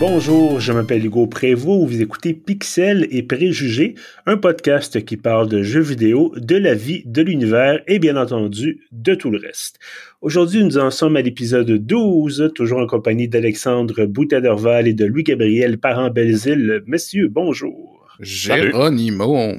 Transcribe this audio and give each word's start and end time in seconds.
Bonjour, 0.00 0.60
je 0.60 0.72
m'appelle 0.72 1.04
Hugo 1.04 1.26
Prévost, 1.26 1.88
vous 1.88 2.00
écoutez 2.00 2.32
Pixel 2.32 3.08
et 3.10 3.24
Préjugés, 3.24 3.96
un 4.26 4.36
podcast 4.36 5.04
qui 5.04 5.16
parle 5.16 5.48
de 5.48 5.64
jeux 5.64 5.80
vidéo, 5.80 6.32
de 6.36 6.54
la 6.54 6.74
vie, 6.74 7.02
de 7.04 7.20
l'univers 7.20 7.82
et 7.88 7.98
bien 7.98 8.16
entendu 8.16 8.86
de 8.92 9.16
tout 9.16 9.30
le 9.30 9.38
reste. 9.38 9.80
Aujourd'hui, 10.20 10.62
nous 10.62 10.78
en 10.78 10.92
sommes 10.92 11.16
à 11.16 11.22
l'épisode 11.22 11.68
12, 11.72 12.52
toujours 12.54 12.78
en 12.78 12.86
compagnie 12.86 13.26
d'Alexandre 13.26 14.06
Boutaderval 14.06 14.86
et 14.86 14.94
de 14.94 15.04
Louis-Gabriel 15.04 15.78
Parent-Belzile. 15.78 16.84
Messieurs, 16.86 17.26
bonjour. 17.28 18.06
Géronimo. 18.20 19.56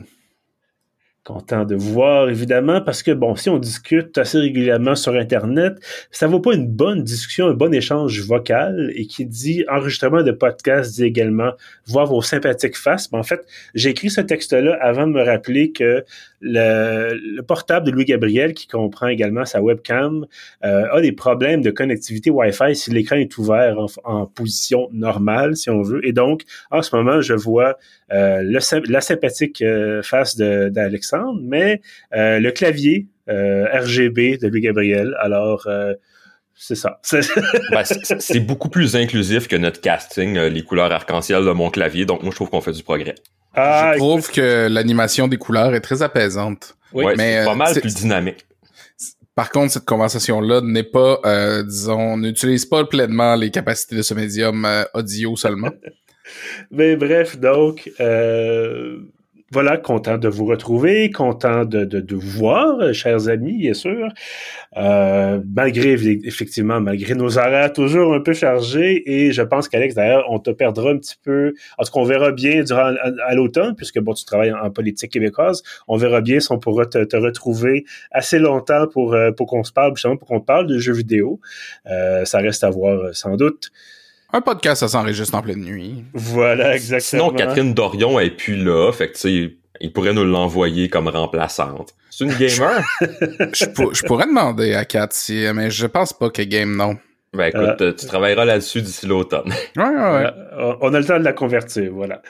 Content 1.30 1.64
de 1.64 1.76
voir, 1.76 2.28
évidemment, 2.28 2.82
parce 2.82 3.04
que, 3.04 3.12
bon, 3.12 3.36
si 3.36 3.52
on 3.52 3.60
discute 3.60 4.18
assez 4.18 4.40
régulièrement 4.40 4.96
sur 4.96 5.14
Internet, 5.14 5.74
ça 6.10 6.26
vaut 6.26 6.40
pas 6.40 6.56
une 6.56 6.66
bonne 6.66 7.04
discussion, 7.04 7.46
un 7.50 7.54
bon 7.54 7.72
échange 7.72 8.20
vocal, 8.22 8.92
et 8.96 9.06
qui 9.06 9.28
dit 9.28 9.64
enregistrement 9.70 10.24
de 10.24 10.32
podcast 10.32 10.96
dit 10.96 11.04
également 11.04 11.52
voir 11.86 12.08
vos 12.08 12.24
sympathiques 12.24 12.76
faces. 12.76 13.12
Mais 13.12 13.20
en 13.20 13.24
fait, 13.24 13.46
j'ai 13.76 13.92
écrit 13.92 14.10
ce 14.10 14.22
texte-là 14.22 14.76
avant 14.82 15.06
de 15.06 15.12
me 15.12 15.22
rappeler 15.22 15.72
que 15.72 16.04
le, 16.42 17.42
portable 17.42 17.86
de 17.86 17.92
Louis 17.92 18.06
Gabriel, 18.06 18.54
qui 18.54 18.66
comprend 18.68 19.08
également 19.08 19.46
sa 19.46 19.62
webcam, 19.62 20.26
euh, 20.66 20.88
a 20.92 21.02
des 21.02 21.12
problèmes 21.12 21.62
de 21.62 21.70
connectivité 21.70 22.32
Wi-Fi 22.32 22.76
si 22.76 22.90
l'écran 22.90 23.18
est 23.18 23.38
ouvert 23.38 23.78
en, 24.04 24.26
position 24.26 24.90
normale, 24.94 25.56
si 25.56 25.70
on 25.70 25.84
veut. 25.84 26.04
Et 26.08 26.14
donc, 26.14 26.44
en 26.72 26.82
ce 26.82 26.96
moment, 26.96 27.22
je 27.22 27.34
vois 27.34 27.78
euh, 28.12 28.42
la 28.44 29.02
sympathique 29.02 29.62
euh, 29.62 30.02
face 30.02 30.36
d'Alexandre, 30.38 31.19
mais 31.42 31.82
le 32.12 32.50
clavier 32.52 33.08
RGB 33.28 34.38
de 34.38 34.48
Louis 34.48 34.62
Gabriel. 34.62 35.16
Alors, 35.20 35.68
c'est 36.56 36.76
ça. 36.76 37.00
Ben, 37.72 37.84
c'est 37.84 38.40
beaucoup 38.40 38.70
plus 38.70 38.96
inclusif 38.96 39.48
que 39.48 39.56
notre 39.56 39.82
casting, 39.82 40.38
les 40.38 40.64
couleurs 40.64 40.92
arc-en-ciel 40.92 41.46
de 41.46 41.52
mon 41.52 41.70
clavier. 41.70 42.06
Donc, 42.06 42.24
moi, 42.24 42.32
je 42.32 42.36
trouve 42.36 42.50
qu'on 42.50 42.62
fait 42.62 42.74
du 42.74 42.84
progrès. 42.84 43.16
Ah, 43.54 43.92
je 43.94 43.98
trouve 43.98 44.32
que 44.32 44.68
l'animation 44.70 45.28
des 45.28 45.38
couleurs 45.38 45.74
est 45.74 45.82
très 45.82 46.02
apaisante. 46.02 46.76
Oui, 46.94 47.06
mais 47.18 47.44
pas 47.46 47.56
mal 47.56 47.80
plus 47.80 47.96
dynamique. 47.96 48.46
Par 49.40 49.52
contre, 49.52 49.72
cette 49.72 49.86
conversation-là 49.86 50.60
n'est 50.62 50.84
pas, 50.84 51.22
euh, 51.26 51.64
disons, 51.64 52.18
n'utilise 52.18 52.66
pas 52.66 52.84
pleinement 52.84 53.36
les 53.36 53.52
capacités 53.52 53.96
de 53.96 54.02
ce 54.02 54.14
médium 54.14 54.66
euh, 54.66 54.84
audio 54.94 55.38
seulement. 55.38 55.72
mais 56.72 56.98
bref, 56.98 57.40
donc, 57.40 57.90
euh, 58.02 59.00
voilà, 59.52 59.78
content 59.78 60.18
de 60.18 60.28
vous 60.28 60.46
retrouver, 60.46 61.10
content 61.10 61.66
de, 61.66 61.84
de, 61.86 62.16
vous 62.16 62.30
voir, 62.30 62.94
chers 62.94 63.30
amis, 63.30 63.58
bien 63.58 63.74
sûr. 63.74 64.10
Euh, 64.78 65.42
malgré, 65.56 65.94
effectivement, 66.24 66.80
malgré 66.80 67.16
nos 67.16 67.38
horaires 67.38 67.74
toujours 67.74 68.14
un 68.14 68.20
peu 68.20 68.34
chargés, 68.34 69.02
et 69.06 69.32
je 69.32 69.42
pense 69.42 69.68
qu'Alex, 69.68 69.96
d'ailleurs, 69.96 70.26
on 70.30 70.40
te 70.40 70.52
perdra 70.52 70.92
un 70.92 70.98
petit 70.98 71.18
peu, 71.24 71.54
en 71.78 71.84
tout 71.84 71.92
cas, 71.92 72.00
on 72.00 72.04
verra 72.04 72.32
bien 72.32 72.64
durant 72.64 72.94
à, 73.26 73.36
l'automne, 73.36 73.76
puisque 73.76 74.00
bon, 74.00 74.14
tu 74.14 74.26
travailles 74.26 74.54
en, 74.54 74.70
politique 74.70 75.12
québécoise, 75.12 75.64
on 75.88 75.98
verra 75.98 76.22
bien 76.22 76.40
si 76.40 76.52
on 76.52 76.60
pourra 76.60 76.86
te, 76.86 77.04
te 77.04 77.18
retrouver 77.18 77.86
assez 78.12 78.40
longtemps 78.40 78.88
pour, 78.88 79.14
euh, 79.14 79.32
pour 79.32 79.48
qu'on 79.48 79.64
se 79.64 79.72
parle, 79.72 79.96
justement, 79.96 80.18
pour 80.18 80.28
qu'on 80.28 80.42
parle 80.42 80.68
de 80.68 80.78
jeux 80.78 80.94
vidéo. 80.94 81.40
Euh, 81.88 82.24
ça 82.26 82.40
reste 82.40 82.64
à 82.64 82.70
voir, 82.70 83.16
sans 83.16 83.36
doute. 83.36 83.72
Un 84.32 84.42
podcast, 84.42 84.82
ça 84.82 84.88
s'enregistre 84.88 85.36
en 85.36 85.42
pleine 85.42 85.64
nuit. 85.64 86.04
Voilà, 86.14 86.76
exactement. 86.76 87.30
Sinon, 87.30 87.36
Catherine 87.36 87.74
Dorion 87.74 88.20
est 88.20 88.30
plus 88.30 88.56
là, 88.56 88.92
fait 88.92 89.10
que 89.10 89.14
tu 89.14 89.20
sais, 89.20 89.58
il 89.82 89.94
pourrait 89.94 90.14
nous 90.14 90.26
l'envoyer 90.26 90.88
comme 90.90 91.08
remplaçante. 91.08 91.96
C'est 92.12 92.26
une 92.26 92.34
gamer? 92.34 92.84
je, 93.02 94.06
pourrais 94.06 94.26
demander 94.26 94.74
à 94.74 94.86
Kat 94.86 95.08
si, 95.12 95.46
mais 95.54 95.72
je 95.72 95.88
pense 95.88 96.14
pas 96.14 96.30
qu'elle 96.30 96.50
game, 96.50 96.76
non. 96.76 96.98
Ben 97.32 97.46
écoute, 97.46 97.82
euh, 97.82 97.94
tu 97.94 98.08
travailleras 98.08 98.44
là-dessus 98.44 98.82
d'ici 98.82 99.06
l'automne. 99.06 99.52
Ouais, 99.78 99.86
ouais, 99.86 100.78
On 100.82 100.94
a 100.94 101.00
le 101.00 101.06
temps 101.06 101.20
de 101.20 101.24
la 101.24 101.32
convertir, 101.32 101.92
voilà. 101.94 102.22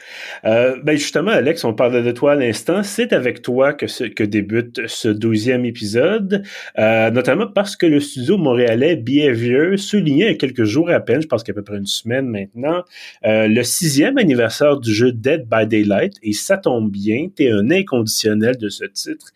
Euh, 0.44 0.78
ben 0.84 0.98
justement, 0.98 1.32
Alex, 1.32 1.64
on 1.64 1.74
parlait 1.74 2.04
de 2.04 2.12
toi 2.12 2.34
à 2.34 2.36
l'instant. 2.36 2.84
C'est 2.84 3.14
avec 3.14 3.42
toi 3.42 3.74
que, 3.74 3.86
que 4.10 4.24
débute 4.24 4.88
ce 4.88 5.08
douzième 5.08 5.64
épisode, 5.66 6.44
euh, 6.78 7.12
notamment 7.12 7.48
parce 7.48 7.78
que 7.78 7.86
le 7.86 8.02
studio 8.02 8.38
montréalais 8.38 8.98
Behavior 8.98 9.80
soulignait 9.80 10.26
il 10.26 10.32
y 10.32 10.34
a 10.34 10.36
quelques 10.36 10.66
jours 10.66 10.90
à 10.90 11.00
peine, 11.00 11.22
je 11.22 11.28
pense 11.28 11.44
qu'à 11.44 11.54
peu 11.54 11.64
près 11.64 11.78
une 11.78 11.86
semaine 11.86 12.28
maintenant, 12.28 12.84
euh, 13.26 13.48
le 13.48 13.64
sixième 13.64 14.18
anniversaire 14.18 14.78
du 14.78 14.94
jeu 14.94 15.14
Dead 15.14 15.48
by 15.50 15.66
Daylight, 15.66 16.16
et 16.24 16.34
ça 16.34 16.58
tombe 16.58 16.92
bien, 16.92 17.30
tu 17.36 17.44
es 17.44 17.52
un 17.52 17.72
inconditionnel 17.72 18.58
de 18.58 18.68
ce 18.68 18.84
titre. 18.86 19.28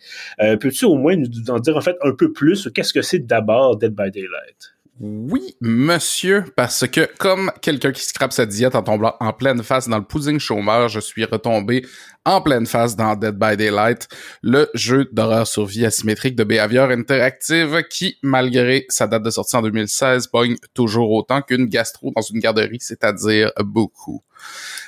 Euh, 0.42 0.58
peux-tu 0.58 0.86
au 0.86 0.96
moins 0.96 1.16
nous 1.16 1.50
en 1.50 1.60
dire 1.60 1.78
en 1.78 1.82
fait 1.82 1.96
un 2.02 2.12
peu 2.12 2.34
plus 2.34 2.70
qu'est-ce 2.74 2.94
que 2.94 3.02
c'est 3.02 3.26
d'abord 3.26 3.78
Dead 3.78 3.94
by 3.94 4.12
Daylight? 4.12 4.73
Oui, 5.00 5.56
monsieur, 5.60 6.46
parce 6.56 6.88
que 6.88 7.10
comme 7.18 7.52
quelqu'un 7.64 7.92
qui 7.92 8.04
scrape 8.04 8.32
sa 8.32 8.46
diète 8.46 8.76
en 8.76 8.84
tombant 8.84 9.16
en 9.20 9.34
pleine 9.34 9.64
face 9.64 9.90
dans 9.90 9.98
le 9.98 10.04
pudding 10.04 10.38
chômeur, 10.38 10.88
je 10.88 11.00
suis 11.00 11.26
retombé 11.26 11.84
en 12.26 12.42
pleine 12.42 12.68
face 12.68 12.96
dans 12.96 13.16
Dead 13.16 13.36
by 13.36 13.58
Daylight, 13.58 14.08
le 14.44 14.70
jeu 14.76 15.10
d'horreur 15.12 15.48
sur 15.48 15.66
vie 15.66 15.84
asymétrique 15.84 16.36
de 16.36 16.44
Behavior 16.44 16.92
Interactive 16.92 17.82
qui, 17.90 18.20
malgré 18.22 18.86
sa 18.90 19.08
date 19.08 19.24
de 19.24 19.32
sortie 19.32 19.56
en 19.56 19.64
2016, 19.64 20.28
pogne 20.28 20.58
toujours 20.76 21.12
autant 21.12 21.42
qu'une 21.42 21.66
gastro 21.66 22.14
dans 22.16 22.22
une 22.22 22.40
garderie, 22.40 22.78
c'est-à-dire 22.80 23.52
beaucoup. 23.64 24.22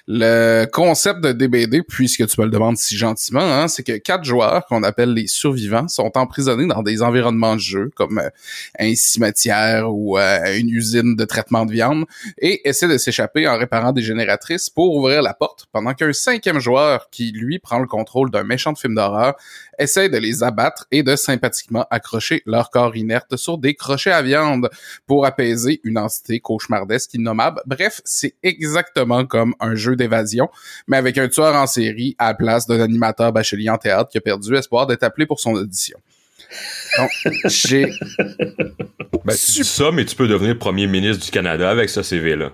Le 0.08 0.66
concept 0.66 1.22
de 1.22 1.32
DBD, 1.32 1.82
puisque 1.82 2.28
tu 2.28 2.40
me 2.40 2.46
le 2.46 2.52
demandes 2.52 2.78
si 2.78 2.96
gentiment, 2.96 3.42
hein, 3.42 3.68
c'est 3.68 3.82
que 3.82 3.98
quatre 3.98 4.24
joueurs 4.24 4.66
qu'on 4.68 4.84
appelle 4.84 5.14
les 5.14 5.26
survivants 5.26 5.88
sont 5.88 6.12
emprisonnés 6.16 6.68
dans 6.68 6.84
des 6.84 7.02
environnements 7.02 7.56
de 7.56 7.62
jeu 7.62 7.92
comme 7.96 8.20
euh, 8.20 8.30
un 8.80 8.94
cimetière 8.94 9.92
ou 9.92 10.20
euh, 10.20 10.60
une 10.60 10.70
usine 10.70 11.16
de 11.16 11.26
traitement 11.26 11.66
de 11.66 11.72
viande 11.72 12.06
et 12.38 12.68
essaient 12.70 12.88
de 12.88 13.00
s'échapper 13.00 13.48
en 13.48 13.58
réparant 13.58 13.94
des 13.94 14.04
génératrices 14.04 14.70
pour 14.70 14.96
ouvrir 14.96 15.24
la 15.24 15.34
porte 15.34 15.66
pendant 15.72 15.94
qu'un 15.94 16.14
cinquième 16.14 16.60
joueur 16.60 17.10
qui 17.10 17.32
lui 17.32 17.58
prend 17.58 17.80
le 17.80 17.88
contrôle 17.88 18.30
d'un 18.30 18.44
méchant 18.44 18.76
film 18.76 18.94
d'horreur 18.94 19.36
essaie 19.80 20.10
de 20.10 20.18
les 20.18 20.44
abattre 20.44 20.86
et 20.92 21.04
de 21.04 21.16
sympathiquement 21.16 21.86
accrocher 21.90 22.42
leur 22.46 22.70
corps 22.70 22.96
inerte 22.96 23.36
sur 23.36 23.58
des 23.58 23.74
crochets 23.74 24.12
à 24.12 24.22
viande 24.22 24.70
pour 25.08 25.26
apaiser 25.26 25.82
une 25.84 25.98
entité 25.98 26.40
cauchemardesque 26.40 27.14
innommable. 27.14 27.62
Bref, 27.66 28.02
c'est 28.06 28.36
exactement 28.44 29.26
comme 29.26 29.56
un 29.60 29.76
jeu 29.76 29.96
d'évasion, 29.96 30.50
mais 30.88 30.98
avec 30.98 31.18
un 31.18 31.28
tueur 31.28 31.56
en 31.56 31.68
série 31.68 32.16
à 32.20 32.28
la 32.28 32.34
place 32.34 32.68
d'un 32.68 32.80
animateur 32.80 33.32
bachelier 33.32 33.70
en 33.70 33.78
théâtre 33.78 34.10
qui 34.10 34.18
a 34.18 34.22
perdu 34.22 34.56
espoir 34.56 34.88
d'être 34.88 35.04
appelé 35.04 35.26
pour 35.26 35.40
son 35.40 35.54
audition. 35.54 35.98
Donc, 36.98 37.10
j'ai... 37.46 37.92
Ben, 39.26 39.36
tu 39.36 39.52
dis 39.52 39.64
ça, 39.64 39.92
mais 39.92 40.06
tu 40.06 40.16
peux 40.16 40.28
devenir 40.28 40.58
premier 40.58 40.88
ministre 40.88 41.26
du 41.26 41.32
Canada 41.32 41.70
avec 41.70 41.90
ce 41.90 42.04
CV-là. 42.04 42.52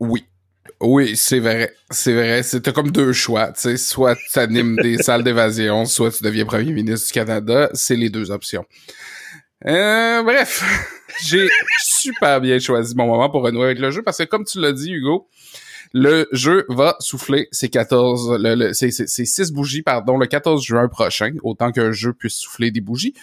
Oui. 0.00 0.24
Oui, 0.80 1.16
c'est 1.16 1.40
vrai. 1.40 1.74
C'est 1.90 2.14
vrai. 2.14 2.42
C'était 2.42 2.72
comme 2.72 2.90
deux 2.90 3.12
choix. 3.12 3.52
Tu 3.52 3.60
sais, 3.62 3.76
soit 3.76 4.16
tu 4.32 4.38
animes 4.38 4.76
des 4.76 4.98
salles 5.02 5.24
d'évasion, 5.24 5.84
soit 5.84 6.10
tu 6.10 6.22
deviens 6.22 6.44
premier 6.44 6.72
ministre 6.72 7.08
du 7.08 7.12
Canada. 7.12 7.68
C'est 7.74 7.96
les 7.96 8.10
deux 8.10 8.30
options. 8.30 8.64
Euh, 9.66 10.22
bref, 10.22 10.62
j'ai 11.26 11.48
super 11.80 12.40
bien 12.40 12.60
choisi 12.60 12.94
mon 12.94 13.06
moment 13.06 13.28
pour 13.28 13.42
renouer 13.42 13.64
avec 13.64 13.80
le 13.80 13.90
jeu 13.90 14.02
parce 14.02 14.18
que 14.18 14.22
comme 14.24 14.44
tu 14.44 14.60
l'as 14.60 14.72
dit, 14.72 14.92
Hugo, 14.92 15.28
le 15.92 16.28
jeu 16.32 16.64
va 16.68 16.96
souffler 17.00 17.48
ses 17.50 17.68
14, 17.68 18.38
le, 18.38 18.54
le, 18.54 18.72
ses, 18.72 18.90
6 18.90 19.52
bougies, 19.52 19.82
pardon, 19.82 20.16
le 20.18 20.26
14 20.26 20.62
juin 20.64 20.88
prochain, 20.88 21.32
autant 21.42 21.72
qu'un 21.72 21.92
jeu 21.92 22.12
puisse 22.12 22.34
souffler 22.34 22.70
des 22.70 22.80
bougies. 22.80 23.14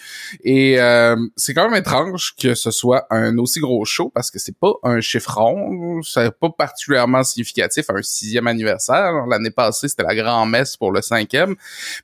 Et 0.44 0.80
euh, 0.80 1.16
c'est 1.36 1.54
quand 1.54 1.68
même 1.68 1.78
étrange 1.78 2.34
que 2.40 2.54
ce 2.54 2.70
soit 2.70 3.06
un 3.10 3.38
aussi 3.38 3.60
gros 3.60 3.84
show 3.84 4.10
parce 4.14 4.30
que 4.30 4.38
c'est 4.38 4.56
pas 4.56 4.74
un 4.82 5.00
chiffron, 5.00 6.00
c'est 6.02 6.30
pas 6.38 6.50
particulièrement 6.50 7.22
significatif 7.24 7.90
un 7.90 8.02
sixième 8.02 8.46
anniversaire. 8.46 9.26
L'année 9.28 9.50
passée, 9.50 9.88
c'était 9.88 10.02
la 10.02 10.14
grand-messe 10.14 10.76
pour 10.76 10.92
le 10.92 11.02
cinquième. 11.02 11.56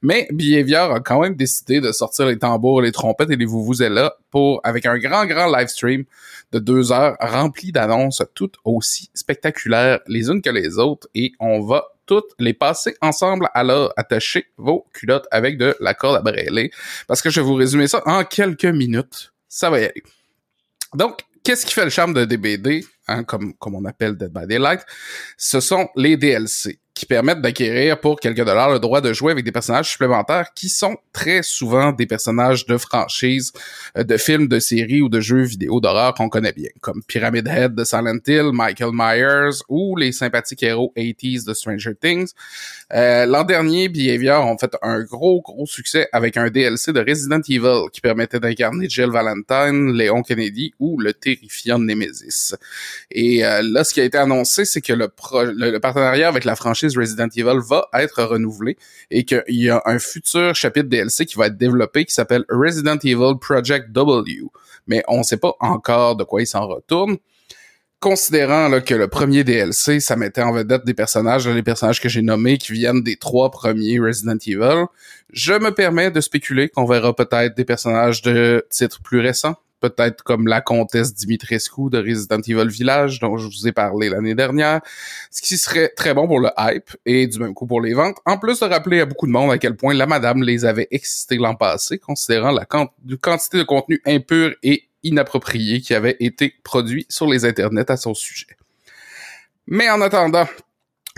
Mais 0.02 0.28
Behavior 0.32 0.92
a 0.92 1.00
quand 1.00 1.20
même 1.20 1.34
décidé 1.34 1.80
de 1.80 1.92
sortir 1.92 2.26
les 2.26 2.38
tambours, 2.38 2.82
les 2.82 2.92
trompettes 2.92 3.30
et 3.30 3.36
les 3.36 3.46
là 3.88 4.16
pour, 4.30 4.60
avec 4.64 4.86
un 4.86 4.98
grand, 4.98 5.26
grand 5.26 5.54
live 5.54 5.68
stream 5.68 6.04
de 6.52 6.58
deux 6.58 6.92
heures 6.92 7.16
rempli 7.20 7.72
d'annonces 7.72 8.22
toutes 8.34 8.56
aussi 8.64 9.10
spectaculaires 9.14 10.00
les 10.06 10.28
unes 10.28 10.42
les 10.52 10.78
autres 10.78 11.08
et 11.14 11.32
on 11.40 11.60
va 11.60 11.84
toutes 12.06 12.30
les 12.38 12.54
passer 12.54 12.94
ensemble. 13.00 13.48
Alors, 13.54 13.92
attachez 13.96 14.46
vos 14.56 14.86
culottes 14.92 15.26
avec 15.30 15.58
de 15.58 15.76
la 15.80 15.94
corde 15.94 16.16
à 16.16 16.20
brêler 16.20 16.70
parce 17.06 17.22
que 17.22 17.30
je 17.30 17.40
vais 17.40 17.46
vous 17.46 17.54
résumer 17.54 17.88
ça 17.88 18.02
en 18.06 18.24
quelques 18.24 18.64
minutes. 18.64 19.32
Ça 19.48 19.70
va 19.70 19.80
y 19.80 19.84
aller. 19.84 20.02
Donc, 20.94 21.22
qu'est-ce 21.42 21.66
qui 21.66 21.72
fait 21.72 21.84
le 21.84 21.90
charme 21.90 22.14
de 22.14 22.24
DBD, 22.24 22.84
hein, 23.08 23.24
comme, 23.24 23.54
comme 23.54 23.74
on 23.74 23.84
appelle 23.84 24.16
Dead 24.16 24.32
by 24.32 24.46
Daylight? 24.46 24.80
Ce 25.36 25.60
sont 25.60 25.88
les 25.96 26.16
DLC. 26.16 26.78
Qui 26.94 27.06
permettent 27.06 27.40
d'acquérir 27.40 27.98
pour 28.00 28.20
quelques 28.20 28.44
dollars 28.44 28.70
le 28.70 28.78
droit 28.78 29.00
de 29.00 29.12
jouer 29.12 29.32
avec 29.32 29.44
des 29.44 29.52
personnages 29.52 29.90
supplémentaires 29.90 30.48
qui 30.54 30.68
sont 30.68 30.96
très 31.12 31.42
souvent 31.42 31.90
des 31.90 32.06
personnages 32.06 32.66
de 32.66 32.76
franchises, 32.76 33.52
euh, 33.96 34.04
de 34.04 34.16
films, 34.18 34.46
de 34.46 34.58
séries 34.58 35.00
ou 35.00 35.08
de 35.08 35.20
jeux 35.20 35.42
vidéo 35.42 35.80
d'horreur 35.80 36.12
qu'on 36.14 36.28
connaît 36.28 36.52
bien, 36.52 36.68
comme 36.80 37.02
Pyramid 37.06 37.48
Head 37.48 37.74
de 37.74 37.84
Silent 37.84 38.18
Hill, 38.26 38.50
Michael 38.52 38.90
Myers 38.92 39.62
ou 39.68 39.96
les 39.96 40.12
sympathiques 40.12 40.62
héros 40.62 40.92
80s 40.96 41.46
de 41.46 41.54
Stranger 41.54 41.94
Things. 41.98 42.32
Euh, 42.92 43.24
L'an 43.24 43.44
dernier, 43.44 43.88
Behavior 43.88 44.44
ont 44.46 44.58
fait 44.58 44.76
un 44.82 45.00
gros, 45.02 45.40
gros 45.40 45.66
succès 45.66 46.08
avec 46.12 46.36
un 46.36 46.50
DLC 46.50 46.92
de 46.92 47.00
Resident 47.00 47.40
Evil 47.48 47.88
qui 47.90 48.02
permettait 48.02 48.40
d'incarner 48.40 48.88
Jill 48.88 49.10
Valentine, 49.10 49.92
Léon 49.92 50.22
Kennedy 50.22 50.74
ou 50.78 51.00
le 51.00 51.14
terrifiant 51.14 51.78
Nemesis. 51.78 52.54
Et 53.10 53.44
euh, 53.46 53.62
là, 53.62 53.82
ce 53.82 53.94
qui 53.94 54.00
a 54.00 54.04
été 54.04 54.18
annoncé, 54.18 54.66
c'est 54.66 54.82
que 54.82 54.92
le, 54.92 55.08
le 55.56 55.78
partenariat 55.78 56.28
avec 56.28 56.44
la 56.44 56.54
franchise 56.54 56.81
Resident 56.96 57.28
Evil 57.34 57.60
va 57.66 57.88
être 57.94 58.22
renouvelé 58.22 58.76
et 59.10 59.24
qu'il 59.24 59.42
y 59.48 59.70
a 59.70 59.82
un 59.86 59.98
futur 59.98 60.54
chapitre 60.54 60.88
DLC 60.88 61.26
qui 61.26 61.36
va 61.36 61.46
être 61.46 61.56
développé 61.56 62.04
qui 62.04 62.14
s'appelle 62.14 62.44
Resident 62.48 62.98
Evil 63.02 63.38
Project 63.40 63.90
W. 63.92 64.42
Mais 64.86 65.02
on 65.08 65.18
ne 65.18 65.22
sait 65.22 65.36
pas 65.36 65.54
encore 65.60 66.16
de 66.16 66.24
quoi 66.24 66.42
il 66.42 66.46
s'en 66.46 66.66
retourne. 66.66 67.16
Considérant 68.02 68.80
que 68.80 68.96
le 68.96 69.06
premier 69.06 69.44
DLC, 69.44 70.00
ça 70.00 70.16
mettait 70.16 70.42
en 70.42 70.50
vedette 70.50 70.84
des 70.84 70.92
personnages, 70.92 71.46
les 71.46 71.62
personnages 71.62 72.00
que 72.00 72.08
j'ai 72.08 72.22
nommés 72.22 72.58
qui 72.58 72.72
viennent 72.72 73.00
des 73.00 73.14
trois 73.14 73.52
premiers 73.52 74.00
Resident 74.00 74.38
Evil, 74.44 74.86
je 75.32 75.52
me 75.52 75.70
permets 75.70 76.10
de 76.10 76.20
spéculer 76.20 76.68
qu'on 76.68 76.84
verra 76.84 77.14
peut-être 77.14 77.56
des 77.56 77.64
personnages 77.64 78.20
de 78.22 78.66
titres 78.70 79.00
plus 79.04 79.20
récents, 79.20 79.54
peut-être 79.82 80.22
comme 80.22 80.46
la 80.46 80.60
comtesse 80.60 81.12
Dimitrescu 81.14 81.90
de 81.90 81.98
Resident 81.98 82.40
Evil 82.40 82.68
Village 82.68 83.18
dont 83.20 83.36
je 83.36 83.46
vous 83.46 83.68
ai 83.68 83.72
parlé 83.72 84.08
l'année 84.08 84.34
dernière, 84.34 84.80
ce 85.30 85.42
qui 85.42 85.58
serait 85.58 85.90
très 85.96 86.14
bon 86.14 86.26
pour 86.26 86.40
le 86.40 86.50
hype 86.56 86.90
et 87.04 87.26
du 87.26 87.38
même 87.40 87.52
coup 87.52 87.66
pour 87.66 87.80
les 87.80 87.92
ventes, 87.92 88.16
en 88.24 88.38
plus 88.38 88.60
de 88.60 88.66
rappeler 88.66 89.00
à 89.00 89.06
beaucoup 89.06 89.26
de 89.26 89.32
monde 89.32 89.50
à 89.50 89.58
quel 89.58 89.76
point 89.76 89.92
la 89.92 90.06
madame 90.06 90.42
les 90.42 90.64
avait 90.64 90.88
excités 90.90 91.36
l'an 91.36 91.56
passé, 91.56 91.98
considérant 91.98 92.52
la 92.52 92.64
quantité 92.64 93.58
de 93.58 93.64
contenu 93.64 94.00
impur 94.06 94.54
et 94.62 94.84
inapproprié 95.02 95.80
qui 95.80 95.94
avait 95.94 96.16
été 96.20 96.54
produit 96.62 97.04
sur 97.08 97.26
les 97.26 97.44
internets 97.44 97.90
à 97.90 97.96
son 97.96 98.14
sujet. 98.14 98.56
Mais 99.66 99.90
en 99.90 100.00
attendant, 100.00 100.46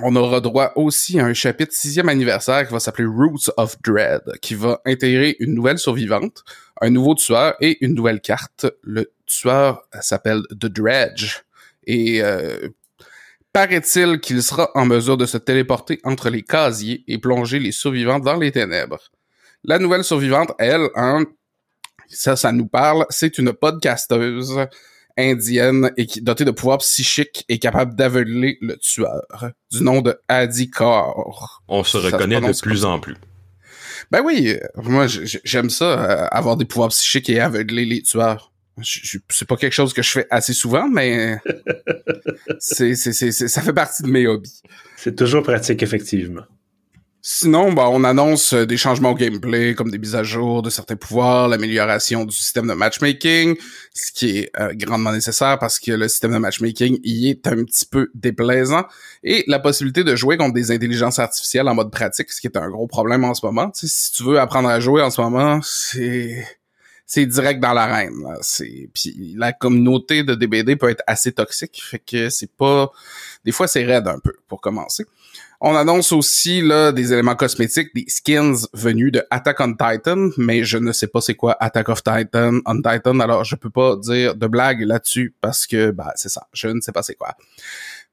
on 0.02 0.17
aura 0.17 0.41
droit 0.41 0.73
aussi 0.76 1.20
à 1.20 1.26
un 1.26 1.35
chapitre 1.35 1.73
sixième 1.73 2.08
anniversaire 2.08 2.67
qui 2.67 2.73
va 2.73 2.81
s'appeler 2.81 3.06
Roots 3.06 3.50
of 3.56 3.81
Dread, 3.82 4.23
qui 4.43 4.55
va 4.55 4.81
intégrer 4.85 5.37
une 5.38 5.55
nouvelle 5.55 5.79
survivante, 5.79 6.44
un 6.81 6.91
nouveau 6.91 7.14
tueur 7.14 7.55
et 7.61 7.79
une 7.85 7.94
nouvelle 7.94 8.20
carte. 8.20 8.67
Le 8.82 9.12
tueur 9.26 9.82
s'appelle 10.00 10.43
The 10.50 10.67
Dredge 10.67 11.43
et 11.87 12.23
euh, 12.23 12.69
paraît-il 13.52 14.20
qu'il 14.20 14.43
sera 14.43 14.70
en 14.75 14.85
mesure 14.85 15.17
de 15.17 15.26
se 15.26 15.38
téléporter 15.38 16.00
entre 16.02 16.29
les 16.29 16.43
casiers 16.43 17.05
et 17.06 17.19
plonger 17.19 17.61
les 17.61 17.73
survivants 17.73 18.19
dans 18.19 18.37
les 18.37 18.50
ténèbres. 18.50 19.00
La 19.62 19.79
nouvelle 19.79 20.05
survivante, 20.05 20.52
elle, 20.58 20.88
hein, 20.96 21.25
ça, 22.08 22.37
ça 22.37 22.52
nous 22.52 22.67
parle, 22.67 23.06
c'est 23.11 23.38
une 23.38 23.52
podcasteuse 23.52 24.67
indienne 25.16 25.93
et 25.96 26.06
qui 26.06 26.20
dotée 26.20 26.44
de 26.44 26.50
pouvoirs 26.50 26.78
psychiques 26.78 27.44
et 27.49 27.58
capable 27.58 27.94
d'aveugler 27.94 28.58
le 28.61 28.76
tueur, 28.76 29.22
du 29.70 29.82
nom 29.82 30.02
de 30.02 30.19
Adi 30.28 30.70
Kaur. 30.70 31.62
On 31.69 31.84
se 31.84 31.96
reconnaît 31.96 32.40
de 32.40 32.61
plus 32.61 32.84
en 32.84 32.99
plus. 33.00 33.16
Ben 34.11 34.22
oui, 34.25 34.56
moi 34.76 35.06
j'aime 35.06 35.70
ça, 35.70 35.84
euh, 35.84 36.26
avoir 36.31 36.56
des 36.56 36.64
pouvoirs 36.64 36.90
psychiques 36.90 37.31
et 37.31 37.40
aveugler 37.40 37.84
les 37.84 38.02
tueurs. 38.02 38.52
C'est 38.82 39.46
pas 39.46 39.56
quelque 39.56 39.72
chose 39.72 39.93
que 39.93 40.02
je 40.02 40.11
fais 40.11 40.26
assez 40.31 40.52
souvent, 40.52 40.88
mais 40.88 41.38
c'est, 42.58 42.94
ça 42.94 43.62
fait 43.62 43.72
partie 43.72 44.02
de 44.02 44.08
mes 44.08 44.26
hobbies. 44.26 44.62
C'est 44.96 45.14
toujours 45.17 45.43
pratique, 45.43 45.82
effectivement. 45.82 46.43
Sinon, 47.26 47.72
bah, 47.72 47.88
on 47.90 48.04
annonce 48.04 48.52
euh, 48.52 48.66
des 48.66 48.76
changements 48.76 49.12
au 49.12 49.14
gameplay, 49.14 49.74
comme 49.74 49.90
des 49.90 49.96
mises 49.96 50.14
à 50.14 50.22
jour 50.22 50.60
de 50.60 50.68
certains 50.68 50.96
pouvoirs, 50.96 51.48
l'amélioration 51.48 52.26
du 52.26 52.36
système 52.36 52.66
de 52.66 52.74
matchmaking, 52.74 53.56
ce 53.94 54.12
qui 54.12 54.40
est 54.40 54.50
euh, 54.60 54.74
grandement 54.74 55.10
nécessaire 55.10 55.58
parce 55.58 55.78
que 55.78 55.92
le 55.92 56.06
système 56.08 56.32
de 56.32 56.36
matchmaking 56.36 56.98
y 57.02 57.30
est 57.30 57.46
un 57.46 57.64
petit 57.64 57.86
peu 57.86 58.10
déplaisant, 58.12 58.84
et 59.22 59.42
la 59.46 59.58
possibilité 59.58 60.04
de 60.04 60.14
jouer 60.14 60.36
contre 60.36 60.52
des 60.52 60.70
intelligences 60.70 61.18
artificielles 61.18 61.66
en 61.66 61.74
mode 61.74 61.90
pratique, 61.90 62.30
ce 62.30 62.42
qui 62.42 62.46
est 62.46 62.58
un 62.58 62.68
gros 62.68 62.86
problème 62.86 63.24
en 63.24 63.32
ce 63.32 63.46
moment. 63.46 63.70
si 63.72 64.12
tu 64.12 64.22
veux 64.24 64.38
apprendre 64.38 64.68
à 64.68 64.78
jouer 64.78 65.00
en 65.00 65.08
ce 65.08 65.22
moment, 65.22 65.60
c'est 65.62 66.44
c'est 67.06 67.26
direct 67.26 67.60
dans 67.60 67.72
l'arène. 67.72 68.24
C'est 68.40 68.88
puis 68.94 69.34
la 69.36 69.52
communauté 69.52 70.22
de 70.22 70.34
DBD 70.34 70.76
peut 70.76 70.90
être 70.90 71.02
assez 71.06 71.32
toxique, 71.32 71.82
fait 71.82 71.98
que 71.98 72.30
c'est 72.30 72.50
pas 72.50 72.90
des 73.44 73.52
fois 73.52 73.68
c'est 73.68 73.84
raide 73.84 74.08
un 74.08 74.18
peu 74.18 74.32
pour 74.48 74.60
commencer. 74.60 75.04
On 75.60 75.74
annonce 75.76 76.12
aussi 76.12 76.60
là 76.60 76.92
des 76.92 77.12
éléments 77.12 77.36
cosmétiques, 77.36 77.94
des 77.94 78.04
skins 78.08 78.66
venus 78.72 79.12
de 79.12 79.24
Attack 79.30 79.60
on 79.60 79.72
Titan, 79.72 80.30
mais 80.36 80.64
je 80.64 80.78
ne 80.78 80.92
sais 80.92 81.06
pas 81.06 81.20
c'est 81.20 81.36
quoi 81.36 81.56
Attack 81.60 81.88
of 81.88 82.02
Titan 82.02 82.60
on 82.66 82.76
Titan, 82.76 83.20
alors 83.20 83.44
je 83.44 83.56
peux 83.56 83.70
pas 83.70 83.96
dire 83.96 84.34
de 84.34 84.46
blague 84.46 84.82
là-dessus 84.82 85.34
parce 85.40 85.66
que 85.66 85.90
bah 85.90 86.12
c'est 86.16 86.28
ça, 86.28 86.48
je 86.52 86.68
ne 86.68 86.80
sais 86.80 86.92
pas 86.92 87.02
c'est 87.02 87.14
quoi. 87.14 87.34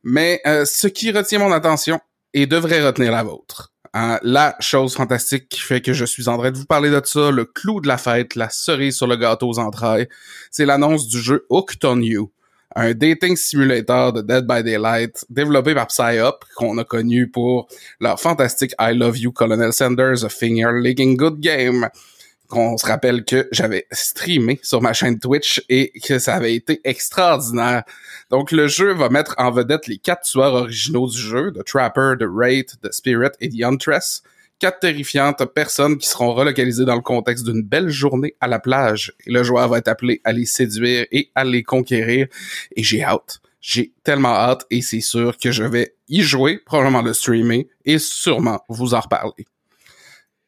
Mais 0.03 0.41
euh, 0.47 0.65
ce 0.65 0.87
qui 0.87 1.11
retient 1.11 1.39
mon 1.39 1.51
attention 1.51 1.99
et 2.33 2.45
devrait 2.45 2.85
retenir 2.85 3.11
la 3.11 3.23
vôtre, 3.23 3.71
la 3.93 4.55
chose 4.59 4.95
fantastique 4.95 5.49
qui 5.49 5.59
fait 5.59 5.81
que 5.81 5.93
je 5.93 6.05
suis 6.05 6.29
en 6.29 6.37
train 6.37 6.51
de 6.51 6.57
vous 6.57 6.65
parler 6.65 6.89
de 6.89 7.01
ça, 7.03 7.31
le 7.31 7.45
clou 7.45 7.81
de 7.81 7.87
la 7.87 7.97
fête, 7.97 8.35
la 8.35 8.49
cerise 8.49 8.95
sur 8.95 9.07
le 9.07 9.15
gâteau 9.17 9.49
aux 9.49 9.59
entrailles, 9.59 10.07
c'est 10.49 10.65
l'annonce 10.65 11.07
du 11.07 11.19
jeu 11.19 11.45
Hooked 11.49 11.83
on 11.85 12.01
You 12.01 12.31
un 12.75 12.93
dating 12.93 13.35
simulator 13.35 14.13
de 14.13 14.21
Dead 14.21 14.45
by 14.47 14.63
Daylight 14.63 15.25
développé 15.29 15.73
par 15.73 15.87
PsyOp, 15.87 16.39
qu'on 16.55 16.77
a 16.77 16.83
connu 16.83 17.29
pour 17.29 17.67
leur 17.99 18.19
fantastique 18.19 18.73
I 18.79 18.93
Love 18.93 19.17
You 19.17 19.31
Colonel 19.31 19.73
Sanders, 19.73 20.23
a 20.23 20.29
Finger 20.29 20.71
Licking 20.81 21.17
Good 21.17 21.39
Game, 21.39 21.89
qu'on 22.51 22.77
se 22.77 22.85
rappelle 22.85 23.23
que 23.23 23.47
j'avais 23.51 23.87
streamé 23.91 24.59
sur 24.61 24.81
ma 24.81 24.93
chaîne 24.93 25.19
Twitch 25.19 25.63
et 25.69 25.91
que 26.05 26.19
ça 26.19 26.35
avait 26.35 26.53
été 26.53 26.81
extraordinaire. 26.83 27.83
Donc 28.29 28.51
le 28.51 28.67
jeu 28.67 28.93
va 28.93 29.09
mettre 29.09 29.33
en 29.37 29.49
vedette 29.51 29.87
les 29.87 29.97
quatre 29.97 30.23
tueurs 30.23 30.53
originaux 30.53 31.07
du 31.07 31.17
jeu, 31.17 31.51
The 31.51 31.63
Trapper, 31.65 32.13
The 32.19 32.25
Wraith, 32.27 32.75
The 32.83 32.91
Spirit 32.91 33.31
et 33.39 33.49
The 33.49 33.63
Huntress, 33.63 34.21
quatre 34.59 34.79
terrifiantes 34.79 35.43
personnes 35.45 35.97
qui 35.97 36.07
seront 36.07 36.33
relocalisées 36.33 36.85
dans 36.85 36.95
le 36.95 37.01
contexte 37.01 37.45
d'une 37.45 37.63
belle 37.63 37.89
journée 37.89 38.35
à 38.41 38.47
la 38.47 38.59
plage. 38.59 39.13
Et 39.25 39.31
le 39.31 39.43
joueur 39.43 39.69
va 39.69 39.79
être 39.79 39.87
appelé 39.87 40.21
à 40.23 40.33
les 40.33 40.45
séduire 40.45 41.07
et 41.11 41.31
à 41.33 41.43
les 41.43 41.63
conquérir. 41.63 42.27
Et 42.75 42.83
j'ai 42.83 43.03
hâte. 43.03 43.39
J'ai 43.61 43.93
tellement 44.03 44.35
hâte 44.35 44.65
et 44.69 44.81
c'est 44.81 45.01
sûr 45.01 45.37
que 45.37 45.51
je 45.51 45.63
vais 45.63 45.95
y 46.09 46.21
jouer, 46.21 46.57
probablement 46.57 47.01
le 47.01 47.13
streamer 47.13 47.69
et 47.85 47.99
sûrement 47.99 48.59
vous 48.67 48.93
en 48.93 48.99
reparler. 48.99 49.45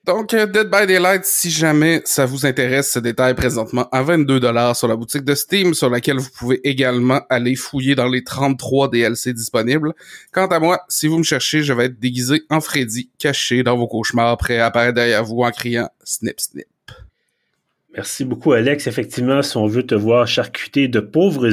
Donc, 0.06 0.34
euh, 0.34 0.46
Dead 0.46 0.70
by 0.70 0.86
Daylight, 0.86 1.24
si 1.24 1.50
jamais 1.50 2.02
ça 2.04 2.26
vous 2.26 2.46
intéresse, 2.46 2.92
ce 2.92 3.00
détail 3.00 3.36
présentement 3.36 3.88
à 3.94 4.04
22 4.04 4.42
dollars 4.42 4.76
sur 4.76 4.90
la 4.90 4.98
boutique 4.98 5.24
de 5.24 5.34
Steam, 5.34 5.74
sur 5.74 5.90
laquelle 5.90 6.18
vous 6.18 6.30
pouvez 6.38 6.60
également 6.68 7.22
aller 7.30 7.56
fouiller 7.56 7.96
dans 7.96 8.10
les 8.10 8.22
33 8.22 8.90
DLC 8.90 9.32
disponibles. 9.32 9.94
Quant 10.34 10.48
à 10.48 10.60
moi, 10.60 10.82
si 10.90 11.08
vous 11.08 11.20
me 11.20 11.24
cherchez, 11.24 11.64
je 11.64 11.72
vais 11.72 11.86
être 11.86 12.00
déguisé 12.00 12.44
en 12.50 12.60
Freddy, 12.60 13.12
caché 13.18 13.64
dans 13.64 13.78
vos 13.78 13.88
cauchemars, 13.88 14.38
prêt 14.38 14.60
à 14.60 14.66
apparaître 14.66 14.96
derrière 14.96 15.24
vous 15.24 15.42
en 15.42 15.52
criant 15.52 15.90
snip 16.04 16.38
snip. 16.42 16.73
Merci 17.96 18.26
beaucoup, 18.26 18.54
Alex. 18.54 18.88
Effectivement, 18.88 19.44
si 19.44 19.56
on 19.56 19.68
veut 19.68 19.84
te 19.84 19.94
voir 19.94 20.28
charcuter 20.28 20.88
de 20.88 21.00
pauvres 21.00 21.48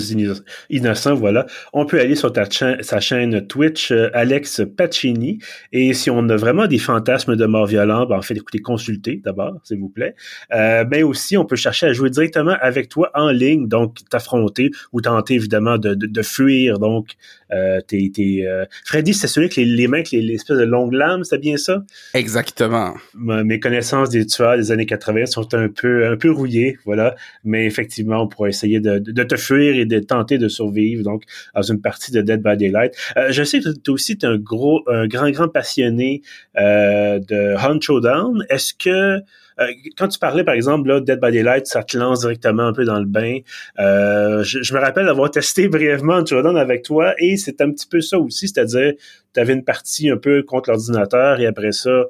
innocents, 0.70 1.14
voilà, 1.14 1.44
on 1.74 1.84
peut 1.84 2.00
aller 2.00 2.14
sur 2.14 2.32
ta 2.32 2.44
sa 2.50 3.00
chaîne 3.00 3.46
Twitch, 3.46 3.92
euh, 3.92 4.08
Alex 4.14 4.62
Pacini. 4.74 5.38
Et 5.72 5.92
si 5.92 6.08
on 6.08 6.26
a 6.30 6.36
vraiment 6.36 6.66
des 6.66 6.78
fantasmes 6.78 7.36
de 7.36 7.44
mort 7.44 7.66
violente, 7.66 8.08
ben, 8.08 8.16
en 8.16 8.22
fait, 8.22 8.34
écoutez, 8.34 8.60
consultez 8.60 9.20
d'abord, 9.22 9.60
s'il 9.64 9.80
vous 9.80 9.90
plaît. 9.90 10.14
Euh, 10.54 10.84
mais 10.90 11.02
aussi, 11.02 11.36
on 11.36 11.44
peut 11.44 11.56
chercher 11.56 11.86
à 11.86 11.92
jouer 11.92 12.08
directement 12.08 12.56
avec 12.62 12.88
toi 12.88 13.10
en 13.14 13.30
ligne, 13.30 13.68
donc 13.68 13.98
t'affronter 14.08 14.70
ou 14.92 15.02
tenter 15.02 15.34
évidemment 15.34 15.76
de, 15.76 15.94
de, 15.94 16.22
fuir. 16.22 16.78
Donc, 16.78 17.16
euh, 17.52 17.80
t'es, 17.86 18.10
euh, 18.46 18.64
Freddy, 18.86 19.12
c'est 19.12 19.26
celui 19.26 19.46
avec 19.46 19.56
les, 19.56 19.66
les 19.66 19.88
mains 19.88 19.98
avec 19.98 20.10
les, 20.12 20.34
espèces 20.34 20.56
de 20.56 20.64
longues 20.64 20.94
lames, 20.94 21.24
c'est 21.24 21.38
bien 21.38 21.58
ça? 21.58 21.84
Exactement. 22.14 22.94
Mes 23.14 23.60
connaissances 23.60 24.08
des 24.08 24.24
tueurs 24.24 24.56
des 24.56 24.72
années 24.72 24.86
80 24.86 25.26
sont 25.26 25.52
un 25.54 25.68
peu, 25.68 26.06
un 26.06 26.16
peu 26.16 26.29
rouillé, 26.30 26.78
voilà. 26.84 27.14
Mais 27.44 27.66
effectivement, 27.66 28.22
on 28.22 28.28
pourrait 28.28 28.50
essayer 28.50 28.80
de, 28.80 28.98
te 28.98 29.36
fuir 29.36 29.76
et 29.76 29.84
de 29.84 29.98
tenter 29.98 30.38
de 30.38 30.48
survivre, 30.48 31.02
donc, 31.02 31.24
dans 31.54 31.62
une 31.62 31.80
partie 31.80 32.12
de 32.12 32.20
Dead 32.20 32.42
by 32.42 32.56
Daylight. 32.56 32.94
Euh, 33.16 33.28
je 33.30 33.42
sais 33.42 33.60
que 33.60 33.70
tu 33.70 33.90
aussi 33.90 34.12
es 34.12 34.24
un 34.24 34.36
gros, 34.36 34.82
un 34.88 35.06
grand, 35.06 35.30
grand 35.30 35.48
passionné 35.48 36.22
euh, 36.58 37.18
de 37.18 37.54
Hunt 37.56 37.80
Showdown. 37.80 38.44
Est-ce 38.48 38.74
que 38.74 39.20
euh, 39.60 39.66
quand 39.96 40.08
tu 40.08 40.18
parlais, 40.18 40.44
par 40.44 40.54
exemple, 40.54 40.88
là, 40.88 41.00
Dead 41.00 41.20
by 41.20 41.30
Daylight, 41.30 41.66
ça 41.66 41.82
te 41.82 41.98
lance 41.98 42.20
directement 42.20 42.66
un 42.66 42.72
peu 42.72 42.84
dans 42.84 42.98
le 42.98 43.04
bain. 43.04 43.38
je, 43.78 44.74
me 44.74 44.78
rappelle 44.78 45.06
d'avoir 45.06 45.30
testé 45.30 45.68
brièvement 45.76 46.24
Showdown 46.24 46.56
avec 46.56 46.82
toi 46.82 47.14
et 47.18 47.36
c'est 47.36 47.60
un 47.60 47.70
petit 47.70 47.86
peu 47.86 48.00
ça 48.00 48.18
aussi, 48.18 48.48
c'est-à-dire 48.48 48.94
tu 49.34 49.40
avais 49.40 49.52
une 49.52 49.64
partie 49.64 50.10
un 50.10 50.16
peu 50.16 50.42
contre 50.42 50.70
l'ordinateur 50.70 51.40
et 51.40 51.46
après 51.46 51.72
ça, 51.72 52.04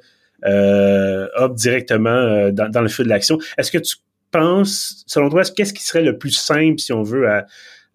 hop, 0.44 1.54
directement 1.54 2.50
dans, 2.50 2.70
dans, 2.70 2.82
le 2.82 2.88
feu 2.88 3.02
de 3.04 3.08
l'action. 3.08 3.38
Est-ce 3.58 3.72
que 3.72 3.78
tu 3.78 3.96
penses, 4.30 5.04
selon 5.06 5.28
toi, 5.30 5.42
qu'est-ce 5.44 5.72
qui 5.72 5.82
serait 5.82 6.02
le 6.02 6.18
plus 6.18 6.30
simple 6.30 6.78
si 6.78 6.92
on 6.92 7.02
veut 7.02 7.26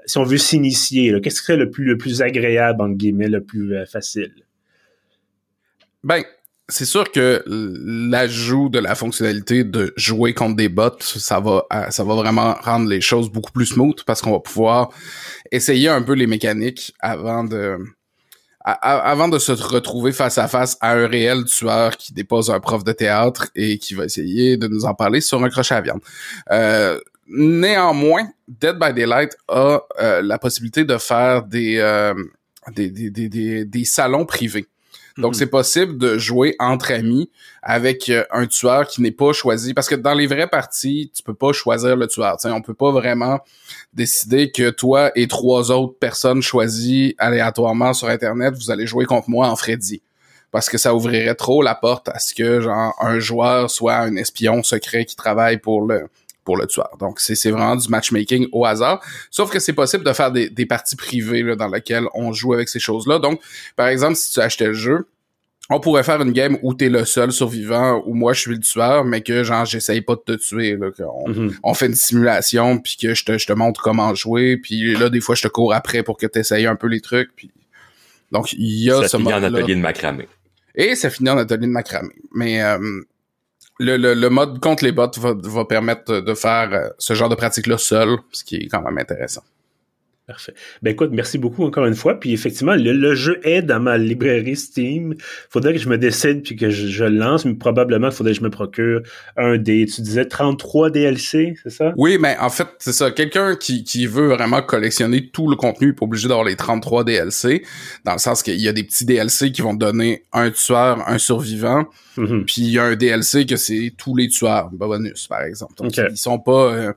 si 0.05 0.17
on 0.17 0.23
veut 0.23 0.37
s'initier? 0.37 1.19
Qu'est-ce 1.21 1.39
qui 1.39 1.45
serait 1.45 1.57
le 1.57 1.71
plus, 1.71 1.85
le 1.85 1.97
plus 1.97 2.21
agréable, 2.21 2.81
entre 2.81 2.95
guillemets, 2.95 3.27
le 3.27 3.43
plus 3.43 3.75
euh, 3.75 3.85
facile? 3.85 4.33
Ben, 6.03 6.23
c'est 6.69 6.85
sûr 6.85 7.11
que 7.11 7.43
l'ajout 7.47 8.69
de 8.69 8.79
la 8.79 8.95
fonctionnalité 8.95 9.63
de 9.63 9.93
jouer 9.97 10.33
contre 10.33 10.55
des 10.55 10.69
bots, 10.69 10.99
ça 10.99 11.39
va, 11.39 11.65
euh, 11.73 11.89
ça 11.89 12.03
va 12.03 12.15
vraiment 12.15 12.53
rendre 12.61 12.89
les 12.89 13.01
choses 13.01 13.31
beaucoup 13.31 13.51
plus 13.51 13.67
smooth 13.67 14.03
parce 14.05 14.21
qu'on 14.21 14.31
va 14.31 14.39
pouvoir 14.39 14.89
essayer 15.51 15.89
un 15.89 16.01
peu 16.01 16.13
les 16.13 16.27
mécaniques 16.27 16.93
avant 16.99 17.43
de, 17.43 17.77
avant 18.65 19.27
de 19.27 19.37
se 19.37 19.51
retrouver 19.51 20.11
face 20.11 20.37
à 20.39 20.47
face 20.47 20.75
à 20.81 20.93
un 20.93 21.07
réel 21.07 21.45
tueur 21.45 21.95
qui 21.97 22.13
dépose 22.13 22.49
un 22.49 22.59
prof 22.59 22.83
de 22.83 22.91
théâtre 22.91 23.47
et 23.55 23.77
qui 23.77 23.93
va 23.93 24.05
essayer 24.05 24.57
de 24.57 24.67
nous 24.67 24.85
en 24.85 24.95
parler 24.95 25.21
sur 25.21 25.43
un 25.43 25.49
crochet 25.49 25.75
à 25.75 25.81
viande. 25.81 26.01
Euh, 26.51 26.99
néanmoins, 27.27 28.27
Dead 28.47 28.77
by 28.79 28.93
Daylight 28.93 29.37
a 29.47 29.81
euh, 30.01 30.21
la 30.23 30.39
possibilité 30.39 30.83
de 30.83 30.97
faire 30.97 31.43
des, 31.43 31.77
des, 32.75 32.89
des, 32.89 33.29
des, 33.29 33.65
des 33.65 33.85
salons 33.85 34.25
privés. 34.25 34.65
Donc, 35.17 35.33
mhm. 35.33 35.39
c'est 35.39 35.47
possible 35.47 35.97
de 35.97 36.17
jouer 36.17 36.55
entre 36.59 36.91
amis 36.91 37.29
avec 37.61 38.09
euh, 38.09 38.25
un 38.31 38.47
tueur 38.47 38.85
qui 38.85 39.01
n'est 39.01 39.11
pas 39.11 39.31
choisi. 39.31 39.73
Parce 39.73 39.87
que 39.87 39.95
dans 39.95 40.13
les 40.13 40.27
vraies 40.27 40.47
parties, 40.47 41.09
tu 41.15 41.23
peux 41.23 41.33
pas 41.33 41.53
choisir 41.53 41.95
le 41.95 42.07
tueur. 42.07 42.35
T'sais, 42.37 42.49
on 42.49 42.61
peut 42.61 42.73
pas 42.73 42.91
vraiment 42.91 43.39
décider 43.93 44.51
que 44.51 44.69
toi 44.69 45.11
et 45.15 45.27
trois 45.27 45.71
autres 45.71 45.97
personnes 45.97 46.41
choisies 46.41 47.15
aléatoirement 47.17 47.93
sur 47.93 48.09
Internet, 48.09 48.55
vous 48.55 48.71
allez 48.71 48.85
jouer 48.85 49.05
contre 49.05 49.29
moi 49.29 49.47
en 49.47 49.55
Freddy. 49.55 50.01
Parce 50.51 50.69
que 50.69 50.77
ça 50.77 50.93
ouvrirait 50.93 51.35
trop 51.35 51.61
la 51.61 51.75
porte 51.75 52.09
à 52.09 52.19
ce 52.19 52.33
que, 52.33 52.61
genre, 52.61 52.93
un 52.99 53.19
joueur 53.19 53.69
soit 53.69 53.95
un 53.95 54.15
espion 54.15 54.63
secret 54.63 55.05
qui 55.05 55.15
travaille 55.15 55.57
pour 55.57 55.81
le, 55.81 56.07
pour 56.45 56.55
le 56.55 56.67
tueur. 56.67 56.91
Donc, 56.99 57.19
c'est 57.19 57.51
vraiment 57.51 57.75
du 57.75 57.89
matchmaking 57.89 58.47
au 58.53 58.65
hasard. 58.65 59.01
Sauf 59.29 59.51
que 59.51 59.59
c'est 59.59 59.73
possible 59.73 60.05
de 60.05 60.13
faire 60.13 60.31
des, 60.31 60.49
des 60.49 60.65
parties 60.65 60.95
privées 60.95 61.41
là, 61.41 61.55
dans 61.55 61.67
lesquelles 61.67 62.05
on 62.13 62.31
joue 62.31 62.53
avec 62.53 62.69
ces 62.69 62.79
choses-là. 62.79 63.19
Donc, 63.19 63.41
par 63.75 63.87
exemple, 63.87 64.15
si 64.15 64.31
tu 64.31 64.39
achetais 64.39 64.67
le 64.67 64.73
jeu, 64.73 65.07
on 65.69 65.79
pourrait 65.79 66.03
faire 66.03 66.21
une 66.21 66.31
game 66.31 66.57
où 66.61 66.73
t'es 66.73 66.89
le 66.89 67.05
seul 67.05 67.31
survivant, 67.31 68.03
où 68.05 68.13
moi 68.13 68.33
je 68.33 68.41
suis 68.41 68.51
le 68.51 68.59
tueur, 68.59 69.03
mais 69.03 69.21
que 69.21 69.43
genre 69.43 69.65
j'essaye 69.65 70.01
pas 70.01 70.15
de 70.15 70.21
te 70.21 70.31
tuer. 70.33 70.75
Là, 70.75 70.89
on, 70.99 71.29
mm-hmm. 71.29 71.55
on, 71.63 71.73
fait 71.73 71.87
une 71.87 71.95
simulation, 71.95 72.77
puis 72.77 72.97
que 73.01 73.15
je 73.15 73.25
te, 73.25 73.37
je 73.37 73.47
te 73.47 73.53
montre 73.53 73.81
comment 73.81 74.13
jouer, 74.13 74.57
puis 74.57 74.95
là 74.95 75.09
des 75.09 75.21
fois 75.21 75.33
je 75.33 75.41
te 75.41 75.47
cours 75.47 75.73
après 75.73 76.03
pour 76.03 76.17
que 76.17 76.27
t'essayes 76.27 76.67
un 76.67 76.75
peu 76.75 76.87
les 76.87 77.01
trucs. 77.01 77.35
Puis... 77.35 77.51
Donc 78.31 78.53
il 78.53 78.83
y 78.83 78.91
a 78.91 79.01
ça 79.01 79.07
ce 79.07 79.17
finit 79.17 79.33
en 79.33 79.41
atelier 79.41 79.75
de 79.75 79.81
macramé. 79.81 80.27
Et 80.75 80.95
ça 80.95 81.09
finit 81.09 81.29
en 81.29 81.37
atelier 81.37 81.65
de 81.65 81.71
macramé. 81.71 82.13
Mais 82.31 82.61
euh, 82.61 83.01
le, 83.79 83.97
le, 83.97 84.29
mode 84.29 84.59
contre 84.59 84.83
les 84.83 84.91
bots 84.91 85.11
va, 85.17 85.33
va 85.33 85.65
permettre 85.65 86.19
de 86.19 86.33
faire 86.33 86.69
euh, 86.73 86.89
ce 86.97 87.13
genre 87.13 87.29
de 87.29 87.35
pratique-là 87.35 87.77
seul, 87.77 88.17
ce 88.31 88.43
qui 88.43 88.55
est 88.55 88.67
quand 88.67 88.81
même 88.81 88.97
intéressant. 88.97 89.43
Parfait. 90.27 90.55
Ben 90.81 90.89
écoute, 90.89 91.11
merci 91.13 91.37
beaucoup 91.37 91.63
encore 91.65 91.85
une 91.85 91.93
fois. 91.93 92.19
Puis 92.19 92.33
effectivement, 92.33 92.73
le, 92.75 93.13
jeu 93.13 93.39
est 93.43 93.61
dans 93.61 93.79
ma 93.79 93.95
librairie 93.99 94.55
Steam. 94.55 95.13
Faudrait 95.51 95.73
que 95.73 95.79
je 95.79 95.87
me 95.87 95.99
décide 95.99 96.41
puis 96.41 96.55
que 96.55 96.71
je, 96.71 97.03
le 97.03 97.17
lance, 97.17 97.45
mais 97.45 97.53
probablement 97.53 98.07
il 98.07 98.13
faudrait 98.13 98.33
que 98.33 98.39
je 98.39 98.43
me 98.43 98.49
procure 98.49 99.01
un 99.37 99.57
des, 99.57 99.85
tu 99.85 100.01
disais 100.01 100.25
33 100.25 100.89
DLC, 100.89 101.53
c'est 101.61 101.69
ça? 101.69 101.93
Oui, 101.95 102.17
mais 102.19 102.35
en 102.39 102.49
fait, 102.49 102.67
c'est 102.79 102.91
ça. 102.91 103.11
Quelqu'un 103.11 103.55
qui, 103.55 103.83
qui 103.83 104.07
veut 104.07 104.29
vraiment 104.29 104.63
collectionner 104.63 105.29
tout 105.29 105.47
le 105.47 105.55
contenu, 105.55 105.93
pas 105.93 106.05
obligé 106.05 106.27
d'avoir 106.27 106.47
les 106.47 106.55
33 106.55 107.03
DLC, 107.03 107.61
dans 108.03 108.13
le 108.13 108.17
sens 108.17 108.41
qu'il 108.41 108.59
y 108.59 108.67
a 108.67 108.73
des 108.73 108.83
petits 108.83 109.05
DLC 109.05 109.51
qui 109.51 109.61
vont 109.61 109.75
donner 109.75 110.25
un 110.33 110.49
tueur, 110.49 111.07
un 111.07 111.19
survivant, 111.19 111.85
mm-hmm. 112.17 112.45
puis 112.45 112.63
il 112.63 112.71
y 112.71 112.79
a 112.79 112.85
un 112.85 112.95
DLC 112.95 113.45
que 113.45 113.57
c'est 113.57 113.93
tous 113.95 114.15
les 114.15 114.29
tueurs, 114.29 114.71
bonus, 114.71 115.27
par 115.27 115.43
exemple. 115.43 115.75
Donc, 115.77 115.95
ils 115.95 116.17
sont 116.17 116.39
pas... 116.39 116.73
Euh, 116.73 116.93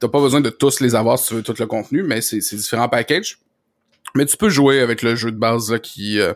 T'as 0.00 0.08
pas 0.08 0.20
besoin 0.20 0.40
de 0.40 0.50
tous 0.50 0.80
les 0.80 0.94
avoir 0.94 1.18
si 1.18 1.28
tu 1.28 1.34
veux 1.34 1.42
tout 1.42 1.54
le 1.58 1.66
contenu, 1.66 2.02
mais 2.02 2.20
c'est 2.22 2.38
différents 2.38 2.88
packages. 2.88 3.38
Mais 4.16 4.26
tu 4.26 4.36
peux 4.36 4.48
jouer 4.48 4.80
avec 4.80 5.02
le 5.02 5.14
jeu 5.14 5.30
de 5.30 5.36
base 5.36 5.78
qui 5.82 6.18
euh, 6.18 6.32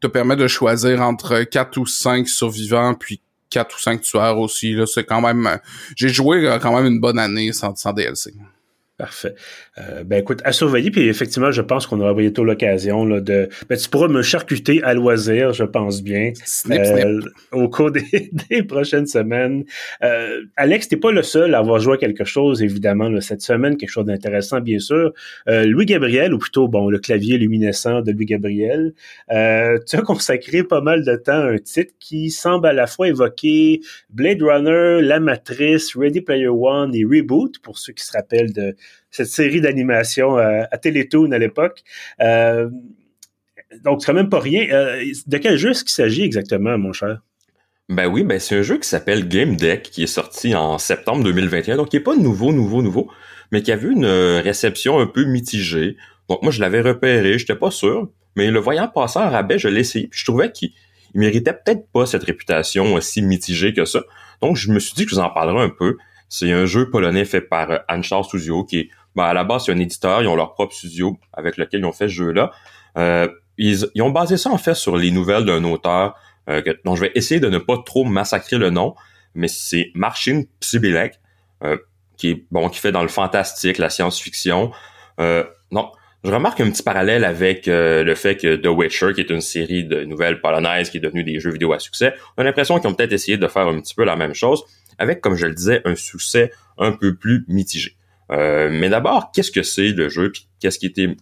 te 0.00 0.06
permet 0.06 0.36
de 0.36 0.46
choisir 0.46 1.02
entre 1.02 1.42
4 1.42 1.76
ou 1.78 1.86
5 1.86 2.28
survivants, 2.28 2.94
puis 2.94 3.20
4 3.50 3.76
ou 3.76 3.80
5 3.80 4.00
tueurs 4.00 4.38
aussi. 4.38 4.76
C'est 4.86 5.04
quand 5.04 5.20
même. 5.20 5.46
Euh, 5.46 5.56
j'ai 5.96 6.08
joué 6.08 6.46
euh, 6.46 6.58
quand 6.58 6.74
même 6.74 6.86
une 6.86 7.00
bonne 7.00 7.18
année 7.18 7.52
sans, 7.52 7.74
sans 7.76 7.92
DLC. 7.92 8.32
Parfait. 8.98 9.36
Euh, 9.78 10.02
ben 10.02 10.18
écoute, 10.18 10.40
à 10.44 10.50
surveiller, 10.50 10.90
puis 10.90 11.08
effectivement, 11.08 11.52
je 11.52 11.62
pense 11.62 11.86
qu'on 11.86 12.00
aura 12.00 12.14
bientôt 12.14 12.42
l'occasion 12.42 13.04
là, 13.04 13.20
de. 13.20 13.48
Ben, 13.68 13.78
tu 13.78 13.88
pourras 13.88 14.08
me 14.08 14.22
charcuter 14.22 14.82
à 14.82 14.92
loisir, 14.92 15.52
je 15.52 15.62
pense 15.62 16.02
bien. 16.02 16.32
Euh, 16.68 17.20
au 17.52 17.68
cours 17.68 17.92
des, 17.92 18.02
des 18.50 18.64
prochaines 18.64 19.06
semaines. 19.06 19.64
Euh, 20.02 20.42
Alex, 20.56 20.88
t'es 20.88 20.96
pas 20.96 21.12
le 21.12 21.22
seul 21.22 21.54
à 21.54 21.58
avoir 21.58 21.78
joué 21.78 21.94
à 21.94 21.96
quelque 21.96 22.24
chose, 22.24 22.60
évidemment, 22.60 23.08
là, 23.08 23.20
cette 23.20 23.40
semaine, 23.40 23.76
quelque 23.76 23.88
chose 23.88 24.06
d'intéressant, 24.06 24.60
bien 24.60 24.80
sûr. 24.80 25.12
Euh, 25.48 25.64
Louis 25.64 25.86
Gabriel, 25.86 26.34
ou 26.34 26.38
plutôt 26.38 26.66
bon, 26.66 26.90
le 26.90 26.98
clavier 26.98 27.38
luminescent 27.38 28.02
de 28.02 28.10
Louis 28.10 28.26
Gabriel, 28.26 28.94
euh, 29.30 29.78
tu 29.86 29.94
as 29.94 30.02
consacré 30.02 30.64
pas 30.64 30.80
mal 30.80 31.04
de 31.04 31.14
temps 31.14 31.32
à 31.32 31.52
un 31.52 31.58
titre 31.58 31.92
qui 32.00 32.32
semble 32.32 32.66
à 32.66 32.72
la 32.72 32.88
fois 32.88 33.06
évoquer 33.06 33.80
Blade 34.10 34.42
Runner, 34.42 35.02
La 35.02 35.20
Matrice, 35.20 35.94
Ready 35.94 36.20
Player 36.20 36.48
One 36.48 36.96
et 36.96 37.04
Reboot, 37.04 37.60
pour 37.60 37.78
ceux 37.78 37.92
qui 37.92 38.04
se 38.04 38.10
rappellent 38.10 38.52
de 38.52 38.74
cette 39.10 39.28
série 39.28 39.60
d'animation 39.60 40.38
euh, 40.38 40.62
à 40.70 40.78
Télétoon 40.78 41.32
à 41.32 41.38
l'époque. 41.38 41.82
Euh, 42.20 42.68
donc, 43.84 44.00
c'est 44.00 44.06
quand 44.06 44.14
même 44.14 44.28
pas 44.30 44.40
rien. 44.40 44.66
Euh, 44.70 45.04
de 45.26 45.38
quel 45.38 45.56
jeu 45.56 45.70
est-ce 45.70 45.84
qu'il 45.84 45.92
s'agit 45.92 46.22
exactement, 46.22 46.78
mon 46.78 46.92
cher? 46.92 47.20
Ben 47.88 48.06
oui, 48.06 48.22
ben 48.22 48.38
c'est 48.38 48.56
un 48.56 48.62
jeu 48.62 48.78
qui 48.78 48.88
s'appelle 48.88 49.28
Game 49.28 49.56
Deck, 49.56 49.82
qui 49.84 50.02
est 50.02 50.08
sorti 50.08 50.54
en 50.54 50.76
septembre 50.76 51.24
2021, 51.24 51.76
donc 51.76 51.88
qui 51.88 51.96
est 51.96 52.00
pas 52.00 52.16
nouveau, 52.16 52.52
nouveau, 52.52 52.82
nouveau, 52.82 53.10
mais 53.50 53.62
qui 53.62 53.72
a 53.72 53.76
vu 53.76 53.92
une 53.92 54.06
réception 54.06 54.98
un 54.98 55.06
peu 55.06 55.24
mitigée. 55.24 55.96
Donc 56.28 56.42
moi, 56.42 56.52
je 56.52 56.60
l'avais 56.60 56.82
repéré, 56.82 57.38
j'étais 57.38 57.56
pas 57.56 57.70
sûr, 57.70 58.10
mais 58.36 58.50
le 58.50 58.60
voyant 58.60 58.88
passer 58.88 59.18
en 59.20 59.30
rabais, 59.30 59.58
je 59.58 59.68
l'ai 59.68 59.80
essayé, 59.80 60.08
puis 60.08 60.20
je 60.20 60.26
trouvais 60.26 60.52
qu'il 60.52 60.72
méritait 61.14 61.54
peut-être 61.54 61.90
pas 61.90 62.04
cette 62.04 62.24
réputation 62.24 62.92
aussi 62.92 63.22
mitigée 63.22 63.72
que 63.72 63.86
ça. 63.86 64.02
Donc 64.42 64.56
je 64.56 64.70
me 64.70 64.80
suis 64.80 64.92
dit 64.94 65.04
que 65.04 65.10
je 65.10 65.16
vous 65.16 65.22
en 65.22 65.30
parlerai 65.30 65.62
un 65.62 65.70
peu. 65.70 65.96
C'est 66.28 66.52
un 66.52 66.66
jeu 66.66 66.90
polonais 66.90 67.24
fait 67.24 67.40
par 67.40 67.80
Anchar 67.88 68.24
Studio, 68.24 68.64
qui 68.64 68.78
est 68.78 68.90
ben, 69.16 69.24
à 69.24 69.34
la 69.34 69.44
base, 69.44 69.64
c'est 69.66 69.72
un 69.72 69.78
éditeur, 69.78 70.22
ils 70.22 70.28
ont 70.28 70.36
leur 70.36 70.54
propre 70.54 70.74
studio 70.74 71.18
avec 71.32 71.56
lequel 71.56 71.80
ils 71.80 71.86
ont 71.86 71.92
fait 71.92 72.08
ce 72.08 72.14
jeu-là. 72.14 72.52
Euh, 72.96 73.28
ils, 73.58 73.90
ont 74.00 74.10
basé 74.10 74.36
ça 74.36 74.50
en 74.50 74.58
fait 74.58 74.74
sur 74.74 74.96
les 74.96 75.10
nouvelles 75.10 75.44
d'un 75.44 75.64
auteur 75.64 76.14
euh, 76.48 76.62
dont 76.84 76.94
je 76.94 77.02
vais 77.02 77.12
essayer 77.14 77.40
de 77.40 77.48
ne 77.48 77.58
pas 77.58 77.78
trop 77.84 78.04
massacrer 78.04 78.56
le 78.56 78.70
nom, 78.70 78.94
mais 79.34 79.48
c'est 79.48 79.90
Marcin 79.94 80.44
Psybilek, 80.60 81.20
euh, 81.64 81.76
qui 82.16 82.30
est 82.30 82.44
bon, 82.50 82.68
qui 82.68 82.78
fait 82.78 82.92
dans 82.92 83.02
le 83.02 83.08
fantastique, 83.08 83.78
la 83.78 83.90
science-fiction. 83.90 84.70
Euh, 85.20 85.44
non, 85.72 85.90
je 86.24 86.30
remarque 86.30 86.60
un 86.60 86.70
petit 86.70 86.82
parallèle 86.82 87.24
avec 87.24 87.66
le 87.66 88.14
fait 88.14 88.36
que 88.36 88.56
The 88.56 88.68
Witcher, 88.68 89.12
qui 89.14 89.20
est 89.20 89.30
une 89.30 89.40
série 89.40 89.84
de 89.84 90.04
nouvelles 90.04 90.40
polonaises 90.40 90.90
qui 90.90 90.96
est 90.96 91.00
devenue 91.00 91.22
des 91.22 91.38
jeux 91.38 91.50
vidéo 91.50 91.72
à 91.72 91.78
succès, 91.78 92.14
on 92.36 92.42
a 92.42 92.44
l'impression 92.44 92.78
qu'ils 92.78 92.88
ont 92.88 92.94
peut-être 92.94 93.12
essayé 93.12 93.36
de 93.36 93.46
faire 93.46 93.66
un 93.66 93.80
petit 93.80 93.94
peu 93.94 94.04
la 94.04 94.16
même 94.16 94.34
chose, 94.34 94.64
avec, 94.98 95.20
comme 95.20 95.36
je 95.36 95.46
le 95.46 95.54
disais, 95.54 95.80
un 95.84 95.94
succès 95.94 96.52
un 96.76 96.92
peu 96.92 97.16
plus 97.16 97.44
mitigé. 97.48 97.96
Euh, 98.30 98.68
mais 98.70 98.88
d'abord, 98.88 99.32
qu'est-ce 99.32 99.50
que 99.50 99.62
c'est 99.62 99.90
le 99.90 100.08
jeu, 100.08 100.30
puis 100.30 100.48
qu'est-ce 100.60 100.78
qui 100.78 100.86
était 100.86 101.16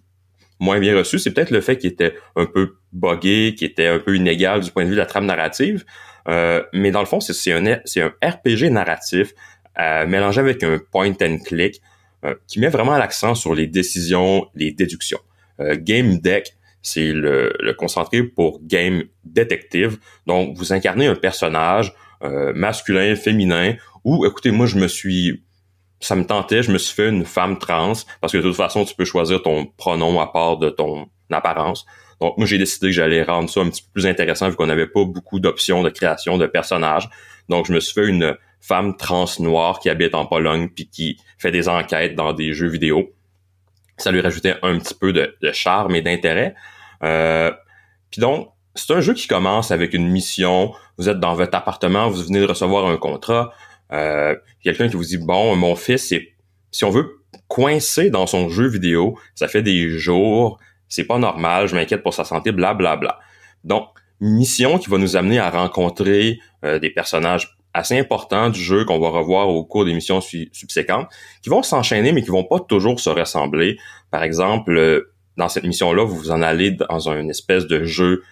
moins 0.59 0.81
bien 0.81 0.97
reçu, 0.97 1.19
c'est 1.19 1.33
peut-être 1.33 1.51
le 1.51 1.61
fait 1.61 1.77
qu'il 1.77 1.91
était 1.91 2.15
un 2.35 2.47
peu 2.47 2.77
buggé, 2.93 3.55
qu'il 3.57 3.69
était 3.69 3.87
un 3.87 3.99
peu 3.99 4.17
inégal 4.17 4.61
du 4.61 4.71
point 4.71 4.85
de 4.85 4.89
vue 4.89 4.95
de 4.95 5.01
la 5.01 5.07
trame 5.07 5.27
narrative. 5.27 5.85
Euh, 6.29 6.63
mais 6.73 6.91
dans 6.91 7.01
le 7.01 7.07
fond, 7.07 7.21
c'est 7.21 7.53
un, 7.53 7.63
RPG 8.23 8.71
narratif 8.71 9.33
euh, 9.79 10.07
mélangé 10.07 10.41
avec 10.41 10.63
un 10.63 10.79
point 10.91 11.13
and 11.23 11.39
click 11.45 11.81
euh, 12.25 12.35
qui 12.47 12.59
met 12.61 12.69
vraiment 12.69 12.97
l'accent 12.97 13.35
sur 13.35 13.55
les 13.55 13.67
décisions, 13.67 14.47
les 14.55 14.73
déductions. 14.73 15.21
Euh, 15.61 15.77
game 15.79 16.19
Deck, 16.19 16.57
c'est 16.83 17.13
le, 17.13 17.53
le, 17.61 17.75
concentré 17.75 18.23
pour 18.23 18.61
Game 18.63 19.05
Detective. 19.25 19.99
Donc, 20.27 20.57
vous 20.57 20.73
incarnez 20.73 21.07
un 21.07 21.15
personnage 21.15 21.93
masculin, 22.23 23.15
féminin, 23.17 23.75
ou 24.05 24.27
écoutez, 24.27 24.51
moi, 24.51 24.67
je 24.67 24.77
me 24.77 24.89
suis 24.89 25.43
ça 26.01 26.15
me 26.15 26.25
tentait, 26.25 26.63
je 26.63 26.71
me 26.71 26.79
suis 26.79 26.95
fait 26.95 27.09
une 27.09 27.25
femme 27.25 27.59
trans, 27.59 27.95
parce 28.21 28.33
que 28.33 28.39
de 28.39 28.43
toute 28.43 28.57
façon, 28.57 28.85
tu 28.85 28.95
peux 28.95 29.05
choisir 29.05 29.43
ton 29.43 29.67
pronom 29.67 30.21
à 30.21 30.27
part 30.27 30.59
de 30.59 30.71
ton 30.71 31.09
apparence. 31.31 31.87
Donc, 32.21 32.37
moi, 32.39 32.47
j'ai 32.47 32.59
décidé 32.59 32.89
que 32.89 32.93
j'allais 32.93 33.23
rendre 33.23 33.51
ça 33.51 33.61
un 33.61 33.69
petit 33.69 33.83
peu 33.83 33.89
plus 33.95 34.07
intéressant 34.07 34.49
vu 34.49 34.57
qu'on 34.57 34.67
n'avait 34.67 34.87
pas 34.87 35.05
beaucoup 35.05 35.41
d'options 35.41 35.83
de 35.83 35.91
création 35.91 36.39
de 36.39 36.47
personnages. 36.47 37.09
Donc, 37.49 37.67
je 37.67 37.73
me 37.73 37.81
suis 37.81 37.95
fait 37.95 38.07
une 38.07 38.37
femme 38.61 38.97
trans 38.97 39.27
noire 39.39 39.79
qui 39.81 39.91
habite 39.91 40.15
en 40.15 40.27
Pologne 40.27 40.69
puis 40.69 40.89
qui 40.89 41.19
fait 41.39 41.51
des 41.51 41.69
enquêtes 41.69 42.15
dans 42.15 42.33
des 42.33 42.53
jeux 42.53 42.69
vidéo. 42.69 43.13
Ça 43.99 44.11
lui 44.11 44.21
rajoutait 44.21 44.57
un 44.63 44.79
petit 44.79 44.95
peu 44.95 45.13
de, 45.13 45.37
charme 45.53 45.95
et 45.95 46.03
d'intérêt. 46.03 46.55
Euh, 47.03 47.53
puis 48.11 48.21
donc, 48.21 48.51
c'est 48.77 48.93
un 48.93 49.01
jeu 49.01 49.15
qui 49.15 49.27
commence 49.27 49.71
avec 49.71 49.95
une 49.95 50.09
mission. 50.09 50.73
Vous 50.99 51.09
êtes 51.09 51.21
dans 51.21 51.35
votre 51.35 51.57
appartement, 51.57 52.09
vous 52.09 52.23
venez 52.23 52.41
de 52.41 52.47
recevoir 52.47 52.87
un 52.87 52.97
contrat. 52.97 53.53
Euh, 53.93 54.35
quelqu'un 54.63 54.89
qui 54.89 54.97
vous 54.97 55.05
dit 55.05 55.19
bon, 55.19 55.57
mon 55.57 55.77
fils, 55.77 56.09
c'est 56.09 56.29
si 56.71 56.85
on 56.85 56.91
veut 56.91 57.23
coincer 57.49 58.11
dans 58.11 58.27
son 58.27 58.49
jeu 58.49 58.69
vidéo, 58.69 59.19
ça 59.35 59.49
fait 59.49 59.63
des 59.63 59.89
jours, 59.91 60.59
c'est 60.89 61.05
pas 61.05 61.19
normal, 61.19 61.69
je 61.69 61.75
m'inquiète 61.75 62.03
pour 62.03 62.15
sa 62.15 62.25
santé, 62.25 62.53
bla 62.53 62.75
bla 62.75 62.97
bla. 62.97 63.19
Donc, 63.65 63.89
mission 64.21 64.79
qui 64.79 64.91
va 64.91 64.99
nous 64.99 65.17
amener 65.17 65.39
à 65.39 65.51
rencontrer 65.51 66.39
euh, 66.65 66.79
des 66.79 66.91
personnages 66.91 67.57
assez 67.75 67.99
importants 67.99 68.49
du 68.49 68.61
jeu 68.61 68.85
qu'on 68.85 68.99
va 68.99 69.11
revoir 69.11 69.49
au 69.49 69.63
cours 69.65 69.85
des 69.85 69.93
missions 69.93 70.21
subséquentes, 70.21 71.09
qui 71.43 71.51
vont 71.51 71.63
s'enchaîner 71.63 72.13
mais 72.13 72.23
qui 72.23 72.31
vont 72.31 72.45
pas 72.45 72.59
toujours 72.59 72.99
se 72.99 73.11
ressembler. 73.11 73.79
Par 74.11 74.23
exemple, 74.23 74.77
euh, 74.77 75.13
dans 75.37 75.49
cette 75.49 75.65
mission-là, 75.65 76.05
vous 76.05 76.17
vous 76.17 76.31
en 76.31 76.41
allez 76.41 76.71
dans 76.71 77.11
une 77.11 77.29
espèce 77.29 77.67
de 77.67 77.85
jeu 77.85 78.23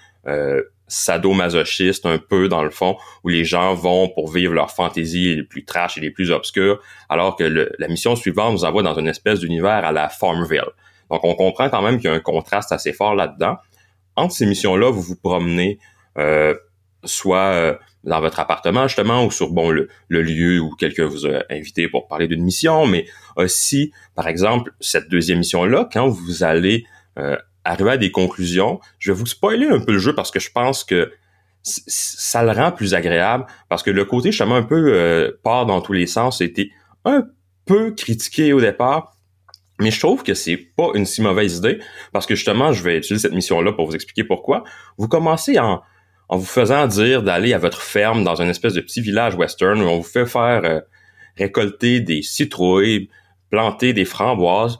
sadomasochiste 0.86 2.06
un 2.06 2.18
peu 2.18 2.48
dans 2.48 2.62
le 2.62 2.70
fond, 2.70 2.96
où 3.24 3.28
les 3.28 3.44
gens 3.44 3.74
vont 3.74 4.08
pour 4.08 4.30
vivre 4.30 4.54
leur 4.54 4.70
fantaisie 4.70 5.36
les 5.36 5.42
plus 5.42 5.64
trash 5.64 5.96
et 5.98 6.00
les 6.00 6.10
plus 6.10 6.30
obscures, 6.30 6.80
alors 7.08 7.36
que 7.36 7.44
la 7.78 7.88
mission 7.88 8.16
suivante 8.16 8.52
nous 8.52 8.64
envoie 8.64 8.82
dans 8.82 8.98
une 8.98 9.08
espèce 9.08 9.40
d'univers 9.40 9.84
à 9.84 9.92
la 9.92 10.08
Farmville. 10.08 10.70
Donc 11.10 11.24
on 11.24 11.34
comprend 11.34 11.68
quand 11.68 11.82
même 11.82 11.96
qu'il 11.96 12.10
y 12.10 12.12
a 12.12 12.16
un 12.16 12.20
contraste 12.20 12.72
assez 12.72 12.92
fort 12.92 13.14
là-dedans. 13.14 13.56
Entre 14.16 14.34
ces 14.34 14.46
missions-là, 14.46 14.90
vous 14.90 15.02
vous 15.02 15.16
promenez 15.16 15.78
euh, 16.18 16.54
soit 17.04 17.52
euh, 17.52 17.74
dans 18.04 18.20
votre 18.20 18.40
appartement 18.40 18.86
justement 18.86 19.24
ou 19.24 19.30
sur 19.30 19.50
bon 19.50 19.70
le, 19.70 19.88
lieu 20.08 20.60
où 20.60 20.70
quelqu'un 20.76 21.06
vous 21.06 21.26
a 21.26 21.42
invité 21.50 21.88
pour 21.88 22.06
parler 22.06 22.28
d'une 22.28 22.42
mission, 22.42 22.86
mais 22.86 23.06
aussi 23.36 23.92
par 24.14 24.28
exemple 24.28 24.72
cette 24.80 25.08
deuxième 25.08 25.38
mission 25.38 25.64
là 25.64 25.88
quand 25.92 26.08
vous 26.08 26.44
allez 26.44 26.84
euh, 27.18 27.36
arriver 27.64 27.90
à 27.90 27.96
des 27.96 28.10
conclusions, 28.10 28.80
je 28.98 29.12
vais 29.12 29.18
vous 29.18 29.26
spoiler 29.26 29.66
un 29.66 29.80
peu 29.80 29.92
le 29.92 29.98
jeu 29.98 30.14
parce 30.14 30.30
que 30.30 30.40
je 30.40 30.50
pense 30.50 30.84
que 30.84 31.12
ça 31.62 32.42
le 32.42 32.50
rend 32.50 32.72
plus 32.72 32.94
agréable 32.94 33.46
parce 33.68 33.82
que 33.82 33.90
le 33.90 34.04
côté 34.04 34.30
justement 34.30 34.56
un 34.56 34.62
peu 34.62 34.92
euh, 34.92 35.32
part 35.42 35.64
dans 35.64 35.80
tous 35.80 35.94
les 35.94 36.06
sens 36.06 36.42
a 36.42 36.44
été 36.44 36.70
un 37.04 37.24
peu 37.64 37.92
critiqué 37.92 38.52
au 38.52 38.60
départ. 38.60 39.12
Mais 39.80 39.90
je 39.90 39.98
trouve 39.98 40.22
que 40.22 40.34
c'est 40.34 40.56
pas 40.56 40.90
une 40.94 41.06
si 41.06 41.20
mauvaise 41.20 41.56
idée 41.56 41.80
parce 42.12 42.26
que 42.26 42.34
justement, 42.34 42.72
je 42.72 42.82
vais 42.84 42.98
utiliser 42.98 43.22
cette 43.22 43.34
mission-là 43.34 43.72
pour 43.72 43.86
vous 43.86 43.94
expliquer 43.94 44.22
pourquoi. 44.22 44.62
Vous 44.98 45.08
commencez 45.08 45.58
en, 45.58 45.82
en 46.28 46.36
vous 46.36 46.46
faisant 46.46 46.86
dire 46.86 47.22
d'aller 47.22 47.54
à 47.54 47.58
votre 47.58 47.82
ferme 47.82 48.24
dans 48.24 48.40
une 48.40 48.50
espèce 48.50 48.74
de 48.74 48.80
petit 48.80 49.00
village 49.00 49.34
western 49.34 49.80
où 49.82 49.86
on 49.86 49.96
vous 49.96 50.08
fait 50.08 50.26
faire 50.26 50.62
euh, 50.64 50.80
récolter 51.36 52.00
des 52.00 52.22
citrouilles, 52.22 53.08
planter 53.50 53.92
des 53.92 54.04
framboises. 54.04 54.78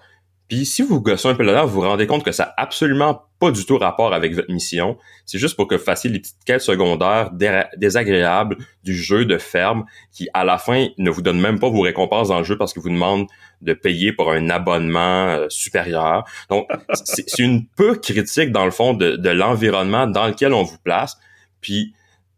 Si 0.64 0.82
vous 0.82 1.00
gossez 1.00 1.28
un 1.28 1.34
peu 1.34 1.42
là-dedans, 1.42 1.66
vous 1.66 1.80
vous 1.80 1.88
rendez 1.88 2.06
compte 2.06 2.24
que 2.24 2.32
ça 2.32 2.44
n'a 2.44 2.54
absolument 2.56 3.22
pas 3.40 3.50
du 3.50 3.66
tout 3.66 3.78
rapport 3.78 4.14
avec 4.14 4.34
votre 4.34 4.50
mission. 4.50 4.96
C'est 5.26 5.38
juste 5.38 5.56
pour 5.56 5.66
que 5.66 5.74
vous 5.74 5.82
fassiez 5.82 6.10
les 6.10 6.20
petites 6.20 6.44
quêtes 6.46 6.60
secondaires 6.60 7.30
désagréables 7.76 8.58
du 8.84 8.94
jeu 8.94 9.24
de 9.24 9.38
ferme 9.38 9.84
qui, 10.12 10.28
à 10.34 10.44
la 10.44 10.58
fin, 10.58 10.88
ne 10.98 11.10
vous 11.10 11.22
donne 11.22 11.40
même 11.40 11.58
pas 11.58 11.68
vos 11.68 11.80
récompenses 11.80 12.28
dans 12.28 12.38
le 12.38 12.44
jeu 12.44 12.56
parce 12.56 12.72
qu'il 12.72 12.82
vous 12.82 12.90
demande 12.90 13.26
de 13.62 13.72
payer 13.72 14.12
pour 14.12 14.30
un 14.30 14.50
abonnement 14.50 15.28
euh, 15.28 15.46
supérieur. 15.48 16.24
Donc, 16.50 16.68
c'est 17.04 17.38
une 17.38 17.66
peu 17.66 17.96
critique, 17.96 18.52
dans 18.52 18.64
le 18.64 18.70
fond, 18.70 18.94
de, 18.94 19.16
de 19.16 19.30
l'environnement 19.30 20.06
dans 20.06 20.26
lequel 20.26 20.52
on 20.52 20.62
vous 20.62 20.78
place. 20.84 21.18
Puis 21.60 21.94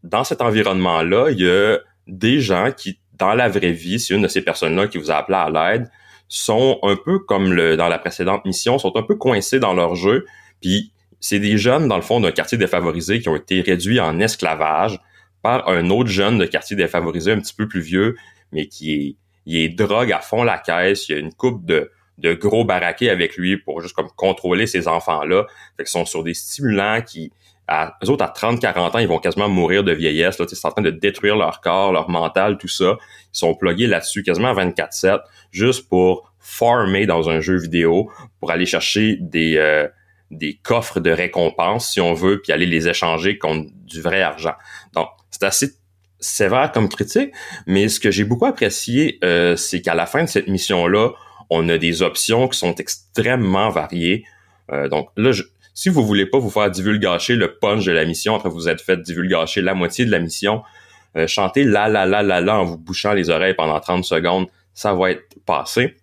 dans 0.07 0.25
cet 0.25 0.41
environnement-là, 0.41 1.31
il 1.31 1.41
y 1.41 1.49
a 1.49 1.79
des 2.07 2.41
gens 2.41 2.71
qui, 2.75 3.01
dans 3.19 3.35
la 3.35 3.49
vraie 3.49 3.73
vie, 3.73 3.99
c'est 3.99 4.15
une 4.15 4.23
de 4.23 4.29
ces 4.29 4.43
personnes-là 4.43 4.87
qui 4.87 4.99
vous 4.99 5.11
a 5.11 5.17
appelé 5.17 5.37
à 5.37 5.51
l'aide, 5.51 5.91
sont 6.29 6.79
un 6.83 6.97
peu 6.97 7.19
comme 7.19 7.53
le, 7.53 7.77
dans 7.77 7.89
la 7.89 7.99
précédente 7.99 8.45
mission, 8.45 8.79
sont 8.79 8.97
un 8.97 9.03
peu 9.03 9.15
coincés 9.15 9.61
dans 9.61 9.75
leur 9.75 9.95
jeu. 9.95 10.27
Puis 10.61 10.93
c'est 11.21 11.39
des 11.39 11.59
jeunes, 11.59 11.89
dans 11.89 11.97
le 11.97 12.03
fond, 12.03 12.21
d'un 12.21 12.33
quartier 12.33 12.59
défavorisé 12.59 13.21
qui 13.21 13.29
ont 13.29 13.37
été 13.37 13.61
réduits 13.61 14.01
en 14.01 14.19
esclavage 14.21 14.99
par 15.43 15.69
un 15.69 15.91
autre 15.91 16.11
jeune 16.11 16.39
de 16.39 16.47
quartier 16.47 16.77
défavorisé 16.77 17.33
un 17.33 17.41
petit 17.41 17.55
peu 17.55 17.69
plus 17.69 17.81
vieux, 17.81 18.17
mais 18.53 18.67
qui 18.67 18.93
est, 18.93 19.17
il 19.47 19.57
est 19.57 19.69
drogue 19.69 20.13
à 20.13 20.21
fond 20.21 20.43
la 20.43 20.59
caisse. 20.59 21.09
Il 21.09 21.13
y 21.13 21.15
a 21.15 21.19
une 21.19 21.33
coupe 21.33 21.65
de, 21.65 21.91
de 22.19 22.35
gros 22.35 22.65
baraqués 22.65 23.11
avec 23.11 23.37
lui 23.37 23.57
pour 23.57 23.81
juste 23.81 23.95
comme 23.95 24.11
contrôler 24.17 24.67
ces 24.67 24.89
enfants-là. 24.89 25.47
Fait 25.77 25.85
qu'ils 25.85 25.91
sont 25.91 26.05
sur 26.05 26.25
des 26.25 26.35
stimulants 26.35 27.03
qui, 27.03 27.33
à, 27.69 27.97
eux 28.05 28.11
autres, 28.11 28.25
à 28.25 28.33
30-40 28.33 28.79
ans, 28.79 28.99
ils 28.99 29.09
vont 29.09 29.19
quasiment 29.19 29.49
mourir 29.49 29.83
de 29.83 29.93
vieillesse. 29.93 30.39
Là, 30.39 30.47
c'est 30.49 30.65
en 30.67 30.71
train 30.71 30.83
de 30.83 30.91
détruire 30.91 31.37
leur 31.37 31.61
corps, 31.61 31.93
leur 31.93 32.09
mental, 32.09 32.59
tout 32.59 32.69
ça. 32.69 32.97
Ils 33.01 33.39
sont 33.39 33.55
plugués 33.55 33.87
là-dessus 33.87 34.23
quasiment 34.23 34.49
à 34.49 34.55
24-7, 34.55 35.21
juste 35.51 35.89
pour 35.89 36.33
farmer 36.39 37.07
dans 37.07 37.29
un 37.29 37.41
jeu 37.41 37.59
vidéo, 37.59 38.11
pour 38.39 38.53
aller 38.53 38.67
chercher 38.67 39.19
des, 39.21 39.57
euh, 39.57 39.89
des 40.31 40.61
coffres 40.63 41.01
de 41.01 41.11
récompenses, 41.11 41.91
si 41.93 42.01
on 42.01 42.15
veut, 42.15 42.41
puis 42.41 42.53
aller 42.53 42.67
les 42.67 42.89
échanger 42.89 43.39
contre 43.39 43.69
du 43.75 44.01
vrai 44.01 44.23
argent. 44.23 44.55
Donc, 44.95 45.09
c'est 45.31 45.45
assez 45.45 45.73
sévère 46.21 46.73
comme 46.73 46.89
critique, 46.89 47.33
mais 47.67 47.89
ce 47.89 48.01
que 48.01 48.11
j'ai 48.11 48.25
beaucoup 48.25 48.47
apprécié, 48.47 49.19
euh, 49.25 49.57
c'est 49.57 49.83
qu'à 49.83 49.95
la 49.95 50.07
fin 50.07 50.23
de 50.23 50.29
cette 50.29 50.49
mission-là, 50.49 51.11
on 51.51 51.69
a 51.69 51.79
des 51.79 52.03
options 52.03 52.49
qui 52.49 52.59
sont 52.59 52.75
extrêmement 52.75 53.71
variées. 53.71 54.25
Euh, 54.73 54.89
donc 54.89 55.09
là, 55.17 55.33
je, 55.33 55.43
si 55.77 55.91
vous 55.91 56.05
voulez 56.05 56.25
pas 56.25 56.39
vous 56.39 56.49
faire 56.49 56.71
divulgacher 56.71 57.37
le 57.37 57.59
punch 57.59 57.85
de 57.85 57.93
la 57.93 58.07
mission 58.07 58.35
après 58.35 58.49
vous 58.49 58.67
êtes 58.67 58.81
fait 58.81 58.97
divulgacher 59.01 59.61
la 59.61 59.75
moitié 59.75 60.07
de 60.07 60.11
la 60.11 60.19
mission, 60.19 60.63
euh, 61.17 61.27
chanter 61.27 61.65
la 61.65 61.87
la 61.87 62.07
la 62.07 62.23
la 62.23 62.41
la 62.41 62.59
en 62.59 62.65
vous 62.65 62.79
bouchant 62.79 63.13
les 63.13 63.29
oreilles 63.29 63.53
pendant 63.53 63.79
30 63.79 64.03
secondes, 64.03 64.47
ça 64.73 64.95
va 64.95 65.11
être 65.11 65.37
passé. 65.45 65.95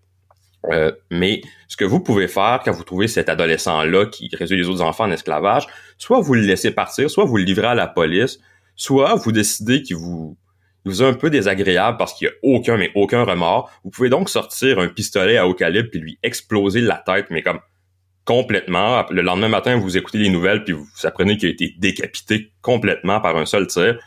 Euh, 0.72 0.92
mais 1.10 1.42
ce 1.68 1.76
que 1.76 1.86
vous 1.86 2.00
pouvez 2.00 2.28
faire 2.28 2.62
quand 2.64 2.72
vous 2.72 2.84
trouvez 2.84 3.08
cet 3.08 3.30
adolescent-là 3.30 4.06
qui 4.06 4.30
réduit 4.34 4.58
les 4.58 4.70
autres 4.70 4.84
enfants 4.84 5.06
en 5.06 5.12
esclavage, 5.12 5.66
soit 5.98 6.22
vous 6.22 6.36
le 6.36 6.42
laissez 6.42 6.70
partir, 6.70 7.10
soit 7.10 7.26
vous 7.26 7.38
le 7.38 7.44
livrez 7.44 7.68
à 7.68 7.76
la 7.76 7.88
police, 7.88 8.40
soit 8.76 9.16
vous 9.16 9.32
décidez 9.32 9.82
qu'il 9.82 9.96
vous, 9.96 10.38
est 10.86 11.02
un 11.02 11.14
peu 11.14 11.32
désagréable 11.32 11.98
parce 11.98 12.14
qu'il 12.14 12.28
n'y 12.28 12.34
a 12.34 12.56
aucun, 12.56 12.78
mais 12.78 12.92
aucun 12.94 13.24
remords. 13.24 13.72
Vous 13.84 13.90
pouvez 13.90 14.10
donc 14.10 14.30
sortir 14.30 14.78
un 14.78 14.88
pistolet 14.88 15.38
à 15.38 15.48
haut 15.48 15.56
calibre 15.56 15.90
puis 15.90 16.00
lui 16.00 16.20
exploser 16.22 16.80
la 16.80 16.98
tête, 16.98 17.26
mais 17.32 17.42
comme 17.42 17.60
complètement. 18.26 19.06
Le 19.10 19.22
lendemain 19.22 19.50
matin, 19.50 19.78
vous 19.78 19.98
écoutez 19.98 20.18
les 20.18 20.30
nouvelles, 20.30 20.64
puis 20.64 20.74
vous 20.74 20.88
apprenez 21.04 21.38
qu'il 21.38 21.50
a 21.50 21.52
été 21.52 21.76
décapité 21.78 22.52
complètement 22.62 23.20
par 23.20 23.36
un 23.38 23.46
seul 23.46 23.68
tir. 23.68 24.00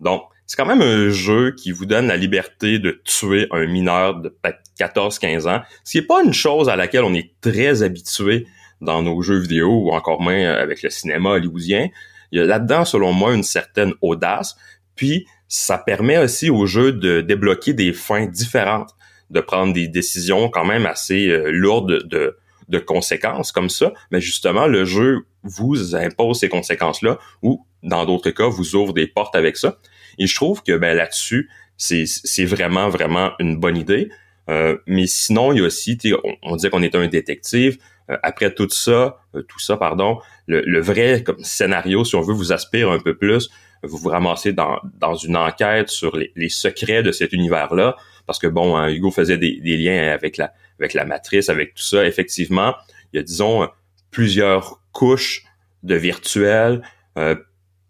Donc, 0.00 0.22
c'est 0.46 0.56
quand 0.56 0.66
même 0.66 0.80
un 0.80 1.10
jeu 1.10 1.54
qui 1.54 1.72
vous 1.72 1.84
donne 1.84 2.06
la 2.06 2.16
liberté 2.16 2.78
de 2.78 3.02
tuer 3.04 3.46
un 3.50 3.66
mineur 3.66 4.20
de 4.20 4.34
14-15 4.80 5.48
ans, 5.48 5.60
ce 5.84 5.92
qui 5.92 5.98
n'est 5.98 6.06
pas 6.06 6.22
une 6.24 6.32
chose 6.32 6.70
à 6.70 6.76
laquelle 6.76 7.04
on 7.04 7.12
est 7.12 7.32
très 7.42 7.82
habitué 7.82 8.46
dans 8.80 9.02
nos 9.02 9.20
jeux 9.20 9.38
vidéo 9.38 9.68
ou 9.68 9.90
encore 9.90 10.22
moins 10.22 10.52
avec 10.52 10.82
le 10.82 10.88
cinéma 10.88 11.30
hollywoodien. 11.30 11.88
Il 12.32 12.38
y 12.38 12.42
a 12.42 12.46
là-dedans, 12.46 12.86
selon 12.86 13.12
moi, 13.12 13.34
une 13.34 13.42
certaine 13.42 13.92
audace, 14.00 14.56
puis 14.94 15.26
ça 15.48 15.76
permet 15.78 16.18
aussi 16.18 16.48
au 16.48 16.66
jeu 16.66 16.92
de 16.92 17.20
débloquer 17.20 17.74
des 17.74 17.92
fins 17.92 18.26
différentes, 18.26 18.94
de 19.30 19.40
prendre 19.40 19.74
des 19.74 19.88
décisions 19.88 20.48
quand 20.48 20.64
même 20.64 20.86
assez 20.86 21.28
euh, 21.28 21.50
lourdes 21.50 22.06
de, 22.08 22.38
de 22.68 22.78
conséquences 22.78 23.52
comme 23.52 23.70
ça, 23.70 23.92
mais 24.10 24.20
justement, 24.20 24.66
le 24.66 24.84
jeu 24.84 25.26
vous 25.42 25.96
impose 25.96 26.40
ces 26.40 26.48
conséquences-là 26.48 27.18
ou, 27.42 27.64
dans 27.82 28.04
d'autres 28.04 28.30
cas, 28.30 28.46
vous 28.46 28.74
ouvre 28.76 28.92
des 28.92 29.06
portes 29.06 29.36
avec 29.36 29.56
ça. 29.56 29.78
Et 30.18 30.26
je 30.26 30.34
trouve 30.34 30.62
que 30.62 30.76
ben, 30.76 30.96
là-dessus, 30.96 31.48
c'est 31.76 32.44
vraiment, 32.44 32.88
vraiment 32.88 33.32
une 33.38 33.56
bonne 33.56 33.76
idée. 33.76 34.10
Euh, 34.50 34.76
mais 34.86 35.06
sinon, 35.06 35.52
il 35.52 35.58
y 35.58 35.62
a 35.62 35.64
aussi, 35.64 35.98
on, 36.24 36.36
on 36.42 36.56
qu'on 36.56 36.82
était 36.82 36.98
un 36.98 37.08
détective. 37.08 37.78
Euh, 38.10 38.16
après 38.22 38.52
tout 38.52 38.68
ça, 38.70 39.18
euh, 39.34 39.42
tout 39.42 39.58
ça, 39.58 39.76
pardon, 39.76 40.18
le, 40.46 40.80
vrai 40.80 41.22
comme 41.22 41.42
scénario, 41.44 42.04
si 42.04 42.16
on 42.16 42.22
veut 42.22 42.34
vous 42.34 42.52
aspire 42.52 42.90
un 42.90 42.98
peu 42.98 43.16
plus, 43.16 43.50
vous 43.82 43.98
vous 43.98 44.08
ramassez 44.08 44.52
dans, 44.52 44.80
dans 44.98 45.14
une 45.14 45.36
enquête 45.36 45.88
sur 45.88 46.16
les, 46.16 46.48
secrets 46.48 47.02
de 47.02 47.12
cet 47.12 47.32
univers-là. 47.32 47.96
Parce 48.26 48.38
que 48.38 48.46
bon, 48.46 48.76
hein, 48.76 48.88
Hugo 48.88 49.10
faisait 49.10 49.38
des 49.38 49.76
liens 49.76 50.12
avec 50.12 50.36
la, 50.36 50.52
avec 50.78 50.94
la 50.94 51.04
matrice, 51.04 51.48
avec 51.48 51.74
tout 51.74 51.82
ça, 51.82 52.06
effectivement, 52.06 52.74
il 53.12 53.16
y 53.16 53.20
a, 53.20 53.22
disons, 53.22 53.68
plusieurs 54.10 54.80
couches 54.92 55.44
de 55.82 55.94
virtuel, 55.94 56.82
euh, 57.16 57.36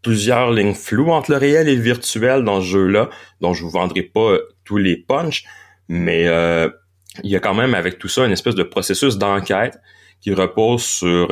plusieurs 0.02 0.52
lignes 0.52 0.74
floues 0.74 1.10
entre 1.10 1.30
le 1.30 1.36
réel 1.36 1.68
et 1.68 1.74
le 1.74 1.82
virtuel 1.82 2.44
dans 2.44 2.60
ce 2.60 2.66
jeu-là, 2.66 3.10
dont 3.40 3.54
je 3.54 3.62
vous 3.62 3.70
vendrai 3.70 4.02
pas 4.02 4.32
euh, 4.32 4.48
tous 4.64 4.76
les 4.76 4.96
punchs, 4.96 5.44
mais 5.88 6.26
euh, 6.28 6.68
il 7.24 7.30
y 7.30 7.36
a 7.36 7.40
quand 7.40 7.54
même 7.54 7.74
avec 7.74 7.98
tout 7.98 8.08
ça 8.08 8.24
une 8.24 8.32
espèce 8.32 8.54
de 8.54 8.62
processus 8.62 9.18
d'enquête 9.18 9.78
qui 10.20 10.32
repose 10.34 10.82
sur 10.82 11.28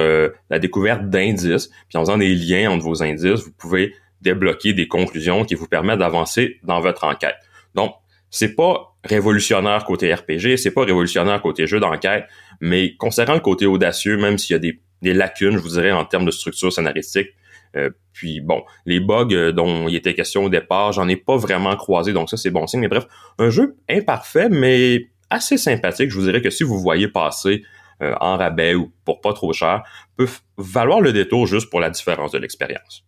la 0.48 0.58
découverte 0.60 1.10
d'indices, 1.10 1.70
puis 1.88 1.98
en 1.98 2.02
faisant 2.02 2.18
des 2.18 2.32
liens 2.36 2.70
entre 2.70 2.84
vos 2.84 3.02
indices, 3.02 3.40
vous 3.40 3.50
pouvez 3.50 3.92
débloquer 4.20 4.74
des 4.74 4.86
conclusions 4.86 5.44
qui 5.44 5.56
vous 5.56 5.66
permettent 5.66 5.98
d'avancer 5.98 6.60
dans 6.62 6.80
votre 6.80 7.02
enquête. 7.02 7.34
Donc, 7.74 7.94
c'est 8.30 8.54
pas 8.54 8.95
révolutionnaire 9.06 9.84
côté 9.84 10.12
RPG, 10.12 10.56
c'est 10.56 10.72
pas 10.72 10.84
révolutionnaire 10.84 11.40
côté 11.40 11.66
jeu 11.66 11.80
d'enquête, 11.80 12.26
mais 12.60 12.94
concernant 12.96 13.34
le 13.34 13.40
côté 13.40 13.66
audacieux, 13.66 14.16
même 14.16 14.38
s'il 14.38 14.54
y 14.54 14.56
a 14.56 14.58
des, 14.58 15.14
lacunes, 15.14 15.52
je 15.52 15.58
vous 15.58 15.70
dirais, 15.70 15.92
en 15.92 16.04
termes 16.04 16.24
de 16.24 16.30
structure 16.30 16.72
scénaristique, 16.72 17.28
euh, 17.76 17.90
puis 18.12 18.40
bon, 18.40 18.64
les 18.86 19.00
bugs 19.00 19.28
euh, 19.32 19.52
dont 19.52 19.88
il 19.88 19.94
était 19.96 20.14
question 20.14 20.44
au 20.44 20.48
départ, 20.48 20.92
j'en 20.92 21.08
ai 21.08 21.16
pas 21.16 21.36
vraiment 21.36 21.76
croisé, 21.76 22.12
donc 22.12 22.30
ça 22.30 22.36
c'est 22.36 22.50
bon 22.50 22.66
signe. 22.66 22.80
Mais 22.80 22.88
bref, 22.88 23.06
un 23.38 23.50
jeu 23.50 23.76
imparfait, 23.88 24.48
mais 24.48 25.08
assez 25.30 25.58
sympathique. 25.58 26.10
Je 26.10 26.16
vous 26.16 26.24
dirais 26.24 26.40
que 26.40 26.50
si 26.50 26.62
vous 26.62 26.78
voyez 26.78 27.08
passer 27.08 27.62
euh, 28.02 28.14
en 28.20 28.36
rabais 28.36 28.74
ou 28.74 28.92
pour 29.04 29.20
pas 29.20 29.32
trop 29.32 29.52
cher, 29.52 29.82
peut 30.16 30.28
valoir 30.56 31.00
le 31.00 31.12
détour 31.12 31.46
juste 31.46 31.70
pour 31.70 31.80
la 31.80 31.90
différence 31.90 32.32
de 32.32 32.38
l'expérience. 32.38 33.04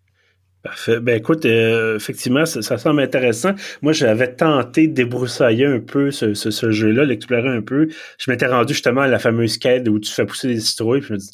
Parfait. 0.62 0.98
Ben 1.00 1.16
écoute, 1.16 1.46
euh, 1.46 1.96
effectivement, 1.96 2.44
ça, 2.44 2.78
semble 2.78 3.00
intéressant. 3.00 3.52
Moi, 3.80 3.92
j'avais 3.92 4.34
tenté 4.34 4.88
de 4.88 4.92
débroussailler 4.92 5.66
un 5.66 5.78
peu 5.78 6.10
ce, 6.10 6.34
ce, 6.34 6.70
jeu-là, 6.70 7.04
l'explorer 7.04 7.48
un 7.48 7.62
peu. 7.62 7.88
Je 8.18 8.30
m'étais 8.30 8.46
rendu 8.46 8.74
justement 8.74 9.02
à 9.02 9.06
la 9.06 9.20
fameuse 9.20 9.56
quête 9.56 9.88
où 9.88 10.00
tu 10.00 10.12
fais 10.12 10.26
pousser 10.26 10.48
des 10.48 10.60
citrouilles. 10.60 11.00
Puis 11.00 11.08
je 11.08 11.12
me 11.14 11.18
dis, 11.18 11.30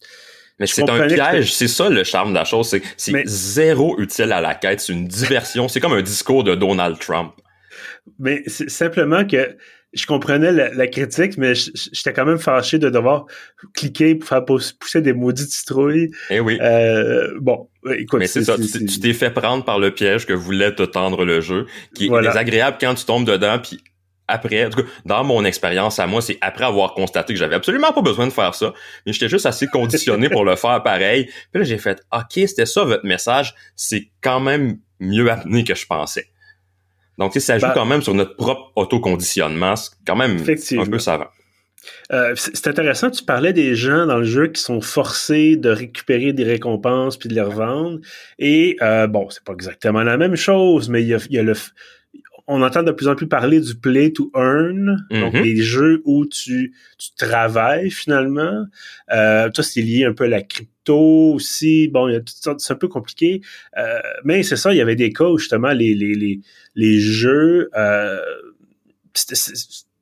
mais 0.60 0.66
c'est 0.66 0.88
un 0.88 1.06
piège, 1.08 1.52
c'est 1.52 1.68
ça 1.68 1.88
le 1.88 2.04
charme 2.04 2.30
de 2.30 2.34
la 2.34 2.44
chose, 2.44 2.68
c'est 2.68 2.82
c'est 2.96 3.26
zéro 3.26 3.98
utile 3.98 4.30
à 4.30 4.40
la 4.40 4.54
quête, 4.54 4.80
c'est 4.80 4.92
une 4.92 5.08
diversion, 5.08 5.66
c'est 5.66 5.80
comme 5.80 5.94
un 5.94 6.02
discours 6.02 6.44
de 6.44 6.54
Donald 6.54 6.96
Trump. 7.00 7.32
Mais 8.20 8.44
c'est 8.46 8.70
simplement 8.70 9.26
que 9.26 9.56
je 9.94 10.06
comprenais 10.06 10.52
la, 10.52 10.86
critique, 10.86 11.38
mais 11.38 11.54
j'étais 11.54 12.12
quand 12.12 12.24
même 12.24 12.38
fâché 12.38 12.78
de 12.78 12.90
devoir 12.90 13.26
cliquer 13.74 14.14
pour 14.14 14.28
faire 14.28 14.44
pousser 14.44 15.00
des 15.00 15.12
maudits 15.12 15.44
citrouilles. 15.44 16.10
Eh 16.30 16.40
oui. 16.40 16.58
Euh, 16.60 17.38
bon, 17.40 17.68
écoute. 17.96 18.20
Mais 18.20 18.26
c'est 18.26 18.44
ça, 18.44 18.56
tu 18.56 19.00
t'es 19.00 19.12
fait 19.12 19.30
prendre 19.30 19.64
par 19.64 19.78
le 19.78 19.92
piège 19.92 20.26
que 20.26 20.32
voulait 20.32 20.74
te 20.74 20.82
tendre 20.82 21.24
le 21.24 21.40
jeu, 21.40 21.66
qui 21.94 22.06
est 22.06 22.22
désagréable 22.22 22.76
quand 22.80 22.94
tu 22.94 23.04
tombes 23.04 23.24
dedans, 23.24 23.58
puis 23.58 23.80
après, 24.26 24.64
en 24.64 24.70
tout 24.70 24.82
cas, 24.82 24.88
dans 25.04 25.24
mon 25.24 25.44
expérience 25.44 25.98
à 25.98 26.06
moi, 26.06 26.22
c'est 26.22 26.38
après 26.40 26.64
avoir 26.64 26.94
constaté 26.94 27.34
que 27.34 27.38
j'avais 27.38 27.56
absolument 27.56 27.92
pas 27.92 28.00
besoin 28.00 28.26
de 28.26 28.32
faire 28.32 28.54
ça, 28.54 28.72
mais 29.04 29.12
j'étais 29.12 29.28
juste 29.28 29.46
assez 29.46 29.66
conditionné 29.66 30.30
pour 30.30 30.44
le 30.44 30.56
faire 30.56 30.82
pareil. 30.82 31.26
Puis 31.26 31.60
là, 31.60 31.62
j'ai 31.62 31.78
fait, 31.78 32.00
OK, 32.12 32.32
c'était 32.32 32.66
ça 32.66 32.84
votre 32.84 33.04
message, 33.04 33.54
c'est 33.76 34.08
quand 34.22 34.40
même 34.40 34.78
mieux 34.98 35.30
amené 35.30 35.64
que 35.64 35.74
je 35.74 35.86
pensais. 35.86 36.28
Donc, 37.18 37.34
ça 37.34 37.58
joue 37.58 37.66
ben 37.66 37.72
quand 37.74 37.86
même 37.86 38.02
sur 38.02 38.14
notre 38.14 38.36
propre 38.36 38.72
autoconditionnement. 38.76 39.76
C'est 39.76 39.92
quand 40.06 40.16
même 40.16 40.38
un 40.38 40.86
peu 40.86 40.98
savant. 40.98 41.28
Euh, 42.12 42.34
c'est 42.36 42.66
intéressant, 42.66 43.10
tu 43.10 43.24
parlais 43.24 43.52
des 43.52 43.74
gens 43.74 44.06
dans 44.06 44.18
le 44.18 44.24
jeu 44.24 44.48
qui 44.48 44.62
sont 44.62 44.80
forcés 44.80 45.56
de 45.56 45.68
récupérer 45.68 46.32
des 46.32 46.44
récompenses 46.44 47.16
puis 47.16 47.28
de 47.28 47.34
les 47.34 47.42
revendre. 47.42 47.98
Et 48.38 48.76
euh, 48.82 49.06
bon, 49.06 49.28
c'est 49.30 49.44
pas 49.44 49.52
exactement 49.52 50.02
la 50.02 50.16
même 50.16 50.36
chose, 50.36 50.88
mais 50.88 51.02
il 51.02 51.08
y 51.08 51.14
a, 51.14 51.18
y 51.30 51.38
a 51.38 51.42
le, 51.42 51.54
on 52.46 52.62
entend 52.62 52.82
de 52.82 52.92
plus 52.92 53.08
en 53.08 53.14
plus 53.14 53.26
parler 53.26 53.60
du 53.60 53.74
play 53.74 54.12
to 54.12 54.30
earn, 54.34 55.06
donc 55.10 55.34
mm-hmm. 55.34 55.42
les 55.42 55.56
jeux 55.56 56.02
où 56.04 56.26
tu, 56.26 56.74
tu 56.98 57.14
travailles 57.16 57.90
finalement. 57.90 58.66
Euh, 59.12 59.50
ça, 59.54 59.62
c'est 59.62 59.80
lié 59.80 60.04
un 60.04 60.12
peu 60.12 60.24
à 60.24 60.28
la 60.28 60.42
crypto 60.42 61.32
aussi. 61.34 61.88
Bon, 61.88 62.08
il 62.08 62.12
y 62.12 62.16
a 62.16 62.20
toutes 62.20 62.36
sortes, 62.36 62.60
c'est 62.60 62.72
un 62.72 62.76
peu 62.76 62.88
compliqué. 62.88 63.40
Euh, 63.78 63.98
mais 64.24 64.42
c'est 64.42 64.56
ça, 64.56 64.74
il 64.74 64.76
y 64.76 64.82
avait 64.82 64.96
des 64.96 65.12
cas 65.12 65.24
où 65.24 65.38
justement 65.38 65.72
les, 65.72 65.94
les, 65.94 66.14
les, 66.14 66.40
les 66.74 67.00
jeux, 67.00 67.70
euh, 67.76 68.20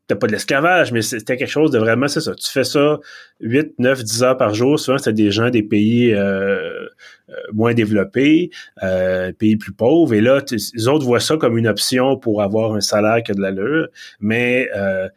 c'était 0.02 0.18
pas 0.18 0.26
de 0.26 0.32
l'esclavage, 0.32 0.92
mais 0.92 1.00
c'était 1.00 1.36
quelque 1.36 1.48
chose 1.48 1.70
de 1.70 1.78
vraiment, 1.78 2.08
c'est 2.08 2.20
ça. 2.20 2.34
Tu 2.34 2.50
fais 2.50 2.64
ça 2.64 2.98
8, 3.40 3.78
9, 3.78 4.02
10 4.02 4.22
heures 4.24 4.36
par 4.36 4.52
jour. 4.52 4.78
Souvent, 4.78 4.98
c'était 4.98 5.12
des 5.12 5.30
gens 5.30 5.48
des 5.48 5.62
pays 5.62 6.12
euh, 6.12 6.88
euh, 7.28 7.34
moins 7.52 7.72
développés, 7.72 8.50
euh, 8.82 9.32
pays 9.32 9.56
plus 9.56 9.72
pauvres. 9.72 10.12
Et 10.12 10.20
là, 10.20 10.42
les 10.50 10.88
autres 10.88 11.04
voient 11.04 11.20
ça 11.20 11.36
comme 11.36 11.56
une 11.56 11.68
option 11.68 12.16
pour 12.16 12.42
avoir 12.42 12.74
un 12.74 12.80
salaire 12.80 13.22
qui 13.22 13.30
a 13.30 13.34
de 13.34 13.40
l'allure. 13.40 13.88
Mais 14.20 14.68
euh, 14.76 15.08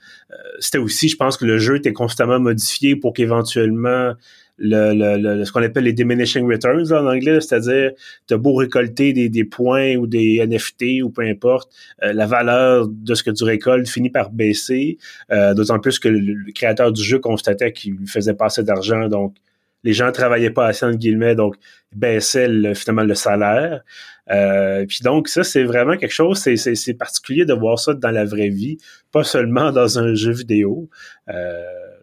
c'était 0.59 0.77
aussi, 0.77 1.09
je 1.09 1.17
pense 1.17 1.35
que 1.35 1.45
le 1.45 1.57
jeu 1.57 1.77
était 1.77 1.93
constamment 1.93 2.39
modifié 2.39 2.95
pour 2.95 3.13
qu'éventuellement 3.13 4.13
le, 4.57 4.93
le, 5.17 5.43
ce 5.45 5.51
qu'on 5.51 5.63
appelle 5.63 5.83
les 5.83 5.93
diminishing 5.93 6.49
returns 6.49 6.91
en 6.93 7.07
anglais, 7.07 7.41
c'est-à-dire 7.41 7.91
tu 8.27 8.33
as 8.33 8.37
beau 8.37 8.53
récolter 8.55 9.13
des, 9.13 9.29
des, 9.29 9.43
points 9.43 9.95
ou 9.95 10.07
des 10.07 10.45
NFT 10.45 11.03
ou 11.03 11.09
peu 11.09 11.23
importe, 11.23 11.71
la 12.01 12.25
valeur 12.25 12.87
de 12.87 13.15
ce 13.15 13.23
que 13.23 13.31
tu 13.31 13.43
récoltes 13.43 13.87
finit 13.87 14.09
par 14.09 14.29
baisser, 14.29 14.97
euh, 15.31 15.53
d'autant 15.53 15.79
plus 15.79 15.99
que 15.99 16.07
le, 16.07 16.51
créateur 16.53 16.91
du 16.91 17.03
jeu 17.03 17.19
constatait 17.19 17.71
qu'il 17.71 17.93
lui 17.93 18.07
faisait 18.07 18.33
passer 18.33 18.63
d'argent, 18.63 19.07
donc 19.07 19.35
les 19.83 19.93
gens 19.93 20.11
travaillaient 20.11 20.51
pas 20.51 20.67
assez 20.67 20.85
entre 20.85 20.97
guillemets, 20.97 21.35
donc 21.35 21.55
baissaient 21.95 22.47
le, 22.47 22.73
finalement 22.73 23.03
le 23.03 23.15
salaire. 23.15 23.83
Euh, 24.31 24.85
puis 24.87 24.99
donc 25.03 25.27
ça 25.27 25.43
c'est 25.43 25.63
vraiment 25.63 25.97
quelque 25.97 26.13
chose, 26.13 26.39
c'est 26.39 26.93
particulier 26.93 27.45
de 27.45 27.53
voir 27.53 27.79
ça 27.79 27.93
dans 27.93 28.11
la 28.11 28.25
vraie 28.25 28.49
vie, 28.49 28.77
pas 29.11 29.23
seulement 29.23 29.71
dans 29.71 29.99
un 29.99 30.13
jeu 30.15 30.31
vidéo. 30.31 30.89
Euh, 31.29 31.61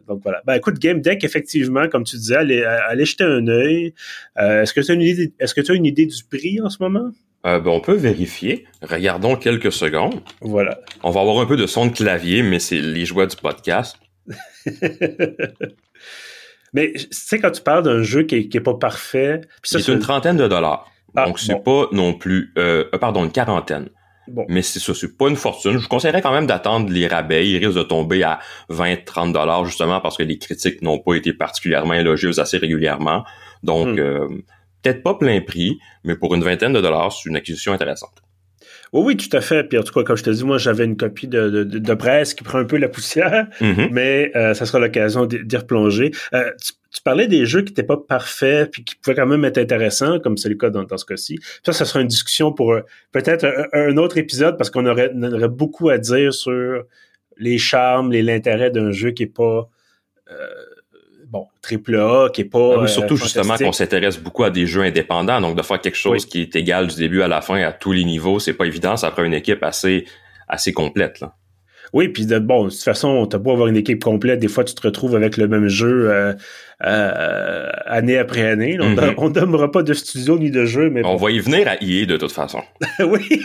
donc 0.09 0.21
voilà. 0.23 0.43
Ben 0.47 0.55
écoute, 0.55 0.79
Game 0.79 1.01
Deck, 1.01 1.25
effectivement, 1.25 1.89
comme 1.89 2.05
tu 2.05 2.17
disais, 2.17 2.37
allez, 2.37 2.63
allez 2.63 3.05
jeter 3.05 3.25
un 3.25 3.47
œil. 3.49 3.95
Euh, 4.39 4.63
est-ce 4.63 4.73
que 4.75 4.81
tu 4.81 4.91
as 4.91 4.95
une 4.95 5.03
idée 5.03 5.33
est-ce 5.39 5.55
que 5.55 5.61
tu 5.61 5.73
as 5.73 5.75
une 5.75 5.87
idée 5.87 6.07
du 6.07 6.25
prix 6.25 6.61
en 6.61 6.71
ce 6.71 6.83
moment? 6.83 7.11
Euh, 7.45 7.59
ben, 7.59 7.71
on 7.71 7.81
peut 7.81 7.95
vérifier. 7.95 8.67
Regardons 8.83 9.37
quelques 9.37 9.73
secondes. 9.73 10.21
Voilà. 10.41 10.79
On 11.03 11.11
va 11.11 11.21
avoir 11.21 11.41
un 11.41 11.47
peu 11.47 11.57
de 11.57 11.67
son 11.67 11.87
de 11.87 11.93
clavier, 11.93 12.43
mais 12.43 12.59
c'est 12.59 12.79
les 12.79 13.05
joies 13.05 13.27
du 13.27 13.37
podcast. 13.37 13.97
mais 16.73 16.93
tu 16.93 17.07
sais, 17.11 17.41
quand 17.41 17.51
tu 17.51 17.63
parles 17.63 17.83
d'un 17.83 18.03
jeu 18.03 18.23
qui 18.23 18.37
est, 18.37 18.61
pas 18.61 18.75
parfait... 18.75 19.41
C'est 19.65 19.89
une 19.89 19.99
trentaine 19.99 20.37
de 20.37 20.47
dollars. 20.47 20.89
Ah, 21.17 21.27
Donc, 21.27 21.41
c'est 21.41 21.63
pas 21.63 21.89
non 21.91 22.15
plus... 22.15 22.53
Euh, 22.59 22.85
euh, 22.95 22.99
pardon, 22.99 23.25
une 23.25 23.33
quarantaine. 23.33 23.89
Bon. 24.29 24.45
Mais 24.49 24.63
c'est 24.63 24.79
ça, 24.79 24.95
c'est 24.95 25.17
pas 25.17 25.29
une 25.29 25.37
fortune. 25.37 25.73
Je 25.73 25.79
vous 25.79 25.89
conseillerais 25.89 26.23
quand 26.23 26.33
même 26.33 26.47
d'attendre 26.47 26.91
les 26.91 27.07
rabais. 27.09 27.49
Ils 27.49 27.59
risquent 27.59 27.79
de 27.79 27.83
tomber 27.83 28.23
à 28.23 28.39
20-30 28.71 29.33
dollars 29.33 29.65
justement 29.65 30.01
parce 30.01 30.17
que 30.17 30.23
les 30.23 30.39
critiques 30.39 30.83
n'ont 30.83 30.99
pas 30.99 31.15
été 31.15 31.33
particulièrement 31.33 31.95
élogieuses 31.95 32.39
assez 32.39 32.59
régulièrement. 32.59 33.25
Donc, 33.63 33.89
hmm. 33.89 33.99
euh, 33.99 34.29
peut-être 34.83 35.03
pas 35.03 35.15
plein 35.15 35.41
prix, 35.41 35.79
mais 36.05 36.17
pour 36.17 36.35
une 36.35 36.43
vingtaine 36.43 36.73
de 36.73 36.81
dollars, 36.81 37.13
c'est 37.13 37.29
une 37.29 37.37
acquisition 37.37 37.73
intéressante. 37.73 38.23
Oui, 38.93 39.03
oui, 39.07 39.17
tout 39.17 39.35
à 39.35 39.41
fait. 39.41 39.65
Puis 39.65 39.79
en 39.79 39.83
tout 39.83 39.93
cas, 39.93 40.03
comme 40.03 40.17
je 40.17 40.23
te 40.23 40.31
dis, 40.31 40.45
moi, 40.45 40.59
j'avais 40.59 40.85
une 40.85 40.97
copie 40.97 41.27
de, 41.27 41.49
de, 41.49 41.65
de, 41.65 41.95
presse 41.95 42.35
qui 42.35 42.45
prend 42.45 42.59
un 42.59 42.65
peu 42.65 42.77
la 42.77 42.89
poussière, 42.89 43.49
mm-hmm. 43.61 43.89
mais 43.91 44.31
euh, 44.37 44.53
ça 44.55 44.67
sera 44.67 44.79
l'occasion 44.79 45.25
d'y 45.27 45.57
replonger. 45.57 46.11
Euh, 46.35 46.51
tu, 46.63 46.73
parlais 47.01 47.27
des 47.27 47.47
jeux 47.47 47.63
qui 47.63 47.71
n'étaient 47.71 47.83
pas 47.83 47.97
parfaits, 47.97 48.71
puis 48.71 48.85
qui 48.85 48.97
pouvaient 48.97 49.17
quand 49.17 49.27
même 49.27 49.45
être 49.45 49.59
intéressants, 49.59 50.19
comme 50.21 50.37
c'est 50.37 50.49
le 50.49 50.57
cas 50.57 50.71
dans, 50.71 50.85
dans 50.85 50.99
ce 50.99 51.07
cas-ci. 51.07 51.39
Ça, 51.65 51.73
ça 51.73 51.85
sera 51.85 52.01
une 52.01 52.09
discussion 52.09 52.53
pour 52.53 52.73
euh, 52.73 52.83
peut-être 53.13 53.47
un, 53.73 53.97
autre 53.97 54.19
épisode, 54.19 54.59
parce 54.59 54.69
qu'on 54.69 54.85
aurait, 54.87 55.11
on 55.15 55.33
aurait 55.33 55.49
beaucoup 55.49 55.89
à 55.89 55.99
dire 55.99 56.35
sur 56.35 56.83
les 57.39 57.57
charmes, 57.57 58.13
l'intérêt 58.13 58.71
d'un 58.71 58.91
jeu 58.91 59.13
qui 59.13 59.23
est 59.23 59.27
pas 59.27 59.69
bon, 61.33 61.49
triple 61.63 61.97
A, 61.97 62.29
qui 62.33 62.43
est 62.43 62.45
pas. 62.45 62.83
Ah 62.83 62.87
surtout 62.87 63.17
justement 63.17 63.57
qu'on 63.57 63.73
s'intéresse 63.73 64.19
beaucoup 64.19 64.45
à 64.45 64.51
des 64.51 64.67
jeux 64.67 64.83
indépendants, 64.83 65.41
donc 65.41 65.57
de 65.57 65.63
faire 65.63 65.81
quelque 65.81 65.97
chose 65.97 66.27
qui 66.27 66.43
est 66.43 66.55
égal 66.55 66.87
du 66.87 66.97
début 66.97 67.23
à 67.23 67.29
la 67.29 67.41
fin 67.41 67.61
à 67.63 67.73
tous 67.73 67.93
les 67.93 68.05
niveaux, 68.05 68.39
c'est 68.39 68.53
pas 68.53 68.67
évident, 68.67 68.97
ça 68.97 69.11
prend 69.11 69.25
une 69.25 69.35
équipe 69.35 69.63
assez 69.63 70.05
assez 70.47 70.73
complète. 70.73 71.21
Là. 71.21 71.35
Oui, 71.93 72.09
puis 72.09 72.27
de, 72.27 72.39
bon, 72.39 72.65
de 72.65 72.71
toute 72.71 72.83
façon, 72.83 73.27
t'as 73.27 73.39
beau 73.39 73.53
avoir 73.53 73.69
une 73.69 73.77
équipe 73.77 74.03
complète, 74.03 74.39
des 74.39 74.49
fois 74.49 74.65
tu 74.65 74.75
te 74.75 74.83
retrouves 74.83 75.15
avec 75.15 75.37
le 75.37 75.47
même 75.47 75.69
jeu 75.69 76.11
euh, 76.11 76.33
euh, 76.85 77.69
année 77.87 78.19
après 78.19 78.47
année. 78.47 78.79
On 78.81 78.95
mm-hmm. 78.95 79.51
ne 79.51 79.67
pas 79.67 79.83
de 79.83 79.95
studio 79.95 80.39
ni 80.39 80.51
de 80.51 80.65
jeu, 80.65 80.91
mais 80.91 81.05
on 81.05 81.17
va 81.17 81.31
y 81.31 81.39
venir 81.39 81.69
à 81.69 81.75
EA 81.83 82.07
de 82.07 82.17
toute 82.17 82.33
façon. 82.33 82.61
oui. 83.01 83.43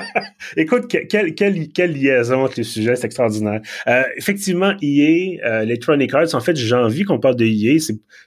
Écoute, 0.56 0.88
quelle, 0.88 1.34
quelle, 1.34 1.68
quelle, 1.68 1.92
liaison 1.92 2.44
entre 2.44 2.54
les 2.56 2.64
sujets, 2.64 2.96
c'est 2.96 3.06
extraordinaire. 3.06 3.60
Euh, 3.86 4.02
effectivement, 4.16 4.72
EA, 4.82 5.38
euh, 5.44 5.60
Electronic 5.62 6.12
Arts, 6.14 6.34
en 6.34 6.40
fait, 6.40 6.56
j'ai 6.56 6.74
envie 6.74 7.04
qu'on 7.04 7.20
parle 7.20 7.36
de 7.36 7.44
EA. 7.44 7.78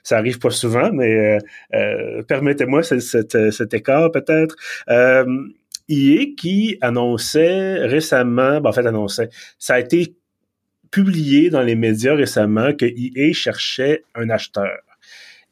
Ça 0.02 0.18
arrive 0.18 0.38
pas 0.38 0.50
souvent, 0.50 0.90
mais 0.92 1.38
euh, 1.74 2.22
permettez-moi 2.22 2.82
cet, 2.82 3.52
cet 3.52 3.74
écart 3.74 4.10
peut-être. 4.12 4.56
EA 5.88 6.34
qui 6.36 6.78
annonçait 6.80 7.84
récemment, 7.86 8.60
ben 8.60 8.70
en 8.70 8.72
fait 8.72 8.86
annonçait, 8.86 9.28
ça 9.58 9.74
a 9.74 9.80
été 9.80 10.14
publié 10.90 11.50
dans 11.50 11.62
les 11.62 11.74
médias 11.74 12.14
récemment 12.14 12.72
que 12.72 12.86
EA 12.86 13.32
cherchait 13.32 14.04
un 14.14 14.30
acheteur. 14.30 14.78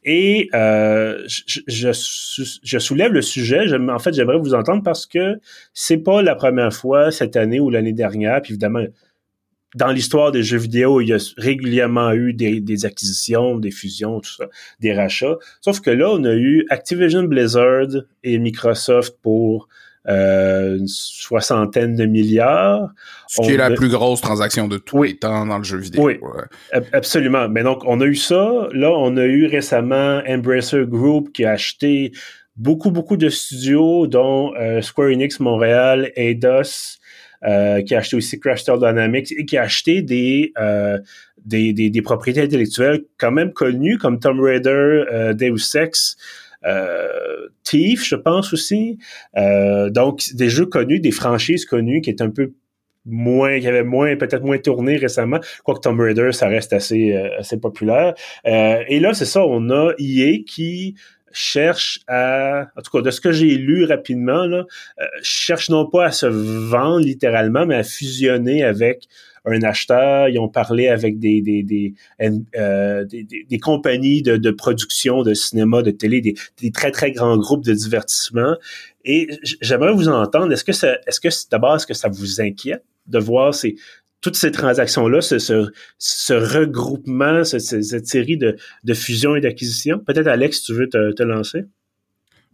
Et 0.05 0.49
euh, 0.55 1.23
je, 1.27 1.61
je, 2.62 2.79
soulève 2.79 3.12
le 3.12 3.23
sujet. 3.23 3.73
en 3.73 3.99
fait, 3.99 4.12
j'aimerais 4.12 4.38
vous 4.38 4.55
entendre 4.55 4.83
parce 4.83 5.07
que 5.07 5.38
c'est 5.75 5.99
pas 5.99 6.23
la 6.23 6.35
première 6.35 6.73
fois 6.73 7.12
cette 7.12 7.37
année 7.37 7.61
ou 7.61 7.71
l'année 7.71 7.92
dernière. 7.92 8.42
Puis 8.42 8.53
évidemment, 8.53 8.85
dans 9.75 9.92
l'histoire 9.92 10.33
des 10.33 10.42
jeux 10.42 10.59
vidéo, 10.59 11.01
il 11.01 11.09
y 11.09 11.12
a 11.12 11.18
régulièrement 11.37 12.12
eu 12.12 12.35
des, 12.35 12.61
des, 12.61 12.85
acquisitions, 12.85 13.59
des 13.59 13.71
fusions, 13.71 14.21
tout 14.21 14.33
ça, 14.33 14.47
des 14.81 14.92
rachats. 14.92 15.37
Sauf 15.61 15.81
que 15.81 15.90
là, 15.90 16.11
on 16.11 16.25
a 16.25 16.35
eu 16.35 16.66
Activision 16.68 17.23
Blizzard 17.23 17.88
et 18.25 18.38
Microsoft 18.38 19.16
pour 19.23 19.68
euh, 20.08 20.78
une 20.78 20.88
soixantaine 20.88 21.94
de 21.94 22.06
milliards. 22.06 22.90
Ce 23.28 23.40
qui 23.40 23.52
est 23.52 23.56
la 23.56 23.70
plus 23.70 23.88
grosse 23.88 24.20
transaction 24.20 24.68
de 24.68 24.78
tous 24.78 25.04
les 25.04 25.16
temps 25.16 25.46
dans 25.46 25.58
le 25.58 25.64
jeu 25.64 25.78
vidéo. 25.78 26.04
Oui, 26.04 26.18
absolument. 26.92 27.48
Mais 27.48 27.62
donc, 27.62 27.82
on 27.86 28.00
a 28.00 28.04
eu 28.04 28.16
ça. 28.16 28.68
Là, 28.72 28.90
on 28.90 29.16
a 29.16 29.24
eu 29.24 29.46
récemment 29.46 30.20
Embracer 30.26 30.84
Group 30.86 31.32
qui 31.32 31.44
a 31.44 31.52
acheté 31.52 32.12
beaucoup, 32.56 32.90
beaucoup 32.90 33.16
de 33.16 33.28
studios, 33.28 34.06
dont 34.06 34.54
euh, 34.56 34.82
Square 34.82 35.10
Enix 35.10 35.40
Montréal, 35.40 36.12
Eidos, 36.16 36.98
euh, 37.44 37.82
qui 37.82 37.94
a 37.94 37.98
acheté 37.98 38.16
aussi 38.16 38.38
Crystal 38.38 38.78
Dynamics 38.78 39.32
et 39.32 39.44
qui 39.44 39.56
a 39.56 39.62
acheté 39.62 40.02
des, 40.02 40.52
euh, 40.58 40.98
des, 41.44 41.72
des, 41.72 41.90
des, 41.90 42.02
propriétés 42.02 42.42
intellectuelles 42.42 43.04
quand 43.18 43.32
même 43.32 43.52
connues 43.52 43.98
comme 43.98 44.20
Tomb 44.20 44.40
Raider, 44.40 45.32
Deus 45.34 45.76
Ex, 45.76 46.16
Thief, 47.64 48.05
je 48.05 48.16
pense 48.16 48.53
aussi. 48.53 48.98
Euh, 49.37 49.90
donc, 49.90 50.22
des 50.35 50.48
jeux 50.48 50.66
connus, 50.66 51.01
des 51.01 51.11
franchises 51.11 51.64
connues 51.64 52.01
qui 52.01 52.11
est 52.11 52.20
un 52.20 52.31
peu 52.31 52.53
moins, 53.05 53.59
qui 53.59 53.66
avait 53.66 53.83
moins, 53.83 54.16
peut-être 54.16 54.44
moins 54.44 54.59
tourné 54.59 54.96
récemment. 54.96 55.40
Quoique 55.64 55.81
Tomb 55.81 56.01
Raider, 56.01 56.33
ça 56.33 56.48
reste 56.48 56.72
assez, 56.72 57.12
euh, 57.12 57.38
assez 57.38 57.59
populaire. 57.59 58.14
et 58.44 59.01
là, 59.01 59.14
c'est 59.14 59.25
ça, 59.25 59.44
on 59.44 59.70
a 59.70 59.92
EA 59.98 60.42
qui 60.46 60.94
cherche 61.35 62.01
à, 62.09 62.66
en 62.77 62.83
tout 62.83 62.90
cas 62.90 63.03
de 63.03 63.11
ce 63.11 63.20
que 63.20 63.33
j'ai 63.33 63.57
lu 63.57 63.85
rapidement, 63.85 64.44
là, 64.44 64.66
cherche 65.22 65.70
non 65.70 65.88
pas 65.88 66.07
à 66.07 66.11
se 66.11 66.27
vendre 66.27 67.07
littéralement, 67.07 67.64
mais 67.64 67.77
à 67.77 67.83
fusionner 67.83 68.62
avec 68.62 69.09
un 69.44 69.62
acheteur, 69.62 70.28
ils 70.28 70.38
ont 70.38 70.48
parlé 70.48 70.88
avec 70.88 71.18
des, 71.18 71.40
des, 71.40 71.62
des, 71.62 71.94
euh, 72.57 73.05
des, 73.05 73.24
des, 73.24 73.59
compagnies 73.59 74.22
de, 74.22 74.37
de, 74.37 74.50
production 74.50 75.22
de 75.22 75.35
cinéma, 75.35 75.83
de 75.83 75.90
télé, 75.90 76.20
des, 76.20 76.35
des, 76.61 76.70
très, 76.70 76.90
très 76.90 77.12
grands 77.12 77.37
groupes 77.37 77.64
de 77.64 77.72
divertissement. 77.72 78.57
Et 79.05 79.28
j'aimerais 79.61 79.92
vous 79.92 80.09
entendre, 80.09 80.52
est-ce 80.52 80.64
que 80.64 80.72
ça, 80.72 80.96
est-ce 81.07 81.20
que 81.20 81.28
d'abord, 81.50 81.76
est-ce 81.76 81.87
que 81.87 81.94
ça 81.94 82.09
vous 82.09 82.40
inquiète 82.40 82.85
de 83.07 83.18
voir 83.18 83.55
ces, 83.55 83.74
toutes 84.20 84.37
ces 84.37 84.52
transactions-là, 84.52 85.20
ce, 85.20 85.38
ce, 85.98 86.33
regroupement, 86.33 87.42
cette 87.44 88.07
série 88.07 88.37
de, 88.37 88.57
de 88.85 88.94
fusions 88.94 89.35
et 89.35 89.40
d'acquisitions? 89.40 89.98
Peut-être, 89.98 90.28
Alex, 90.28 90.62
tu 90.62 90.72
veux 90.72 90.88
te, 90.88 91.12
te 91.12 91.22
lancer? 91.24 91.64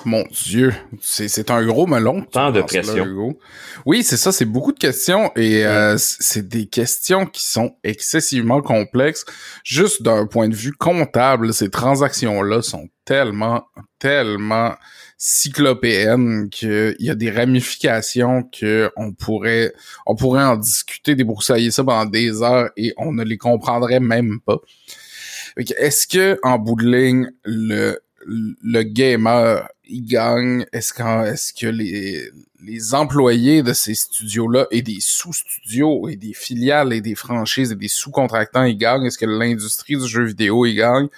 Mon 0.05 0.25
Dieu, 0.31 0.73
c'est 1.01 1.51
un 1.51 1.65
gros 1.67 1.87
melon. 1.87 2.23
Tant 2.23 2.53
de 2.53 2.63
pression. 2.63 3.37
oui, 3.85 4.05
c'est 4.05 4.17
ça, 4.17 4.31
c'est 4.31 4.45
beaucoup 4.45 4.73
de 4.73 4.79
questions 4.79 5.33
et 5.35 5.67
euh, 5.67 5.97
c'est 5.99 6.47
des 6.47 6.67
questions 6.67 7.27
qui 7.27 7.45
sont 7.45 7.75
excessivement 7.83 8.63
complexes. 8.63 9.25
Juste 9.65 10.03
d'un 10.03 10.27
point 10.27 10.49
de 10.49 10.55
vue 10.55 10.73
comptable, 10.73 11.53
ces 11.53 11.69
transactions-là 11.69 12.63
sont 12.63 12.89
tellement, 13.05 13.65
tellement 13.99 14.75
cyclopéennes 15.17 16.49
qu'il 16.49 16.95
y 17.01 17.11
a 17.11 17.17
des 17.17 17.31
ramifications 17.31 18.45
que 18.45 18.91
on 18.97 19.13
pourrait, 19.13 19.73
on 20.07 20.15
pourrait 20.15 20.45
en 20.45 20.57
discuter, 20.57 21.17
débroussailler 21.17 21.73
ça 21.73 21.83
pendant 21.83 22.09
des 22.09 22.41
heures 22.43 22.71
et 22.77 22.95
on 22.99 23.13
ne 23.13 23.25
les 23.25 23.37
comprendrait 23.37 24.01
même 24.01 24.39
pas. 24.47 24.59
Est-ce 25.57 26.07
que 26.07 26.39
en 26.45 26.59
bout 26.59 26.77
de 26.77 26.87
ligne, 26.87 27.31
le 27.43 27.99
le 28.29 28.83
gamer 28.83 29.69
il 29.89 30.05
gagne? 30.05 30.67
Est-ce 30.73 30.93
que, 30.93 31.27
est-ce 31.27 31.53
que 31.53 31.67
les, 31.67 32.31
les 32.63 32.95
employés 32.95 33.63
de 33.63 33.73
ces 33.73 33.95
studios-là 33.95 34.67
et 34.71 34.83
des 34.83 34.99
sous-studios 35.01 36.09
et 36.09 36.17
des 36.17 36.33
filiales 36.33 36.93
et 36.93 37.01
des 37.01 37.15
franchises 37.15 37.73
et 37.73 37.77
des 37.77 37.89
sous-contractants 37.89 38.65
ils 38.65 38.79
gagnent? 38.79 39.07
Est-ce 39.07 39.19
que 39.19 39.27
l'industrie 39.27 39.97
du 39.97 40.07
jeu 40.07 40.25
vidéo 40.25 40.67
il 40.67 40.77
gagne? 40.77 41.09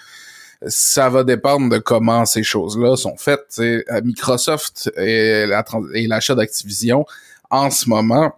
Ça 0.67 1.09
va 1.09 1.25
dépendre 1.25 1.71
de 1.71 1.79
comment 1.79 2.27
ces 2.27 2.43
choses-là 2.43 2.97
sont 2.97 3.17
faites. 3.17 3.61
Microsoft 4.05 4.93
et 4.97 5.47
l'achat 5.47 6.35
d'Activision, 6.35 7.07
en 7.51 7.71
ce 7.71 7.89
moment, 7.89 8.35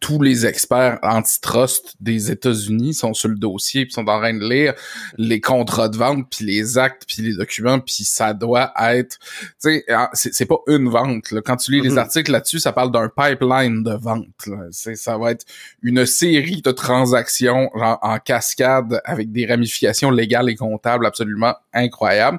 tous 0.00 0.20
les 0.20 0.44
experts 0.44 0.98
antitrust 1.02 1.94
des 1.98 2.30
États-Unis 2.30 2.92
sont 2.92 3.14
sur 3.14 3.28
le 3.28 3.36
dossier 3.36 3.86
puis 3.86 3.94
sont 3.94 4.06
en 4.06 4.18
train 4.18 4.34
de 4.34 4.46
lire 4.46 4.74
les 5.16 5.40
contrats 5.40 5.88
de 5.88 5.96
vente 5.96 6.26
puis 6.30 6.44
les 6.44 6.76
actes 6.76 7.04
puis 7.08 7.22
les 7.22 7.34
documents 7.34 7.80
puis 7.80 8.04
ça 8.04 8.34
doit 8.34 8.72
être 8.78 9.18
tu 9.18 9.54
sais 9.58 9.84
ah, 9.88 10.10
c'est 10.12 10.44
pas 10.44 10.58
une 10.66 10.90
vente 10.90 11.30
là. 11.30 11.40
quand 11.40 11.56
tu 11.56 11.72
lis 11.72 11.80
les 11.80 11.90
mm-hmm. 11.90 11.98
articles 11.98 12.32
là-dessus 12.32 12.60
ça 12.60 12.72
parle 12.72 12.92
d'un 12.92 13.08
pipeline 13.08 13.82
de 13.82 13.94
vente 13.94 14.26
c'est 14.72 14.94
ça 14.94 15.16
va 15.16 15.30
être 15.30 15.46
une 15.82 16.04
série 16.04 16.60
de 16.60 16.70
transactions 16.70 17.70
en 17.74 18.18
cascade 18.18 19.00
avec 19.04 19.32
des 19.32 19.46
ramifications 19.46 20.10
légales 20.10 20.50
et 20.50 20.54
comptables 20.54 21.06
absolument 21.06 21.54
incroyables 21.72 22.38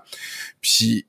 puis 0.62 1.08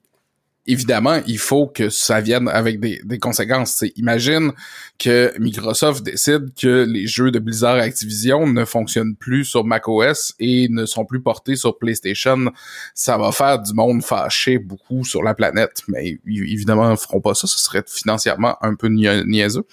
évidemment, 0.67 1.21
il 1.27 1.39
faut 1.39 1.67
que 1.67 1.89
ça 1.89 2.21
vienne 2.21 2.49
avec 2.49 2.81
des, 2.81 3.19
conséquences. 3.19 3.85
imagine 3.97 4.53
que 4.99 5.33
Microsoft 5.39 6.03
décide 6.03 6.53
que 6.61 6.87
les 6.89 7.07
jeux 7.07 7.31
de 7.31 7.39
Blizzard 7.39 7.77
Activision 7.77 8.47
ne 8.47 8.65
fonctionnent 8.65 9.17
plus 9.17 9.45
sur 9.45 9.65
macOS 9.65 10.35
et 10.39 10.69
ne 10.69 10.87
sont 10.87 11.05
plus 11.05 11.21
portés 11.21 11.57
sur 11.57 11.79
PlayStation. 11.79 12.53
Ça 12.95 13.19
va 13.19 13.33
faire 13.33 13.61
du 13.61 13.73
monde 13.73 14.03
fâché 14.03 14.59
beaucoup 14.59 15.05
sur 15.05 15.23
la 15.23 15.35
planète. 15.35 15.83
Mais 15.89 16.19
évidemment, 16.27 16.91
ils 16.91 16.97
feront 16.97 17.21
pas 17.21 17.35
ça. 17.35 17.47
Ce 17.47 17.59
serait 17.59 17.85
financièrement 17.87 18.57
un 18.63 18.75
peu 18.75 18.89
niaiseux 18.89 19.67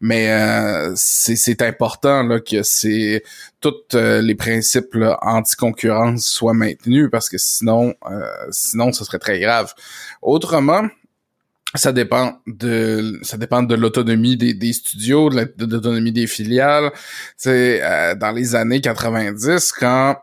mais 0.00 0.30
euh, 0.30 0.92
c'est 0.94 1.62
important 1.62 2.22
là, 2.22 2.40
que 2.40 2.62
c'est 2.62 3.22
tous 3.60 3.74
euh, 3.94 4.20
les 4.20 4.34
principes 4.34 4.96
anti-concurrence 5.22 6.26
soient 6.26 6.52
maintenus 6.54 7.08
parce 7.10 7.30
que 7.30 7.38
sinon, 7.38 7.94
euh, 8.10 8.20
sinon, 8.50 8.92
ce 8.92 9.04
serait 9.04 9.18
très 9.18 9.40
grave. 9.40 9.72
Autrement, 10.20 10.86
ça 11.74 11.92
dépend 11.92 12.40
de 12.46 13.18
ça 13.22 13.38
dépend 13.38 13.62
de 13.62 13.74
l'autonomie 13.74 14.36
des, 14.36 14.54
des, 14.54 14.72
studios, 14.72 15.30
de 15.30 15.66
l'autonomie 15.66 16.12
des 16.12 16.26
filiales. 16.26 16.92
C'est 17.36 17.80
dans 18.16 18.32
les 18.32 18.54
années 18.54 18.80
90 18.80 19.72
quand 19.72 20.16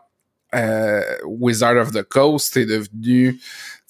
Wizard 1.24 1.76
of 1.76 1.90
the 1.90 2.02
Coast 2.02 2.56
est 2.56 2.66
devenu 2.66 3.40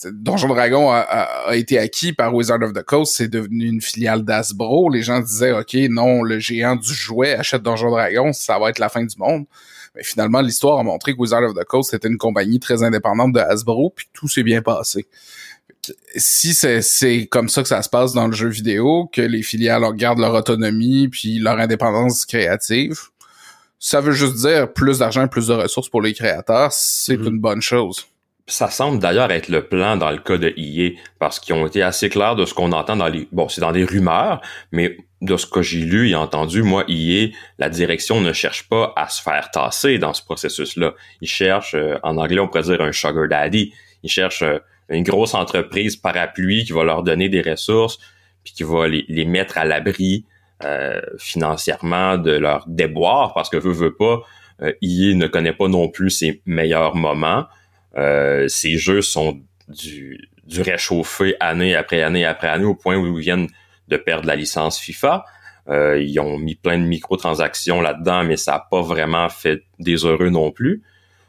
Donjon 0.05 0.49
Dragon 0.49 0.91
a, 0.91 1.55
été 1.55 1.79
acquis 1.79 2.13
par 2.13 2.35
Wizard 2.35 2.63
of 2.63 2.73
the 2.73 2.83
Coast, 2.83 3.15
c'est 3.17 3.29
devenu 3.29 3.67
une 3.67 3.81
filiale 3.81 4.25
d'Asbro. 4.25 4.91
Les 4.91 5.03
gens 5.03 5.21
disaient, 5.21 5.53
OK, 5.53 5.75
non, 5.89 6.23
le 6.23 6.39
géant 6.39 6.77
du 6.77 6.93
jouet 6.93 7.35
achète 7.35 7.63
Donjon 7.63 7.91
Dragon, 7.91 8.33
ça 8.33 8.59
va 8.59 8.71
être 8.71 8.79
la 8.79 8.89
fin 8.89 9.05
du 9.05 9.17
monde. 9.19 9.47
Mais 9.95 10.03
finalement, 10.03 10.41
l'histoire 10.41 10.79
a 10.79 10.83
montré 10.83 11.15
que 11.15 11.21
Wizard 11.21 11.45
of 11.45 11.55
the 11.55 11.65
Coast 11.65 11.95
était 11.95 12.09
une 12.09 12.19
compagnie 12.19 12.59
très 12.59 12.83
indépendante 12.83 13.33
de 13.33 13.41
Hasbro, 13.41 13.93
puis 13.95 14.09
tout 14.13 14.29
s'est 14.29 14.43
bien 14.43 14.63
passé. 14.63 15.07
Si 16.17 16.55
c'est 16.55 17.27
comme 17.31 17.49
ça 17.49 17.63
que 17.63 17.69
ça 17.69 17.83
se 17.83 17.89
passe 17.89 18.13
dans 18.13 18.27
le 18.27 18.33
jeu 18.33 18.49
vidéo, 18.49 19.09
que 19.13 19.21
les 19.21 19.43
filiales 19.43 19.85
gardent 19.95 20.19
leur 20.19 20.35
autonomie 20.35 21.09
puis 21.09 21.39
leur 21.39 21.59
indépendance 21.59 22.25
créative, 22.25 22.99
ça 23.79 24.01
veut 24.01 24.13
juste 24.13 24.37
dire 24.37 24.73
plus 24.73 24.99
d'argent, 24.99 25.29
plus 25.29 25.49
de 25.49 25.53
ressources 25.53 25.91
pour 25.91 26.01
les 26.01 26.15
créateurs, 26.15 26.73
c'est 26.73 27.17
mm-hmm. 27.17 27.29
une 27.29 27.39
bonne 27.39 27.63
chose. 27.63 28.07
Ça 28.47 28.69
semble 28.69 28.99
d'ailleurs 28.99 29.31
être 29.31 29.49
le 29.49 29.67
plan 29.67 29.97
dans 29.97 30.11
le 30.11 30.19
cas 30.19 30.37
de 30.37 30.53
EA, 30.59 30.91
parce 31.19 31.41
qu'ils 31.41 31.55
ont 31.55 31.67
été 31.67 31.83
assez 31.83 32.11
clairs 32.11 32.37
de 32.37 32.45
ce 32.45 32.53
qu'on 32.53 32.73
entend 32.73 32.95
dans 32.95 33.09
les... 33.09 33.27
Bon, 33.33 33.49
c'est 33.49 33.63
dans 33.63 33.73
des 33.73 33.85
rumeurs, 33.85 34.43
mais 34.71 34.99
de 35.23 35.39
ce 35.39 35.47
que 35.47 35.63
j'ai 35.63 35.81
lu 35.81 36.11
et 36.11 36.15
entendu, 36.15 36.63
moi, 36.63 36.85
EA, 36.87 37.29
la 37.59 37.71
direction 37.71 38.21
ne 38.21 38.35
cherche 38.35 38.69
pas 38.69 38.93
à 38.97 39.09
se 39.09 39.23
faire 39.23 39.51
tasser 39.51 39.99
dans 39.99 40.13
ce 40.13 40.23
processus-là. 40.23 40.93
Ils 41.23 41.29
cherchent, 41.29 41.75
euh, 41.75 41.97
en 42.03 42.19
anglais, 42.19 42.39
on 42.39 42.47
pourrait 42.47 42.65
dire 42.65 42.83
un 42.83 42.93
sugar 42.93 43.29
daddy. 43.29 43.73
Ils 44.03 44.11
cherchent 44.11 44.43
euh, 44.43 44.59
une 44.91 45.05
grosse 45.05 45.33
entreprise 45.33 45.97
parapluie 45.97 46.65
qui 46.65 46.73
va 46.73 46.85
leur 46.85 47.03
donner 47.03 47.31
des 47.31 47.41
ressources, 47.41 47.99
puis 48.45 48.53
qui 48.53 48.63
va 48.63 48.87
les, 48.87 49.25
mettre 49.25 49.57
à 49.57 49.65
l'abri 49.65 50.27
euh, 50.65 51.01
financièrement 51.19 52.19
de 52.19 52.33
leur 52.33 52.65
déboire, 52.67 53.33
parce 53.33 53.49
que 53.49 53.57
veut, 53.57 53.73
veut 53.73 53.95
pas, 53.95 54.21
EA 54.61 55.15
ne 55.15 55.27
connaît 55.29 55.55
pas 55.55 55.69
non 55.69 55.89
plus 55.89 56.11
ses 56.11 56.43
meilleurs 56.45 56.95
moments. 56.95 57.47
Euh, 57.97 58.49
ces 58.49 58.77
jeux 58.77 59.03
sont 59.03 59.41
du, 59.69 60.29
du 60.47 60.63
réchauffé 60.63 61.37
année 61.41 61.75
après 61.75 62.03
année 62.03 62.25
après 62.25 62.49
année 62.49 62.65
au 62.65 62.75
point 62.75 62.97
où 62.97 63.19
ils 63.19 63.23
viennent 63.23 63.49
de 63.89 63.97
perdre 63.97 64.27
la 64.27 64.37
licence 64.37 64.79
FIFA. 64.79 65.25
Euh, 65.69 65.99
ils 66.03 66.19
ont 66.21 66.39
mis 66.39 66.55
plein 66.57 66.79
de 66.79 66.85
microtransactions 66.85 67.81
là-dedans, 67.81 68.25
mais 68.25 68.37
ça 68.37 68.53
n'a 68.53 68.67
pas 68.71 68.83
vraiment 68.83 69.29
fait 69.29 69.63
des 69.79 70.05
heureux 70.05 70.31
non 70.31 70.51
plus. 70.51 70.83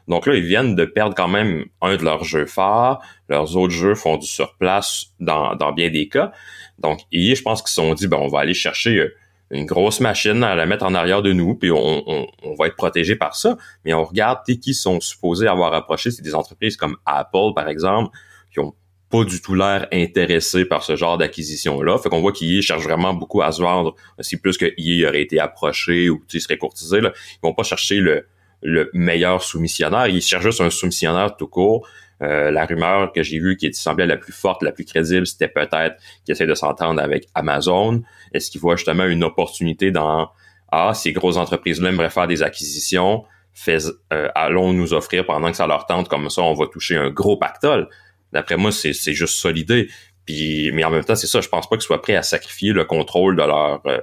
Donc 0.08 0.26
là, 0.26 0.34
ils 0.34 0.44
viennent 0.44 0.76
de 0.76 0.84
perdre 0.84 1.14
quand 1.14 1.28
même 1.28 1.64
un 1.80 1.96
de 1.96 2.04
leurs 2.04 2.24
jeux 2.24 2.46
phares. 2.46 3.00
Leurs 3.28 3.56
autres 3.56 3.74
jeux 3.74 3.94
font 3.94 4.18
du 4.18 4.26
surplace 4.26 5.06
dans, 5.18 5.56
dans 5.56 5.72
bien 5.72 5.90
des 5.90 6.08
cas. 6.08 6.32
Donc, 6.78 7.00
et 7.10 7.34
je 7.34 7.42
pense 7.42 7.62
qu'ils 7.62 7.70
se 7.70 7.76
sont 7.76 7.94
dit, 7.94 8.06
ben, 8.06 8.18
on 8.18 8.28
va 8.28 8.40
aller 8.40 8.54
chercher 8.54 8.98
euh, 8.98 9.14
une 9.50 9.66
grosse 9.66 10.00
machine 10.00 10.42
à 10.42 10.54
la 10.54 10.66
mettre 10.66 10.84
en 10.84 10.94
arrière 10.94 11.22
de 11.22 11.32
nous, 11.32 11.54
puis 11.54 11.70
on, 11.70 12.26
va 12.58 12.66
être 12.66 12.76
protégé 12.76 13.16
par 13.16 13.36
ça. 13.36 13.56
Mais 13.84 13.94
on 13.94 14.04
regarde 14.04 14.40
qui 14.44 14.74
sont 14.74 15.00
supposés 15.00 15.46
avoir 15.46 15.72
approché, 15.74 16.10
c'est 16.10 16.22
des 16.22 16.34
entreprises 16.34 16.76
comme 16.76 16.96
Apple, 17.06 17.54
par 17.54 17.68
exemple, 17.68 18.16
qui 18.52 18.60
ont 18.60 18.74
pas 19.08 19.24
du 19.24 19.40
tout 19.40 19.54
l'air 19.54 19.86
intéressés 19.92 20.64
par 20.64 20.82
ce 20.82 20.96
genre 20.96 21.16
d'acquisition-là. 21.16 21.98
Fait 21.98 22.08
qu'on 22.08 22.20
voit 22.20 22.32
qu'IA 22.32 22.60
cherche 22.60 22.82
vraiment 22.82 23.14
beaucoup 23.14 23.40
à 23.40 23.52
se 23.52 23.62
vendre. 23.62 23.94
Si 24.20 24.36
plus 24.36 24.58
que 24.58 24.72
IA 24.76 25.08
aurait 25.08 25.22
été 25.22 25.38
approché 25.38 26.10
ou 26.10 26.20
serait 26.28 26.58
courtisé, 26.58 27.00
là, 27.00 27.12
ils 27.34 27.46
vont 27.46 27.54
pas 27.54 27.62
chercher 27.62 28.00
le, 28.00 28.26
le 28.62 28.90
meilleur 28.94 29.42
soumissionnaire. 29.42 30.08
Ils 30.08 30.22
cherchent 30.22 30.44
juste 30.44 30.60
un 30.60 30.70
soumissionnaire 30.70 31.36
tout 31.36 31.46
court 31.46 31.86
euh, 32.22 32.50
la 32.50 32.64
rumeur 32.64 33.12
que 33.12 33.22
j'ai 33.22 33.38
vue 33.38 33.56
qui 33.56 33.72
semblait 33.74 34.06
la 34.06 34.16
plus 34.16 34.32
forte, 34.32 34.62
la 34.62 34.72
plus 34.72 34.84
crédible, 34.84 35.26
c'était 35.26 35.48
peut-être 35.48 35.96
qu'il 36.24 36.32
essaie 36.32 36.46
de 36.46 36.54
s'entendre 36.54 37.00
avec 37.00 37.28
Amazon. 37.34 38.02
Est-ce 38.32 38.50
qu'il 38.50 38.60
voit 38.60 38.76
justement 38.76 39.04
une 39.04 39.24
opportunité 39.24 39.90
dans 39.90 40.30
Ah, 40.72 40.92
ces 40.94 41.12
grosses 41.12 41.36
entreprises-là 41.36 41.90
aimeraient 41.90 42.10
faire 42.10 42.26
des 42.26 42.42
acquisitions, 42.42 43.24
euh, 43.68 44.28
allons 44.34 44.72
nous 44.72 44.92
offrir 44.92 45.24
pendant 45.26 45.50
que 45.50 45.56
ça 45.56 45.66
leur 45.66 45.86
tente, 45.86 46.08
comme 46.08 46.28
ça 46.30 46.42
on 46.42 46.54
va 46.54 46.66
toucher 46.66 46.96
un 46.96 47.10
gros 47.10 47.36
pactole. 47.36 47.88
D'après 48.32 48.56
moi, 48.56 48.72
c'est 48.72 48.92
juste 48.92 49.38
ça 49.38 49.50
l'idée. 49.50 49.88
Puis, 50.26 50.72
mais 50.72 50.84
en 50.84 50.90
même 50.90 51.04
temps, 51.04 51.14
c'est 51.14 51.28
ça, 51.28 51.40
je 51.40 51.48
pense 51.48 51.68
pas 51.68 51.76
qu'ils 51.76 51.84
soient 51.84 52.02
prêts 52.02 52.16
à 52.16 52.22
sacrifier 52.22 52.72
le 52.72 52.84
contrôle 52.84 53.36
de 53.36 53.42
leur 53.42 53.80
euh, 53.86 54.00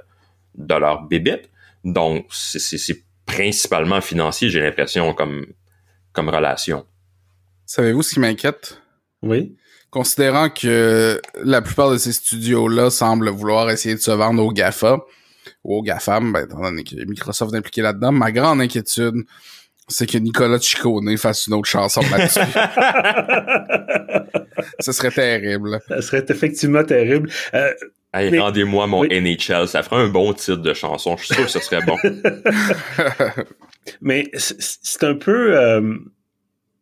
de 0.54 0.74
leur 0.74 1.02
bébête. 1.02 1.50
Donc, 1.84 2.26
c'est 2.30 3.04
principalement 3.26 4.00
financier, 4.00 4.48
j'ai 4.48 4.60
l'impression, 4.60 5.12
comme, 5.14 5.46
comme 6.12 6.28
relation. 6.28 6.86
Savez-vous 7.66 8.02
ce 8.02 8.14
qui 8.14 8.20
m'inquiète? 8.20 8.80
Oui. 9.22 9.56
Considérant 9.90 10.50
que 10.50 11.20
la 11.42 11.62
plupart 11.62 11.90
de 11.90 11.98
ces 11.98 12.12
studios-là 12.12 12.90
semblent 12.90 13.30
vouloir 13.30 13.70
essayer 13.70 13.94
de 13.94 14.00
se 14.00 14.10
vendre 14.10 14.42
aux 14.42 14.52
GAFA, 14.52 14.98
ou 15.62 15.78
aux 15.78 15.82
GAFAM, 15.82 16.32
ben, 16.32 16.44
étant 16.44 16.60
donné 16.60 16.84
que 16.84 16.96
Microsoft 17.04 17.54
est 17.54 17.58
impliqué 17.58 17.82
là-dedans, 17.82 18.12
ma 18.12 18.32
grande 18.32 18.60
inquiétude, 18.60 19.24
c'est 19.88 20.06
que 20.06 20.18
Nicolas 20.18 20.58
Ciccone 20.58 21.16
fasse 21.16 21.46
une 21.46 21.54
autre 21.54 21.68
chanson 21.68 22.02
là-dessus. 22.10 22.40
Ce 24.80 24.92
serait 24.92 25.10
terrible. 25.10 25.80
Ça 25.88 26.02
serait 26.02 26.24
effectivement 26.28 26.84
terrible. 26.84 27.30
Euh, 27.52 27.72
rendez-moi 28.12 28.86
mon 28.86 29.04
NHL, 29.04 29.68
ça 29.68 29.82
ferait 29.82 30.02
un 30.02 30.08
bon 30.08 30.32
titre 30.32 30.62
de 30.62 30.74
chanson. 30.74 31.16
Je 31.16 31.24
suis 31.24 31.34
sûr 31.34 31.44
que 31.44 31.50
ce 31.50 31.60
serait 31.60 31.84
bon. 31.84 31.96
mais 34.00 34.30
c'est 34.34 35.04
un 35.04 35.14
peu... 35.14 35.58
Euh, 35.58 35.98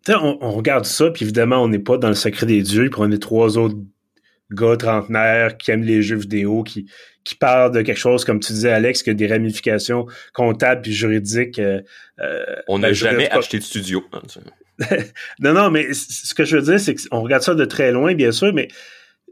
on, 0.08 0.38
on, 0.40 0.52
regarde 0.52 0.84
ça, 0.84 1.10
puis 1.10 1.24
évidemment, 1.24 1.62
on 1.62 1.68
n'est 1.68 1.78
pas 1.78 1.98
dans 1.98 2.08
le 2.08 2.14
secret 2.14 2.46
des 2.46 2.62
dieux, 2.62 2.90
puis 2.90 3.00
on 3.00 3.10
est 3.10 3.22
trois 3.22 3.58
autres 3.58 3.76
gars 4.50 4.76
trentenaire 4.76 5.56
qui 5.56 5.70
aime 5.70 5.82
les 5.82 6.02
jeux 6.02 6.16
vidéo, 6.16 6.62
qui, 6.62 6.86
qui 7.24 7.34
parle 7.34 7.72
de 7.72 7.82
quelque 7.82 7.98
chose, 7.98 8.24
comme 8.24 8.40
tu 8.40 8.52
disais, 8.52 8.70
Alex, 8.70 9.02
qui 9.02 9.10
a 9.10 9.14
des 9.14 9.26
ramifications 9.26 10.06
comptables 10.32 10.86
et 10.88 10.92
juridiques. 10.92 11.58
Euh, 11.58 11.80
euh, 12.20 12.44
on 12.68 12.78
n'a 12.78 12.88
ben, 12.88 12.94
jamais 12.94 13.30
acheté 13.30 13.58
de 13.58 13.64
studio. 13.64 14.04
non, 15.40 15.52
non, 15.52 15.70
mais 15.70 15.92
ce 15.92 16.34
que 16.34 16.44
je 16.44 16.56
veux 16.56 16.62
dire, 16.62 16.80
c'est 16.80 16.94
qu'on 16.94 17.20
regarde 17.20 17.42
ça 17.42 17.54
de 17.54 17.64
très 17.64 17.92
loin, 17.92 18.14
bien 18.14 18.32
sûr, 18.32 18.52
mais 18.52 18.68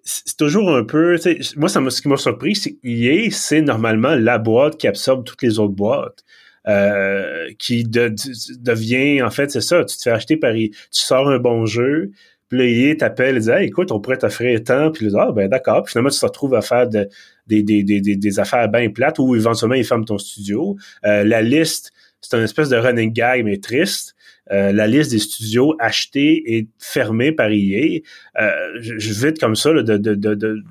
c'est 0.02 0.36
toujours 0.36 0.74
un 0.74 0.84
peu. 0.84 1.18
Moi, 1.56 1.68
ça 1.68 1.80
ce 1.90 2.02
qui 2.02 2.08
m'a 2.08 2.16
surpris, 2.16 2.54
c'est 2.54 2.72
que 2.72 3.30
c'est 3.30 3.60
normalement 3.60 4.14
la 4.14 4.38
boîte 4.38 4.78
qui 4.78 4.86
absorbe 4.86 5.24
toutes 5.24 5.42
les 5.42 5.58
autres 5.58 5.74
boîtes. 5.74 6.24
Euh, 6.68 7.48
qui 7.58 7.84
devient, 7.84 9.22
en 9.22 9.30
fait, 9.30 9.50
c'est 9.50 9.62
ça, 9.62 9.82
tu 9.82 9.96
te 9.96 10.02
fais 10.02 10.10
acheter 10.10 10.36
par 10.36 10.52
tu 10.52 10.70
sors 10.90 11.26
un 11.26 11.38
bon 11.38 11.64
jeu, 11.64 12.10
puis 12.50 12.58
là, 12.58 12.64
il 12.66 12.96
t'appelle 12.98 13.38
et 13.38 13.40
dit 13.40 13.50
écoute, 13.60 13.92
on 13.92 14.00
pourrait 14.00 14.18
t'offrir 14.18 14.62
tant, 14.62 14.90
puis 14.90 15.08
là, 15.08 15.28
ah 15.28 15.32
ben 15.32 15.48
d'accord, 15.48 15.84
puis 15.84 15.92
finalement, 15.92 16.10
tu 16.10 16.20
te 16.20 16.26
retrouves 16.26 16.54
à 16.54 16.60
faire 16.60 16.86
des, 16.88 17.06
des, 17.46 17.62
des, 17.62 18.00
des, 18.00 18.40
affaires 18.40 18.68
bien 18.68 18.90
plates 18.90 19.18
ou 19.20 19.34
éventuellement, 19.36 19.76
ils 19.76 19.84
ferment 19.84 20.04
ton 20.04 20.18
studio. 20.18 20.76
Euh, 21.06 21.24
la 21.24 21.42
liste, 21.42 21.92
c'est 22.20 22.36
une 22.36 22.42
espèce 22.42 22.68
de 22.68 22.76
running 22.76 23.12
gag, 23.12 23.44
mais 23.44 23.58
triste. 23.58 24.14
Euh, 24.52 24.72
la 24.72 24.88
liste 24.88 25.12
des 25.12 25.20
studios 25.20 25.76
achetés 25.78 26.42
et 26.56 26.68
fermés 26.78 27.30
par 27.30 27.50
EA. 27.52 28.00
Euh, 28.40 28.50
je, 28.80 28.98
je 28.98 29.26
vite 29.26 29.38
comme 29.38 29.54
ça 29.54 29.72
de, 29.72 29.82
de, 29.82 29.96
de, 29.96 30.34
de, 30.34 30.62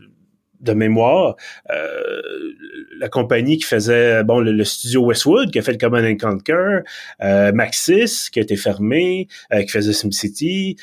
de 0.59 0.73
mémoire. 0.73 1.35
Euh, 1.71 2.21
la 2.97 3.09
compagnie 3.09 3.57
qui 3.57 3.65
faisait 3.65 4.23
bon 4.23 4.39
le, 4.39 4.63
studio 4.63 5.05
Westwood 5.05 5.51
qui 5.51 5.59
a 5.59 5.61
fait 5.61 5.73
le 5.73 5.77
Command 5.77 6.17
Conquer, 6.19 6.79
euh, 7.21 7.51
Maxis 7.51 8.29
qui 8.31 8.39
a 8.39 8.41
été 8.41 8.55
fermé, 8.55 9.27
euh, 9.53 9.61
qui 9.61 9.69
faisait 9.69 9.93
SimCity. 9.93 10.77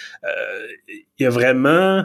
Il 1.18 1.22
y 1.22 1.26
a 1.26 1.30
vraiment, 1.30 2.04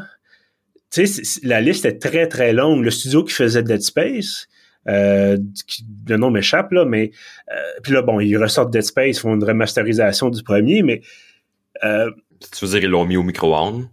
tu 0.92 1.06
sais, 1.08 1.40
la 1.44 1.62
liste 1.62 1.86
est 1.86 2.00
très 2.00 2.28
très 2.28 2.54
longue. 2.54 2.84
Le 2.84 2.92
studio 2.92 3.24
qui 3.24 3.34
faisait 3.34 3.64
Dead 3.64 3.82
Space, 3.82 4.48
euh, 4.88 5.38
le 6.08 6.18
nom 6.18 6.32
m'échappe, 6.32 6.72
là, 6.72 6.86
mais 6.86 7.12
euh, 7.52 7.56
puis 7.84 7.94
là, 7.94 8.02
bon, 8.02 8.20
ils 8.20 8.38
ressortent 8.38 8.72
Dead 8.72 8.84
Space, 8.84 9.20
font 9.20 9.36
une 9.36 9.44
remasterisation 9.44 10.30
du 10.30 10.44
premier, 10.44 10.82
mais 10.82 11.02
euh, 11.84 12.10
tu 12.52 12.66
veux 12.66 12.72
dire 12.72 12.84
ils 12.84 12.90
l'ont 12.90 13.06
mis 13.06 13.18
au 13.18 13.24
micro-ondes? 13.24 13.88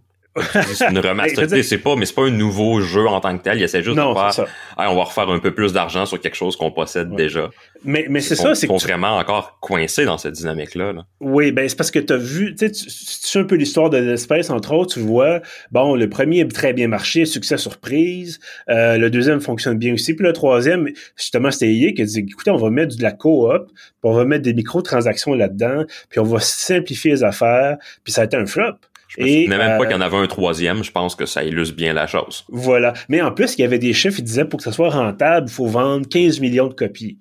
C'est 0.73 0.89
une 0.89 0.99
remasterisation, 0.99 1.63
c'est 1.63 1.77
pas, 1.77 1.95
mais 1.95 2.05
c'est 2.05 2.15
pas 2.15 2.25
un 2.25 2.31
nouveau 2.31 2.81
jeu 2.81 3.07
en 3.07 3.19
tant 3.19 3.37
que 3.37 3.43
tel. 3.43 3.57
Il 3.57 3.63
essaie 3.63 3.81
juste 3.81 3.97
de 3.97 4.01
faire, 4.01 4.45
on 4.77 4.95
va 4.95 5.03
refaire 5.03 5.29
un 5.29 5.39
peu 5.39 5.53
plus 5.53 5.73
d'argent 5.73 6.05
sur 6.05 6.19
quelque 6.19 6.35
chose 6.35 6.55
qu'on 6.55 6.71
possède 6.71 7.13
déjà. 7.15 7.49
Mais, 7.83 8.05
mais 8.09 8.21
c'est 8.21 8.35
ça, 8.35 8.55
c'est 8.55 8.67
que. 8.67 8.73
vraiment 8.73 9.17
encore 9.17 9.57
coincé 9.59 10.05
dans 10.05 10.17
cette 10.17 10.33
dynamique-là. 10.33 10.93
Oui, 11.19 11.51
ben, 11.51 11.67
c'est 11.67 11.75
parce 11.75 11.91
que 11.91 11.99
tu 11.99 12.13
as 12.13 12.17
vu, 12.17 12.55
tu 12.55 12.69
sais, 12.73 13.39
un 13.39 13.43
peu 13.43 13.55
l'histoire 13.55 13.89
de 13.89 13.97
l'espèce, 13.97 14.49
entre 14.49 14.73
autres, 14.73 14.95
tu 14.95 14.99
vois, 14.99 15.41
bon, 15.71 15.95
le 15.95 16.09
premier 16.09 16.41
a 16.41 16.45
très 16.45 16.73
bien 16.73 16.87
marché, 16.87 17.25
succès 17.25 17.57
surprise. 17.57 18.39
Euh, 18.69 18.97
le 18.97 19.09
deuxième 19.09 19.41
fonctionne 19.41 19.77
bien 19.77 19.93
aussi. 19.93 20.13
Puis 20.13 20.25
le 20.25 20.33
troisième, 20.33 20.89
justement, 21.15 21.51
c'était 21.51 21.73
EA 21.73 21.93
qui 21.93 22.01
a 22.01 22.05
dit, 22.05 22.19
écoutez, 22.19 22.51
on 22.51 22.57
va 22.57 22.69
mettre 22.69 22.97
de 22.97 23.03
la 23.03 23.11
coop, 23.11 23.67
puis 23.67 23.83
on 24.03 24.13
va 24.13 24.25
mettre 24.25 24.43
des 24.43 24.53
microtransactions 24.53 25.33
là-dedans, 25.33 25.85
puis 26.09 26.19
on 26.19 26.23
va 26.23 26.39
simplifier 26.39 27.11
les 27.11 27.23
affaires, 27.23 27.77
puis 28.03 28.13
ça 28.13 28.21
a 28.21 28.25
été 28.25 28.37
un 28.37 28.45
flop. 28.45 28.75
Je 29.09 29.21
et, 29.21 29.47
même 29.47 29.59
pas 29.59 29.79
euh, 29.79 29.85
qu'il 29.85 29.91
y 29.91 29.95
en 29.95 30.01
avait 30.01 30.17
un 30.17 30.27
troisième, 30.27 30.83
je 30.83 30.91
pense 30.91 31.15
que 31.15 31.25
ça 31.25 31.43
illustre 31.43 31.75
bien 31.75 31.93
la 31.93 32.05
chose. 32.05 32.45
Voilà. 32.49 32.93
Mais 33.09 33.21
en 33.21 33.31
plus, 33.31 33.55
il 33.57 33.61
y 33.61 33.63
avait 33.63 33.79
des 33.79 33.91
chiffres, 33.91 34.19
ils 34.19 34.23
disaient 34.23 34.45
pour 34.45 34.57
que 34.57 34.63
ça 34.63 34.71
soit 34.71 34.91
rentable, 34.91 35.47
il 35.49 35.53
faut 35.53 35.65
vendre 35.65 36.07
15 36.07 36.39
millions 36.39 36.67
de 36.67 36.75
copies. 36.75 37.17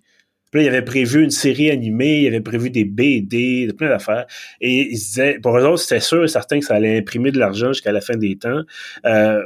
Puis 0.51 0.61
là, 0.61 0.66
il 0.66 0.68
avait 0.68 0.85
prévu 0.85 1.24
une 1.24 1.31
série 1.31 1.70
animée, 1.70 2.20
il 2.20 2.27
avait 2.27 2.40
prévu 2.40 2.70
des 2.70 2.85
BD, 2.85 3.68
plein 3.77 3.88
d'affaires. 3.88 4.27
Et 4.61 4.90
ils 4.90 4.94
disaient, 4.94 5.38
pour 5.42 5.57
eux 5.59 5.64
autres, 5.64 5.81
c'était 5.81 6.01
sûr 6.01 6.24
et 6.24 6.29
certain 6.29 6.61
que 6.61 6.64
ça 6.66 6.74
allait 6.74 6.98
imprimer 6.98 7.33
de 7.33 7.38
l'argent 7.38 7.68
jusqu'à 7.68 7.92
la 7.92 8.03
fin 8.03 8.16
des 8.16 8.37
temps. 8.37 8.62
Euh, 9.07 9.42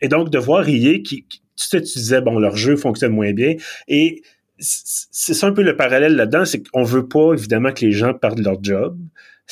et 0.00 0.08
donc, 0.08 0.30
de 0.30 0.38
voir 0.38 0.68
EA 0.68 0.98
qui, 0.98 1.24
qui 1.28 1.42
tu, 1.56 1.66
sais, 1.66 1.82
tu 1.82 1.98
disais, 1.98 2.20
bon, 2.20 2.38
leur 2.38 2.56
jeu 2.56 2.76
fonctionne 2.76 3.12
moins 3.12 3.32
bien. 3.32 3.54
Et 3.86 4.22
c'est 4.58 5.34
ça 5.34 5.46
un 5.46 5.52
peu 5.52 5.62
le 5.62 5.76
parallèle 5.76 6.16
là-dedans, 6.16 6.44
c'est 6.44 6.62
qu'on 6.68 6.84
veut 6.84 7.06
pas, 7.08 7.32
évidemment, 7.32 7.72
que 7.72 7.84
les 7.84 7.92
gens 7.92 8.14
perdent 8.14 8.40
leur 8.40 8.62
job 8.62 8.96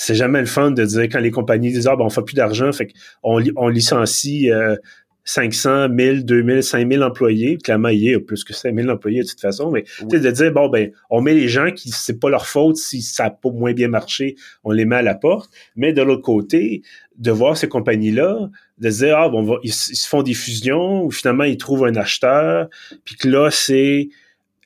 c'est 0.00 0.14
jamais 0.14 0.38
le 0.38 0.46
fun 0.46 0.70
de 0.70 0.84
dire 0.84 1.02
quand 1.02 1.18
les 1.18 1.32
compagnies 1.32 1.72
disent 1.72 1.88
ah 1.88 1.96
ben 1.96 2.04
on 2.04 2.08
fait 2.08 2.22
plus 2.22 2.36
d'argent, 2.36 2.70
fait 2.70 2.86
qu'on 3.20 3.42
on 3.56 3.68
licencie 3.68 4.48
euh, 4.48 4.76
500, 5.24 5.88
1000, 5.88 6.24
2000, 6.24 6.62
5000 6.62 7.02
employés. 7.02 7.58
Clairement, 7.58 7.88
il 7.88 8.04
y 8.04 8.14
a 8.14 8.20
plus 8.20 8.44
que 8.44 8.54
5000 8.54 8.88
employés 8.90 9.22
de 9.24 9.28
toute 9.28 9.40
façon, 9.40 9.72
mais 9.72 9.84
de 10.04 10.30
dire 10.30 10.52
bon 10.52 10.68
ben 10.68 10.92
on 11.10 11.20
met 11.20 11.34
les 11.34 11.48
gens 11.48 11.72
qui 11.72 11.90
c'est 11.90 12.20
pas 12.20 12.30
leur 12.30 12.46
faute 12.46 12.76
si 12.76 13.02
ça 13.02 13.24
a 13.24 13.30
pas 13.30 13.50
moins 13.50 13.72
bien 13.72 13.88
marché, 13.88 14.36
on 14.62 14.70
les 14.70 14.84
met 14.84 14.96
à 14.96 15.02
la 15.02 15.16
porte. 15.16 15.50
Mais 15.74 15.92
de 15.92 16.00
l'autre 16.00 16.22
côté, 16.22 16.82
de 17.16 17.32
voir 17.32 17.56
ces 17.56 17.68
compagnies-là, 17.68 18.48
de 18.78 18.88
dire 18.88 19.18
ah 19.18 19.28
bon 19.28 19.58
ils, 19.64 19.72
se 19.72 20.08
font 20.08 20.22
des 20.22 20.34
fusions 20.34 21.02
ou 21.02 21.10
finalement 21.10 21.44
ils 21.44 21.58
trouvent 21.58 21.86
un 21.86 21.96
acheteur, 21.96 22.68
puis 23.04 23.16
que 23.16 23.28
là 23.28 23.50
c'est 23.50 24.10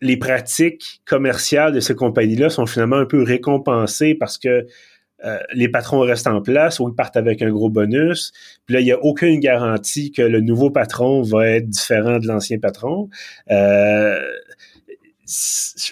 les 0.02 0.18
pratiques 0.18 1.00
commerciales 1.06 1.72
de 1.72 1.80
ces 1.80 1.94
compagnies-là 1.94 2.50
sont 2.50 2.66
finalement 2.66 2.96
un 2.96 3.06
peu 3.06 3.22
récompensées 3.22 4.14
parce 4.14 4.36
que 4.36 4.66
euh, 5.24 5.38
les 5.52 5.68
patrons 5.68 6.00
restent 6.00 6.26
en 6.26 6.42
place 6.42 6.80
ou 6.80 6.88
ils 6.88 6.94
partent 6.94 7.16
avec 7.16 7.42
un 7.42 7.50
gros 7.50 7.70
bonus. 7.70 8.32
Puis 8.66 8.74
là, 8.74 8.80
il 8.80 8.84
n'y 8.84 8.92
a 8.92 9.02
aucune 9.02 9.40
garantie 9.40 10.12
que 10.12 10.22
le 10.22 10.40
nouveau 10.40 10.70
patron 10.70 11.22
va 11.22 11.48
être 11.48 11.68
différent 11.68 12.18
de 12.18 12.26
l'ancien 12.26 12.58
patron. 12.58 13.08
Euh, 13.50 14.18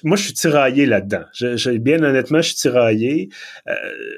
moi, 0.05 0.17
je 0.17 0.25
suis 0.25 0.33
tiraillé 0.35 0.87
là-dedans. 0.87 1.25
Je, 1.33 1.79
bien 1.79 2.03
honnêtement, 2.03 2.43
je 2.43 2.49
suis 2.49 2.57
tiraillé. 2.57 3.29
Euh, 3.69 3.75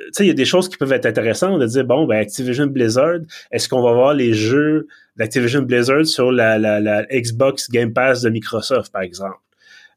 tu 0.06 0.12
sais, 0.12 0.24
il 0.24 0.28
y 0.28 0.30
a 0.30 0.34
des 0.34 0.44
choses 0.44 0.68
qui 0.68 0.76
peuvent 0.76 0.92
être 0.92 1.06
intéressantes 1.06 1.60
de 1.60 1.66
dire, 1.66 1.84
bon, 1.84 2.06
ben, 2.06 2.18
Activision 2.18 2.66
Blizzard, 2.66 3.20
est-ce 3.50 3.68
qu'on 3.68 3.82
va 3.82 3.92
voir 3.92 4.14
les 4.14 4.32
jeux 4.32 4.88
d'Activision 5.16 5.62
Blizzard 5.62 6.06
sur 6.06 6.32
la, 6.32 6.58
la 6.58 7.04
Xbox 7.04 7.70
Game 7.70 7.92
Pass 7.92 8.22
de 8.22 8.30
Microsoft, 8.30 8.90
par 8.90 9.02
exemple? 9.02 9.36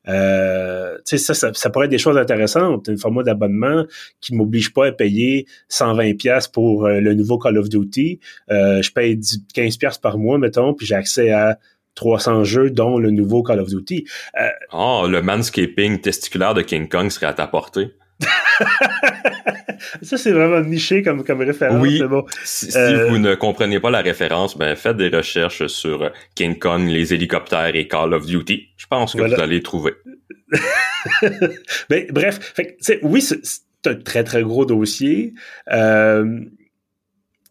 Euh, 0.07 0.97
ça, 1.03 1.33
ça, 1.33 1.53
ça, 1.53 1.69
pourrait 1.69 1.85
être 1.85 1.91
des 1.91 1.97
choses 1.97 2.17
intéressantes. 2.17 2.89
Un 2.89 2.97
format 2.97 3.23
d'abonnement 3.23 3.85
qui 4.21 4.35
m'oblige 4.35 4.73
pas 4.73 4.87
à 4.87 4.91
payer 4.91 5.45
120 5.69 6.17
pièces 6.17 6.47
pour 6.47 6.85
euh, 6.85 6.99
le 6.99 7.13
nouveau 7.13 7.37
Call 7.37 7.57
of 7.57 7.69
Duty. 7.69 8.19
Euh, 8.51 8.81
je 8.81 8.91
paye 8.91 9.19
15 9.53 9.77
pièces 9.77 9.97
par 9.97 10.17
mois, 10.17 10.37
mettons, 10.37 10.73
puis 10.73 10.85
j'ai 10.85 10.95
accès 10.95 11.31
à 11.31 11.57
300 11.95 12.43
jeux, 12.43 12.69
dont 12.69 12.97
le 12.97 13.11
nouveau 13.11 13.41
Call 13.41 13.59
of 13.59 13.69
Duty. 13.69 14.05
oh, 14.73 15.05
le 15.09 15.21
manscaping 15.21 16.01
testiculaire 16.01 16.53
de 16.53 16.61
King 16.61 16.89
Kong 16.89 17.09
serait 17.09 17.27
à 17.27 17.33
ta 17.33 17.47
portée. 17.47 17.91
ça, 20.01 20.17
c'est 20.17 20.31
vraiment 20.31 20.61
niché 20.61 21.01
comme, 21.01 21.23
comme 21.23 21.41
référence. 21.41 21.81
Oui. 21.81 22.01
Si, 22.43 22.75
euh, 22.75 23.07
vous 23.09 23.17
ne 23.17 23.35
comprenez 23.35 23.79
pas 23.79 23.89
la 23.89 24.01
référence, 24.01 24.57
ben, 24.57 24.75
faites 24.75 24.97
des 24.97 25.09
recherches 25.09 25.67
sur 25.67 26.11
King 26.35 26.57
Kong, 26.57 26.87
les 26.87 27.13
hélicoptères 27.13 27.75
et 27.75 27.87
Call 27.87 28.13
of 28.13 28.25
Duty. 28.25 28.69
Je 28.77 28.87
pense 28.87 29.13
que 29.13 29.21
vous 29.21 29.41
allez 29.41 29.61
trouver. 29.61 29.93
bref, 32.11 32.53
fait, 32.55 32.99
oui, 33.01 33.21
c'est 33.21 33.61
un 33.85 33.95
très, 33.95 34.23
très 34.23 34.43
gros 34.43 34.65
dossier. 34.65 35.33
Euh, 35.71 36.39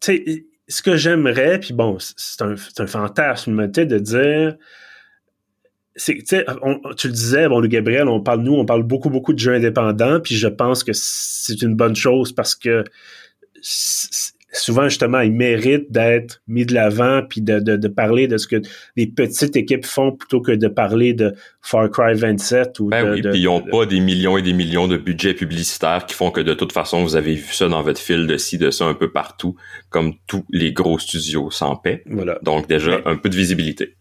ce 0.00 0.82
que 0.82 0.96
j'aimerais, 0.96 1.60
puis 1.60 1.74
bon, 1.74 1.98
c'est 1.98 2.42
un, 2.42 2.54
un 2.78 2.86
fantasme, 2.86 3.66
de 3.66 3.98
dire 3.98 4.56
c'est 5.96 6.18
tu 6.24 7.06
le 7.06 7.12
disais 7.12 7.48
bon 7.48 7.60
le 7.60 7.68
Gabriel 7.68 8.08
on 8.08 8.20
parle 8.20 8.42
nous 8.42 8.54
on 8.54 8.64
parle 8.64 8.82
beaucoup 8.82 9.10
beaucoup 9.10 9.32
de 9.32 9.38
jeux 9.38 9.54
indépendants 9.54 10.20
puis 10.20 10.34
je 10.34 10.48
pense 10.48 10.82
que 10.82 10.92
c'est 10.92 11.62
une 11.62 11.76
bonne 11.76 11.94
chose 11.94 12.32
parce 12.32 12.54
que 12.56 12.84
souvent 14.52 14.88
justement 14.88 15.20
ils 15.20 15.32
méritent 15.32 15.90
d'être 15.92 16.42
mis 16.48 16.66
de 16.66 16.74
l'avant 16.74 17.22
puis 17.28 17.42
de, 17.42 17.60
de, 17.60 17.88
parler 17.88 18.26
de 18.26 18.38
ce 18.38 18.48
que 18.48 18.56
les 18.96 19.06
petites 19.06 19.56
équipes 19.56 19.86
font 19.86 20.12
plutôt 20.12 20.40
que 20.40 20.52
de 20.52 20.66
parler 20.66 21.12
de 21.12 21.34
Far 21.62 21.88
Cry 21.90 22.14
27 22.14 22.80
ou 22.80 22.88
ben 22.88 23.12
oui, 23.12 23.22
puis 23.22 23.40
ils 23.40 23.48
ont 23.48 23.60
pas 23.60 23.86
des 23.86 24.00
millions 24.00 24.36
et 24.36 24.42
des 24.42 24.52
millions 24.52 24.88
de 24.88 24.96
budgets 24.96 25.34
publicitaires 25.34 26.06
qui 26.06 26.14
font 26.14 26.30
que 26.30 26.40
de 26.40 26.54
toute 26.54 26.72
façon 26.72 27.02
vous 27.02 27.16
avez 27.16 27.34
vu 27.34 27.52
ça 27.52 27.68
dans 27.68 27.82
votre 27.82 28.00
fil 28.00 28.26
de 28.26 28.36
ci 28.36 28.58
de 28.58 28.70
ça 28.70 28.84
un 28.84 28.94
peu 28.94 29.12
partout 29.12 29.54
comme 29.90 30.14
tous 30.26 30.44
les 30.50 30.72
gros 30.72 30.98
studios 30.98 31.50
sans 31.50 31.76
paix 31.76 32.02
voilà. 32.06 32.38
donc 32.42 32.68
déjà 32.68 33.00
un 33.04 33.16
peu 33.16 33.28
de 33.28 33.36
visibilité 33.36 33.96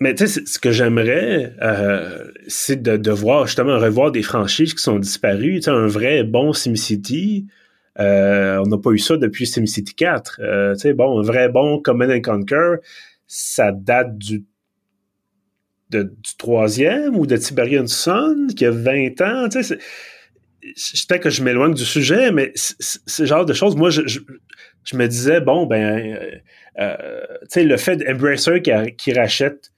mais 0.00 0.14
tu 0.14 0.26
sais, 0.26 0.42
ce 0.46 0.58
que 0.58 0.70
j'aimerais, 0.70 1.54
euh, 1.60 2.30
c'est 2.46 2.80
de, 2.80 2.96
de 2.96 3.10
voir 3.10 3.46
justement 3.46 3.78
revoir 3.78 4.12
des 4.12 4.22
franchises 4.22 4.74
qui 4.74 4.82
sont 4.82 4.98
disparues. 4.98 5.56
Tu 5.56 5.62
sais, 5.62 5.70
un 5.70 5.86
vrai 5.86 6.22
bon 6.22 6.52
SimCity. 6.52 7.46
Euh, 7.98 8.62
on 8.64 8.68
n'a 8.68 8.78
pas 8.78 8.90
eu 8.90 8.98
ça 8.98 9.16
depuis 9.16 9.46
SimCity 9.46 9.94
4. 9.94 10.40
Euh, 10.40 10.74
tu 10.74 10.80
sais, 10.80 10.92
bon, 10.92 11.18
un 11.18 11.22
vrai 11.22 11.48
bon 11.48 11.80
Command 11.80 12.10
and 12.10 12.20
Conquer, 12.22 12.76
ça 13.26 13.72
date 13.72 14.16
du 14.16 14.44
du 15.90 16.36
troisième 16.36 17.16
ou 17.16 17.26
de 17.26 17.36
Tiberian 17.36 17.86
Sun 17.86 18.48
qui 18.54 18.66
a 18.66 18.70
20 18.70 19.20
ans. 19.22 19.48
Tu 19.48 19.62
sais, 19.62 19.78
peut-être 21.08 21.22
que 21.22 21.30
je 21.30 21.42
m'éloigne 21.42 21.74
du 21.74 21.84
sujet, 21.84 22.30
mais 22.30 22.52
ce 22.54 23.24
genre 23.24 23.46
de 23.46 23.52
choses, 23.52 23.74
moi, 23.74 23.90
je, 23.90 24.02
je, 24.06 24.96
me 24.96 25.06
disais, 25.06 25.40
bon, 25.40 25.66
ben, 25.66 26.14
euh, 26.14 26.30
euh, 26.78 27.22
tu 27.42 27.46
sais, 27.48 27.64
le 27.64 27.76
fait 27.76 27.96
d'Embracer 27.96 28.62
qui 28.62 29.12
rachète 29.12 29.72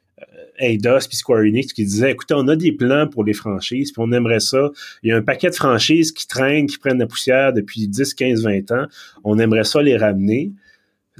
Eidos 0.61 1.08
puis 1.08 1.16
Square 1.16 1.40
Enix 1.40 1.72
qui 1.72 1.84
disait 1.84 2.12
écoutez, 2.12 2.34
on 2.36 2.46
a 2.48 2.56
des 2.56 2.72
plans 2.72 3.08
pour 3.08 3.24
les 3.24 3.32
franchises, 3.32 3.92
puis 3.92 4.02
on 4.04 4.12
aimerait 4.12 4.40
ça. 4.40 4.70
Il 5.02 5.11
y 5.11 5.12
a 5.12 5.16
un 5.16 5.22
paquet 5.22 5.50
de 5.50 5.54
franchises 5.54 6.12
qui 6.12 6.26
traînent, 6.26 6.66
qui 6.66 6.78
prennent 6.78 6.98
la 6.98 7.06
poussière 7.06 7.52
depuis 7.52 7.88
10, 7.88 8.14
15, 8.14 8.42
20 8.42 8.70
ans. 8.72 8.86
On 9.24 9.38
aimerait 9.38 9.64
ça 9.64 9.82
les 9.82 9.96
ramener. 9.96 10.52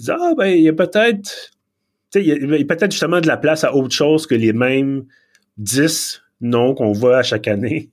ah 0.09 0.33
ben, 0.37 0.47
il 0.47 0.63
y 0.63 0.69
a 0.69 0.73
peut-être 0.73 1.53
il 2.15 2.25
y 2.25 2.33
a, 2.33 2.65
peut-être 2.65 2.91
justement 2.91 3.21
de 3.21 3.29
la 3.29 3.37
place 3.37 3.65
à 3.65 3.75
autre 3.75 3.95
chose 3.95 4.27
que 4.27 4.35
les 4.35 4.53
mêmes 4.53 5.05
10 5.59 6.23
noms 6.41 6.75
qu'on 6.75 6.93
voit 6.93 7.19
à 7.19 7.23
chaque 7.23 7.47
année. 7.47 7.91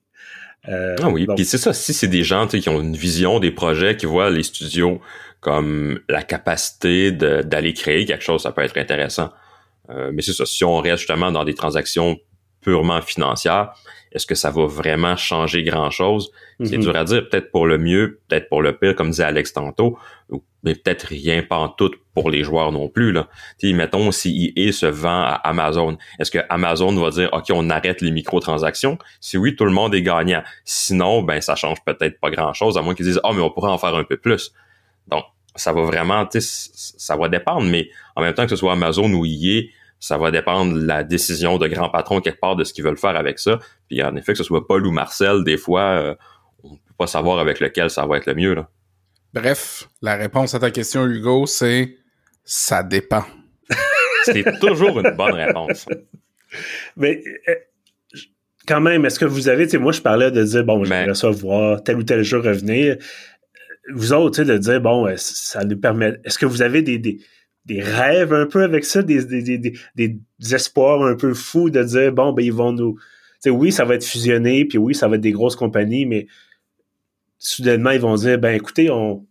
Euh, 0.69 0.95
ah 1.01 1.09
oui, 1.09 1.27
puis 1.35 1.45
c'est 1.45 1.57
ça, 1.57 1.71
si 1.71 1.93
c'est 1.93 2.07
des 2.07 2.23
gens 2.23 2.47
qui 2.47 2.67
ont 2.67 2.81
une 2.81 2.95
vision, 2.95 3.39
des 3.39 3.51
projets, 3.51 3.95
qui 3.95 4.05
voient 4.05 4.29
les 4.29 4.43
studios 4.43 4.99
comme 5.39 5.99
la 6.09 6.23
capacité 6.23 7.11
d'aller 7.11 7.73
créer 7.73 8.05
quelque 8.05 8.23
chose, 8.23 8.41
ça 8.41 8.51
peut 8.51 8.63
être 8.63 8.77
intéressant. 8.77 9.29
Euh, 9.89 10.11
mais 10.13 10.21
c'est 10.21 10.33
ça, 10.33 10.45
si 10.45 10.63
on 10.63 10.77
reste 10.77 10.99
justement 10.99 11.31
dans 11.31 11.43
des 11.43 11.53
transactions 11.53 12.17
purement 12.61 13.01
financières, 13.01 13.73
est-ce 14.11 14.25
que 14.25 14.35
ça 14.35 14.51
va 14.51 14.65
vraiment 14.65 15.15
changer 15.15 15.63
grand-chose? 15.63 16.31
C'est 16.63 16.77
mhm. 16.77 16.83
dur 16.83 16.95
à 16.95 17.03
dire, 17.03 17.29
peut-être 17.29 17.51
pour 17.51 17.67
le 17.67 17.77
mieux, 17.77 18.19
peut-être 18.27 18.49
pour 18.49 18.61
le 18.61 18.75
pire, 18.75 18.95
comme 18.95 19.11
disait 19.11 19.23
Alex 19.23 19.53
tantôt, 19.53 19.97
mais 20.63 20.75
peut-être 20.75 21.03
rien 21.03 21.43
pas 21.43 21.57
en 21.57 21.69
tout 21.69 21.91
pour 22.13 22.29
les 22.29 22.43
joueurs 22.43 22.71
non 22.71 22.89
plus. 22.89 23.11
Là. 23.11 23.27
T'sais, 23.57 23.73
mettons, 23.73 24.11
si 24.11 24.53
EA 24.55 24.71
se 24.71 24.85
vend 24.85 25.21
à 25.21 25.33
Amazon, 25.43 25.97
est-ce 26.19 26.31
que 26.31 26.39
Amazon 26.49 26.93
va 26.95 27.09
dire 27.11 27.29
OK, 27.31 27.45
on 27.51 27.69
arrête 27.69 28.01
les 28.01 28.11
microtransactions? 28.11 28.97
Si 29.21 29.37
oui, 29.37 29.55
tout 29.55 29.65
le 29.65 29.71
monde 29.71 29.93
est 29.93 30.01
gagnant. 30.01 30.41
Sinon, 30.65 31.21
ben 31.21 31.39
ça 31.41 31.55
change 31.55 31.77
peut-être 31.85 32.19
pas 32.19 32.31
grand-chose, 32.31 32.77
à 32.77 32.81
moins 32.81 32.95
qu'ils 32.95 33.05
disent 33.05 33.21
Ah, 33.23 33.31
mais 33.33 33.41
on 33.41 33.51
pourrait 33.51 33.71
en 33.71 33.77
faire 33.77 33.95
un 33.95 34.03
peu 34.03 34.17
plus. 34.17 34.51
Donc, 35.07 35.23
ça 35.55 35.73
va 35.73 35.81
vraiment, 35.81 36.27
ça 36.31 37.15
va 37.15 37.29
dépendre, 37.29 37.63
mais 37.63 37.89
en 38.15 38.21
même 38.21 38.33
temps 38.33 38.43
que 38.43 38.49
ce 38.49 38.55
soit 38.55 38.73
Amazon 38.73 39.11
ou 39.13 39.25
EA, 39.25 39.63
ça 39.99 40.17
va 40.17 40.31
dépendre 40.31 40.73
de 40.73 40.85
la 40.85 41.03
décision 41.03 41.57
de 41.57 41.67
grands 41.67 41.89
patrons 41.89 42.21
quelque 42.21 42.39
part 42.39 42.55
de 42.55 42.63
ce 42.63 42.73
qu'ils 42.73 42.83
veulent 42.83 42.97
faire 42.97 43.15
avec 43.15 43.39
ça. 43.39 43.59
Puis 43.87 44.03
en 44.03 44.15
effet, 44.15 44.33
que 44.33 44.37
ce 44.37 44.43
soit 44.43 44.67
Paul 44.67 44.85
ou 44.85 44.91
Marcel, 44.91 45.43
des 45.43 45.57
fois, 45.57 45.81
euh, 45.81 46.15
on 46.63 46.75
peut 46.75 46.93
pas 46.97 47.07
savoir 47.07 47.39
avec 47.39 47.59
lequel 47.59 47.89
ça 47.89 48.05
va 48.05 48.17
être 48.17 48.27
le 48.27 48.35
mieux. 48.35 48.53
Là. 48.53 48.69
Bref, 49.33 49.87
la 50.01 50.15
réponse 50.15 50.53
à 50.55 50.59
ta 50.59 50.71
question, 50.71 51.05
Hugo, 51.05 51.45
c'est 51.45 51.97
ça 52.43 52.83
dépend. 52.83 53.25
c'est 54.23 54.59
toujours 54.59 54.99
une 54.99 55.11
bonne 55.11 55.35
réponse. 55.35 55.85
Mais 56.95 57.21
euh, 57.49 57.55
quand 58.67 58.81
même, 58.81 59.05
est-ce 59.05 59.19
que 59.19 59.25
vous 59.25 59.49
avez, 59.49 59.65
tu 59.65 59.71
sais, 59.71 59.77
moi 59.77 59.91
je 59.91 60.01
parlais 60.01 60.31
de 60.31 60.43
dire, 60.43 60.63
bon, 60.63 60.83
j'aimerais 60.83 61.15
ça 61.15 61.29
voir 61.29 61.83
tel 61.83 61.97
ou 61.97 62.03
tel 62.03 62.23
jeu 62.23 62.39
revenir. 62.39 62.97
Vous 63.93 64.13
autres, 64.13 64.41
tu 64.41 64.45
sais, 64.45 64.53
de 64.53 64.57
dire, 64.57 64.81
bon, 64.81 65.07
ça 65.17 65.63
nous 65.63 65.79
permet. 65.79 66.19
Est-ce 66.23 66.37
que 66.37 66.45
vous 66.45 66.61
avez 66.61 66.81
des, 66.81 66.99
des, 66.99 67.19
des 67.67 67.81
rêves 67.81 68.33
un 68.33 68.45
peu 68.45 68.63
avec 68.63 68.85
ça, 68.85 69.03
des, 69.03 69.25
des, 69.25 69.57
des, 69.57 69.73
des, 69.95 70.55
espoirs 70.55 71.03
un 71.03 71.15
peu 71.15 71.33
fous 71.33 71.69
de 71.69 71.83
dire, 71.83 72.13
bon, 72.13 72.31
ben, 72.31 72.43
ils 72.43 72.53
vont 72.53 72.71
nous. 72.71 72.93
Tu 72.93 73.01
sais, 73.41 73.49
oui, 73.49 73.71
ça 73.71 73.83
va 73.83 73.95
être 73.95 74.05
fusionné, 74.05 74.65
puis 74.65 74.77
oui, 74.77 74.95
ça 74.95 75.07
va 75.07 75.15
être 75.15 75.21
des 75.21 75.33
grosses 75.33 75.57
compagnies, 75.57 76.05
mais 76.05 76.27
soudainement, 77.37 77.91
ils 77.91 77.99
vont 77.99 78.15
dire, 78.15 78.39
ben, 78.39 78.55
écoutez, 78.55 78.89
on, 78.89 79.25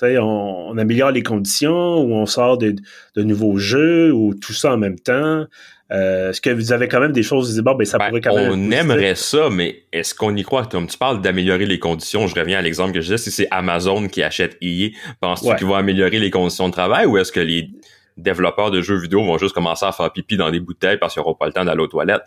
on, 0.00 0.06
on, 0.16 0.78
améliore 0.78 1.10
les 1.10 1.24
conditions, 1.24 1.98
ou 1.98 2.14
on 2.14 2.26
sort 2.26 2.56
de, 2.56 2.76
de, 3.16 3.22
nouveaux 3.24 3.58
jeux, 3.58 4.12
ou 4.12 4.34
tout 4.34 4.52
ça 4.52 4.74
en 4.74 4.78
même 4.78 4.98
temps. 4.98 5.46
Euh, 5.90 6.30
est-ce 6.30 6.40
que 6.40 6.50
vous 6.50 6.72
avez 6.72 6.86
quand 6.86 7.00
même 7.00 7.12
des 7.12 7.22
choses, 7.22 7.56
vous 7.56 7.62
bon, 7.62 7.74
ben, 7.74 7.86
ça 7.86 7.96
ben, 7.96 8.08
pourrait 8.08 8.20
quand 8.20 8.34
même. 8.34 8.52
On 8.52 8.70
aimerait 8.70 9.14
ça, 9.14 9.48
mais 9.50 9.84
est-ce 9.92 10.14
qu'on 10.14 10.36
y 10.36 10.42
croit? 10.42 10.66
Comme 10.66 10.86
tu 10.86 10.98
parles 10.98 11.22
d'améliorer 11.22 11.64
les 11.64 11.78
conditions, 11.78 12.26
je 12.26 12.34
reviens 12.34 12.58
à 12.58 12.62
l'exemple 12.62 12.92
que 12.92 13.00
je 13.00 13.06
disais, 13.06 13.18
si 13.18 13.30
c'est 13.30 13.48
Amazon 13.50 14.06
qui 14.08 14.22
achète 14.22 14.58
EA, 14.60 14.90
penses-tu 15.20 15.54
qu'ils 15.56 15.66
vont 15.66 15.76
améliorer 15.76 16.18
les 16.18 16.30
conditions 16.30 16.68
de 16.68 16.72
travail 16.72 17.06
ou 17.06 17.16
est-ce 17.16 17.32
que 17.32 17.40
les 17.40 17.70
développeurs 18.18 18.70
de 18.70 18.82
jeux 18.82 18.98
vidéo 18.98 19.24
vont 19.24 19.38
juste 19.38 19.54
commencer 19.54 19.86
à 19.86 19.92
faire 19.92 20.12
pipi 20.12 20.36
dans 20.36 20.50
des 20.50 20.60
bouteilles 20.60 20.98
parce 20.98 21.14
qu'ils 21.14 21.20
n'auront 21.20 21.34
pas 21.34 21.46
le 21.46 21.52
temps 21.52 21.64
d'aller 21.64 21.82
aux 21.82 21.88
toilettes? 21.88 22.24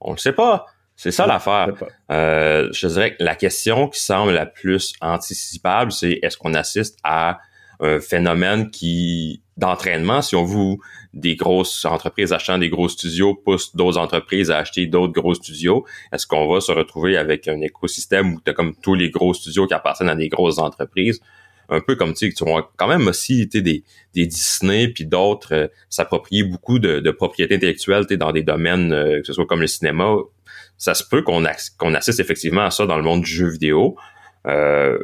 On 0.00 0.12
ne 0.12 0.18
sait 0.18 0.32
pas. 0.32 0.66
C'est 0.96 1.10
ça 1.10 1.26
l'affaire. 1.26 1.68
Euh, 2.10 2.68
je 2.72 2.86
dirais 2.86 3.16
que 3.16 3.22
la 3.22 3.34
question 3.34 3.88
qui 3.88 4.00
semble 4.00 4.32
la 4.32 4.46
plus 4.46 4.94
anticipable, 5.00 5.92
c'est 5.92 6.20
est-ce 6.22 6.38
qu'on 6.38 6.54
assiste 6.54 6.98
à 7.02 7.40
un 7.80 8.00
phénomène 8.00 8.70
qui 8.70 9.42
d'entraînement, 9.56 10.22
si 10.22 10.34
on 10.34 10.44
vous 10.44 10.80
des 11.12 11.36
grosses 11.36 11.84
entreprises 11.84 12.32
achetant 12.32 12.58
des 12.58 12.68
gros 12.68 12.88
studios 12.88 13.34
poussent 13.34 13.74
d'autres 13.76 13.98
entreprises 13.98 14.50
à 14.50 14.58
acheter 14.58 14.86
d'autres 14.86 15.12
gros 15.12 15.34
studios, 15.34 15.84
est-ce 16.12 16.26
qu'on 16.26 16.52
va 16.52 16.60
se 16.60 16.72
retrouver 16.72 17.16
avec 17.16 17.46
un 17.46 17.60
écosystème 17.60 18.34
où 18.34 18.40
tu 18.44 18.50
as 18.50 18.54
comme 18.54 18.74
tous 18.74 18.94
les 18.94 19.10
gros 19.10 19.32
studios 19.32 19.66
qui 19.66 19.74
appartiennent 19.74 20.08
à 20.08 20.16
des 20.16 20.28
grosses 20.28 20.58
entreprises? 20.58 21.20
Un 21.70 21.80
peu 21.80 21.96
comme 21.96 22.12
tu 22.12 22.28
sais, 22.28 22.32
tu 22.34 22.44
vois 22.44 22.72
quand 22.76 22.88
même 22.88 23.06
aussi 23.06 23.46
des, 23.46 23.84
des 24.14 24.26
Disney 24.26 24.88
puis 24.88 25.06
d'autres 25.06 25.54
euh, 25.54 25.68
s'approprier 25.88 26.42
beaucoup 26.42 26.78
de, 26.78 27.00
de 27.00 27.10
propriété 27.10 27.54
intellectuelle 27.54 28.04
dans 28.06 28.32
des 28.32 28.42
domaines, 28.42 28.92
euh, 28.92 29.20
que 29.20 29.26
ce 29.26 29.32
soit 29.32 29.46
comme 29.46 29.62
le 29.62 29.66
cinéma. 29.66 30.14
Ça 30.76 30.92
se 30.92 31.04
peut 31.04 31.22
qu'on 31.22 31.42
qu'on 31.78 31.94
assiste 31.94 32.20
effectivement 32.20 32.62
à 32.62 32.70
ça 32.70 32.84
dans 32.84 32.98
le 32.98 33.02
monde 33.02 33.22
du 33.22 33.30
jeu 33.30 33.48
vidéo. 33.48 33.96
Euh, 34.46 34.98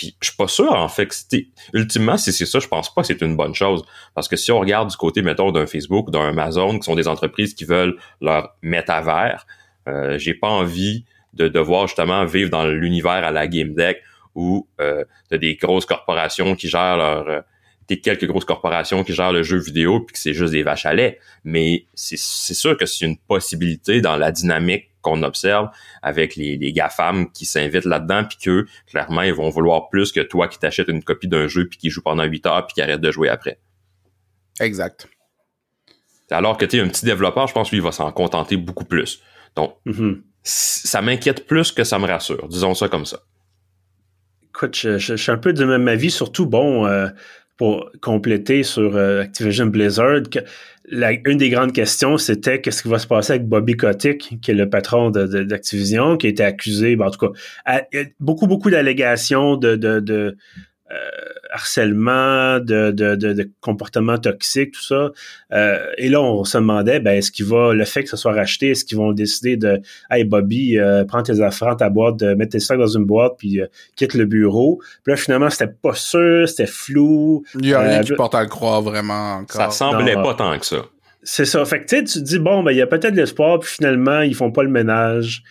puis 0.00 0.16
je 0.22 0.28
suis 0.28 0.36
pas 0.38 0.48
sûr 0.48 0.72
en 0.72 0.88
fait 0.88 1.08
que 1.08 1.14
c'était 1.14 1.48
ultimement 1.74 2.16
si 2.16 2.32
c'est 2.32 2.46
ça, 2.46 2.58
je 2.58 2.68
pense 2.68 2.94
pas 2.94 3.02
que 3.02 3.06
c'est 3.06 3.20
une 3.20 3.36
bonne 3.36 3.54
chose. 3.54 3.84
Parce 4.14 4.28
que 4.28 4.36
si 4.36 4.50
on 4.50 4.58
regarde 4.58 4.88
du 4.88 4.96
côté 4.96 5.20
mettons 5.20 5.52
d'un 5.52 5.66
Facebook, 5.66 6.10
d'un 6.10 6.28
Amazon 6.28 6.78
qui 6.78 6.84
sont 6.84 6.94
des 6.94 7.06
entreprises 7.06 7.52
qui 7.52 7.66
veulent 7.66 7.98
leur 8.22 8.56
métavers, 8.62 9.46
euh, 9.88 10.16
j'ai 10.16 10.32
pas 10.32 10.48
envie 10.48 11.04
de 11.34 11.48
devoir 11.48 11.86
justement 11.86 12.24
vivre 12.24 12.48
dans 12.48 12.64
l'univers 12.64 13.12
à 13.12 13.30
la 13.30 13.46
game 13.46 13.74
deck 13.74 14.02
où 14.34 14.66
euh, 14.80 15.04
t'as 15.28 15.36
des 15.36 15.56
grosses 15.56 15.84
corporations 15.84 16.54
qui 16.54 16.70
gèrent 16.70 16.96
leur 16.96 17.28
euh, 17.28 17.40
des 17.90 18.00
quelques 18.00 18.26
grosses 18.26 18.44
corporations 18.44 19.02
qui 19.02 19.12
gèrent 19.12 19.32
le 19.32 19.42
jeu 19.42 19.58
vidéo 19.58 20.00
puis 20.00 20.14
que 20.14 20.18
c'est 20.18 20.32
juste 20.32 20.52
des 20.52 20.62
vaches 20.62 20.86
à 20.86 20.94
lait, 20.94 21.18
mais 21.44 21.86
c'est 21.94 22.16
sûr 22.16 22.76
que 22.76 22.86
c'est 22.86 23.04
une 23.04 23.18
possibilité 23.18 24.00
dans 24.00 24.16
la 24.16 24.30
dynamique 24.30 24.90
qu'on 25.02 25.22
observe 25.22 25.70
avec 26.02 26.36
les, 26.36 26.56
les 26.56 26.72
GAFAM 26.72 27.32
qui 27.32 27.46
s'invitent 27.46 27.86
là-dedans, 27.86 28.24
puis 28.24 28.38
qu'eux, 28.38 28.66
clairement, 28.86 29.22
ils 29.22 29.34
vont 29.34 29.48
vouloir 29.48 29.88
plus 29.88 30.12
que 30.12 30.20
toi 30.20 30.46
qui 30.46 30.58
t'achètes 30.58 30.88
une 30.88 31.02
copie 31.02 31.26
d'un 31.26 31.48
jeu 31.48 31.66
puis 31.68 31.78
qui 31.78 31.90
joue 31.90 32.02
pendant 32.02 32.24
8 32.24 32.46
heures 32.46 32.66
puis 32.66 32.74
qui 32.74 32.82
arrête 32.82 33.00
de 33.00 33.10
jouer 33.10 33.28
après. 33.28 33.58
Exact. 34.60 35.08
Alors 36.30 36.56
que 36.56 36.64
tu 36.64 36.76
es 36.76 36.80
un 36.80 36.88
petit 36.88 37.04
développeur, 37.04 37.48
je 37.48 37.54
pense 37.54 37.70
lui, 37.70 37.78
il 37.78 37.82
va 37.82 37.92
s'en 37.92 38.12
contenter 38.12 38.56
beaucoup 38.56 38.84
plus. 38.84 39.20
Donc, 39.56 39.74
mm-hmm. 39.86 40.20
ça 40.44 41.02
m'inquiète 41.02 41.46
plus 41.46 41.72
que 41.72 41.82
ça 41.82 41.98
me 41.98 42.06
rassure. 42.06 42.46
Disons 42.46 42.74
ça 42.74 42.88
comme 42.88 43.06
ça. 43.06 43.20
Écoute, 44.50 44.76
je, 44.76 45.16
suis 45.16 45.32
un 45.32 45.38
peu 45.38 45.52
de 45.52 45.64
même 45.64 45.88
avis, 45.88 46.10
surtout, 46.10 46.44
bon, 46.44 46.86
euh, 46.86 47.08
pour 47.60 47.90
compléter 48.00 48.62
sur 48.62 48.96
euh, 48.96 49.20
Activision 49.20 49.66
Blizzard, 49.66 50.22
une 50.90 51.36
des 51.36 51.50
grandes 51.50 51.74
questions, 51.74 52.16
c'était 52.16 52.62
qu'est-ce 52.62 52.82
qui 52.82 52.88
va 52.88 52.98
se 52.98 53.06
passer 53.06 53.34
avec 53.34 53.46
Bobby 53.46 53.76
Kotick, 53.76 54.40
qui 54.40 54.50
est 54.50 54.54
le 54.54 54.70
patron 54.70 55.10
d'Activision, 55.10 56.16
qui 56.16 56.28
a 56.28 56.30
été 56.30 56.42
accusé, 56.42 56.96
ben, 56.96 57.08
en 57.08 57.10
tout 57.10 57.18
cas, 57.18 57.82
beaucoup, 58.18 58.46
beaucoup 58.46 58.70
d'allégations 58.70 59.58
de, 59.58 60.36
harcèlement, 61.52 62.58
de, 62.60 62.90
de, 62.90 63.14
de, 63.14 63.50
comportement 63.60 64.18
toxique, 64.18 64.72
tout 64.72 64.82
ça. 64.82 65.10
Euh, 65.52 65.86
et 65.98 66.08
là, 66.08 66.20
on 66.20 66.44
se 66.44 66.58
demandait, 66.58 67.00
ben, 67.00 67.12
est-ce 67.12 67.30
qu'il 67.30 67.46
va, 67.46 67.72
le 67.72 67.84
fait 67.84 68.04
que 68.04 68.08
ça 68.08 68.16
soit 68.16 68.32
racheté, 68.32 68.70
est-ce 68.70 68.84
qu'ils 68.84 68.98
vont 68.98 69.12
décider 69.12 69.56
de, 69.56 69.80
hey 70.10 70.24
Bobby, 70.24 70.78
euh, 70.78 71.04
prends 71.04 71.22
tes 71.22 71.40
affaires, 71.40 71.76
ta 71.76 71.90
boîte, 71.90 72.16
de, 72.16 72.34
mettre 72.34 72.52
tes 72.52 72.60
sacs 72.60 72.78
dans 72.78 72.86
une 72.86 73.04
boîte, 73.04 73.34
puis 73.38 73.60
quitte 73.96 74.14
le 74.14 74.24
bureau. 74.24 74.80
Puis 75.04 75.12
là, 75.12 75.16
finalement, 75.16 75.50
c'était 75.50 75.72
pas 75.72 75.94
sûr, 75.94 76.48
c'était 76.48 76.66
flou. 76.66 77.44
Il 77.58 77.66
y 77.66 77.74
a 77.74 77.80
rien 77.80 78.02
qui 78.02 78.12
porte 78.14 78.34
à 78.34 78.42
le 78.42 78.48
croire 78.48 78.82
vraiment 78.82 79.36
encore. 79.36 79.60
Ça 79.60 79.70
semblait 79.70 80.14
pas 80.14 80.34
tant 80.34 80.58
que 80.58 80.66
ça. 80.66 80.84
C'est 81.22 81.44
ça. 81.44 81.64
Fait 81.64 81.84
que 81.84 81.86
tu 81.86 82.04
te 82.04 82.18
dis, 82.18 82.38
bon, 82.38 82.62
ben, 82.62 82.72
il 82.72 82.78
y 82.78 82.82
a 82.82 82.86
peut-être 82.86 83.12
de 83.12 83.20
l'espoir, 83.20 83.58
puis 83.58 83.70
finalement, 83.70 84.20
ils 84.20 84.34
font 84.34 84.50
pas 84.50 84.62
le 84.62 84.70
ménage. 84.70 85.42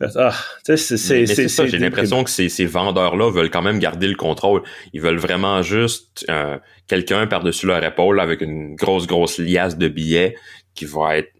Ah, 0.00 0.32
c'est 0.62 0.76
ça. 0.76 1.66
J'ai 1.66 1.78
l'impression 1.78 2.22
que 2.22 2.30
ces, 2.30 2.48
ces 2.48 2.66
vendeurs-là 2.66 3.30
veulent 3.30 3.50
quand 3.50 3.62
même 3.62 3.80
garder 3.80 4.06
le 4.06 4.14
contrôle. 4.14 4.62
Ils 4.92 5.00
veulent 5.00 5.18
vraiment 5.18 5.62
juste 5.62 6.24
euh, 6.30 6.56
quelqu'un 6.86 7.26
par-dessus 7.26 7.66
leur 7.66 7.82
épaule 7.82 8.20
avec 8.20 8.40
une 8.40 8.76
grosse, 8.76 9.06
grosse 9.06 9.38
liasse 9.38 9.76
de 9.76 9.88
billets 9.88 10.36
qui 10.74 10.84
va 10.84 11.18
être 11.18 11.32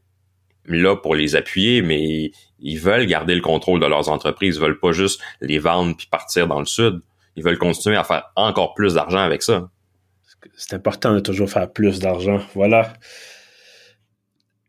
là 0.66 0.96
pour 0.96 1.14
les 1.14 1.36
appuyer, 1.36 1.82
mais 1.82 2.32
ils 2.58 2.78
veulent 2.78 3.06
garder 3.06 3.34
le 3.34 3.40
contrôle 3.40 3.80
de 3.80 3.86
leurs 3.86 4.08
entreprises. 4.08 4.56
Ils 4.56 4.60
veulent 4.60 4.80
pas 4.80 4.92
juste 4.92 5.20
les 5.40 5.58
vendre 5.58 5.96
puis 5.96 6.08
partir 6.10 6.48
dans 6.48 6.58
le 6.58 6.66
sud. 6.66 7.00
Ils 7.36 7.44
veulent 7.44 7.58
continuer 7.58 7.96
à 7.96 8.02
faire 8.02 8.24
encore 8.34 8.74
plus 8.74 8.94
d'argent 8.94 9.20
avec 9.20 9.42
ça. 9.42 9.70
C'est 10.56 10.74
important 10.74 11.14
de 11.14 11.20
toujours 11.20 11.48
faire 11.48 11.70
plus 11.70 12.00
d'argent. 12.00 12.40
Voilà. 12.54 12.92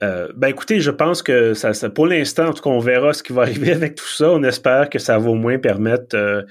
Euh, 0.02 0.30
ben 0.36 0.48
écoutez, 0.48 0.80
je 0.80 0.92
pense 0.92 1.22
que 1.22 1.54
ça, 1.54 1.74
pour 1.90 2.08
l'instant, 2.08 2.48
en 2.48 2.54
tout 2.54 2.64
cas, 2.64 2.70
on 2.70 2.80
verra 2.80 3.14
ce 3.14 3.24
qui 3.24 3.34
va 3.34 3.42
arriver 3.44 3.72
avec 3.72 3.96
tout 3.96 4.08
ça. 4.08 4.32
On 4.32 4.44
espère 4.44 4.90
que 4.90 5.00
ça 5.00 5.18
va 5.18 5.30
au 5.30 5.36
moins 5.36 5.58
permettre 5.58 6.16
euh, 6.16 6.44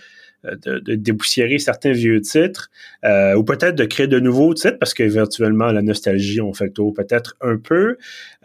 de, 0.45 0.79
de, 0.79 0.95
dépoussiérer 0.95 1.59
certains 1.59 1.91
vieux 1.91 2.21
titres 2.21 2.71
euh, 3.05 3.35
ou 3.35 3.43
peut-être 3.43 3.75
de 3.75 3.85
créer 3.85 4.07
de 4.07 4.21
nouveaux 4.21 4.55
titres 4.55 4.79
parce 4.79 4.95
qu'éventuellement 4.95 5.73
la 5.73 5.83
nostalgie 5.83 6.41
on 6.41 6.53
fait 6.53 6.67
le 6.67 6.73
tour 6.73 6.95
peut-être 6.95 7.35
un 7.41 7.57
peu. 7.57 7.97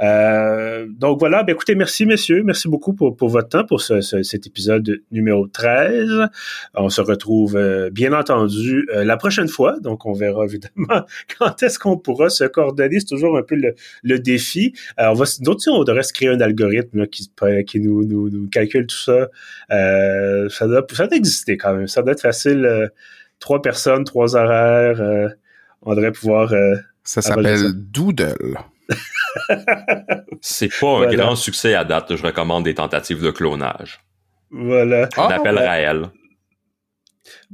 Euh, 0.01 0.87
donc 0.89 1.19
voilà, 1.19 1.43
ben 1.43 1.53
écoutez, 1.53 1.75
merci 1.75 2.07
messieurs, 2.07 2.41
merci 2.43 2.67
beaucoup 2.67 2.93
pour, 2.93 3.15
pour 3.15 3.29
votre 3.29 3.49
temps 3.49 3.65
pour 3.65 3.81
ce, 3.81 4.01
cet 4.01 4.47
épisode 4.47 5.01
numéro 5.11 5.47
13. 5.47 6.09
On 6.73 6.89
se 6.89 7.01
retrouve 7.01 7.59
bien 7.91 8.11
entendu 8.13 8.87
la 8.91 9.15
prochaine 9.17 9.47
fois, 9.47 9.79
donc 9.79 10.05
on 10.07 10.13
verra 10.13 10.45
évidemment 10.45 11.05
quand 11.37 11.61
est-ce 11.61 11.77
qu'on 11.77 11.97
pourra 11.97 12.29
se 12.29 12.43
coordonner, 12.45 12.99
c'est 12.99 13.05
toujours 13.05 13.37
un 13.37 13.43
peu 13.43 13.55
le, 13.55 13.75
le 14.01 14.19
défi. 14.19 14.73
on 14.97 15.13
va 15.13 15.25
d'autres 15.41 15.63
on 15.69 15.83
devrait 15.83 16.03
se 16.03 16.13
créer 16.13 16.29
un 16.29 16.41
algorithme 16.41 16.99
là, 16.99 17.07
qui, 17.07 17.29
qui 17.67 17.79
nous, 17.79 18.03
nous, 18.03 18.29
nous, 18.29 18.49
calcule 18.49 18.87
tout 18.87 18.97
ça. 18.97 19.29
ça 19.69 20.67
doit 20.67 20.85
ça 20.91 21.07
doit 21.07 21.17
exister 21.17 21.55
quand 21.57 21.75
même 21.75 21.82
ça 21.87 22.01
doit 22.01 22.13
être 22.13 22.21
facile. 22.21 22.65
Euh, 22.65 22.87
trois 23.39 23.61
personnes, 23.61 24.03
trois 24.03 24.35
horaires. 24.35 25.01
Euh, 25.01 25.29
on 25.81 25.95
devrait 25.95 26.11
pouvoir 26.11 26.53
euh, 26.53 26.75
Ça 27.03 27.21
s'appelle 27.21 27.73
Doodle. 27.73 28.57
C'est 30.41 30.69
pas 30.79 31.05
un 31.05 31.13
grand 31.13 31.35
succès 31.35 31.73
à 31.73 31.83
date. 31.83 32.15
Je 32.15 32.23
recommande 32.23 32.63
des 32.63 32.75
tentatives 32.75 33.21
de 33.21 33.31
clonage. 33.31 34.01
Voilà. 34.51 35.09
On 35.17 35.23
appelle 35.23 35.57
Raël. 35.57 36.09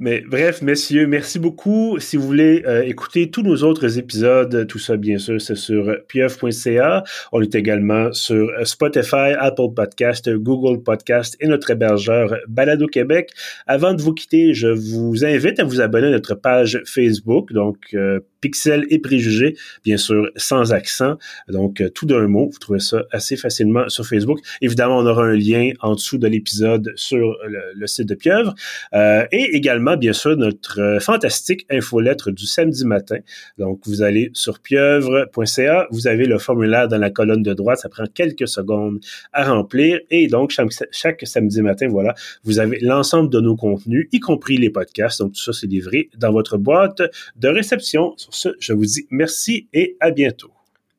Mais 0.01 0.23
bref, 0.25 0.61
messieurs, 0.61 1.07
merci 1.07 1.39
beaucoup. 1.39 1.99
Si 1.99 2.15
vous 2.15 2.25
voulez 2.25 2.63
euh, 2.65 2.83
écouter 2.83 3.29
tous 3.29 3.41
nos 3.41 3.63
autres 3.63 3.97
épisodes, 3.97 4.65
tout 4.65 4.79
ça, 4.79 4.95
bien 4.95 5.17
sûr, 5.17 5.41
c'est 5.41 5.55
sur 5.55 5.93
pieuf.ca. 6.07 7.03
On 7.33 7.41
est 7.41 7.53
également 7.53 8.13
sur 8.13 8.49
Spotify, 8.63 9.33
Apple 9.37 9.73
Podcast, 9.75 10.33
Google 10.33 10.83
Podcast 10.83 11.35
et 11.41 11.47
notre 11.47 11.71
hébergeur 11.71 12.33
Balado 12.47 12.87
Québec. 12.87 13.31
Avant 13.67 13.93
de 13.93 14.01
vous 14.01 14.13
quitter, 14.13 14.53
je 14.53 14.69
vous 14.69 15.25
invite 15.25 15.59
à 15.59 15.65
vous 15.65 15.81
abonner 15.81 16.07
à 16.07 16.11
notre 16.11 16.33
page 16.33 16.81
Facebook, 16.85 17.51
donc 17.51 17.87
euh, 17.93 18.21
Pixel 18.39 18.85
et 18.89 18.99
Préjugés, 18.99 19.57
bien 19.83 19.97
sûr, 19.97 20.29
sans 20.37 20.71
accent. 20.71 21.17
Donc, 21.49 21.81
euh, 21.81 21.89
tout 21.89 22.05
d'un 22.05 22.25
mot, 22.27 22.47
vous 22.49 22.59
trouvez 22.59 22.79
ça 22.79 23.03
assez 23.11 23.35
facilement 23.35 23.89
sur 23.89 24.07
Facebook. 24.07 24.39
Évidemment, 24.61 24.99
on 24.99 25.05
aura 25.05 25.25
un 25.25 25.35
lien 25.35 25.71
en 25.81 25.95
dessous 25.95 26.17
de 26.17 26.27
l'épisode 26.29 26.93
sur 26.95 27.35
le, 27.45 27.87
site 27.87 28.07
de 28.07 28.15
Pieuvre. 28.15 28.55
et 28.93 29.57
également, 29.57 29.88
bien 29.95 30.13
sûr, 30.13 30.35
notre 30.37 30.79
euh, 30.79 30.99
fantastique 30.99 31.65
infolettre 31.69 32.31
du 32.31 32.45
samedi 32.45 32.85
matin. 32.85 33.17
Donc, 33.57 33.81
vous 33.85 34.01
allez 34.01 34.31
sur 34.33 34.59
pieuvre.ca, 34.59 35.87
vous 35.91 36.07
avez 36.07 36.25
le 36.25 36.37
formulaire 36.37 36.87
dans 36.87 36.97
la 36.97 37.09
colonne 37.09 37.43
de 37.43 37.53
droite, 37.53 37.79
ça 37.79 37.89
prend 37.89 38.05
quelques 38.13 38.47
secondes 38.47 38.99
à 39.33 39.51
remplir. 39.51 39.99
Et 40.09 40.27
donc, 40.27 40.53
chaque, 40.91 41.21
samedi 41.25 41.61
matin, 41.61 41.87
voilà, 41.87 42.13
vous 42.43 42.59
avez 42.59 42.79
l'ensemble 42.79 43.29
de 43.29 43.39
nos 43.39 43.55
contenus, 43.55 44.07
y 44.11 44.19
compris 44.19 44.57
les 44.57 44.69
podcasts. 44.69 45.19
Donc, 45.19 45.33
tout 45.33 45.41
ça, 45.41 45.53
c'est 45.53 45.67
livré 45.67 46.09
dans 46.17 46.31
votre 46.31 46.57
boîte 46.57 47.01
de 47.35 47.47
réception. 47.47 48.13
Sur 48.17 48.33
ce, 48.33 48.49
je 48.59 48.73
vous 48.73 48.85
dis 48.85 49.07
merci 49.09 49.67
et 49.73 49.97
à 49.99 50.11
bientôt. 50.11 50.51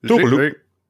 Tourlou. 0.06 0.38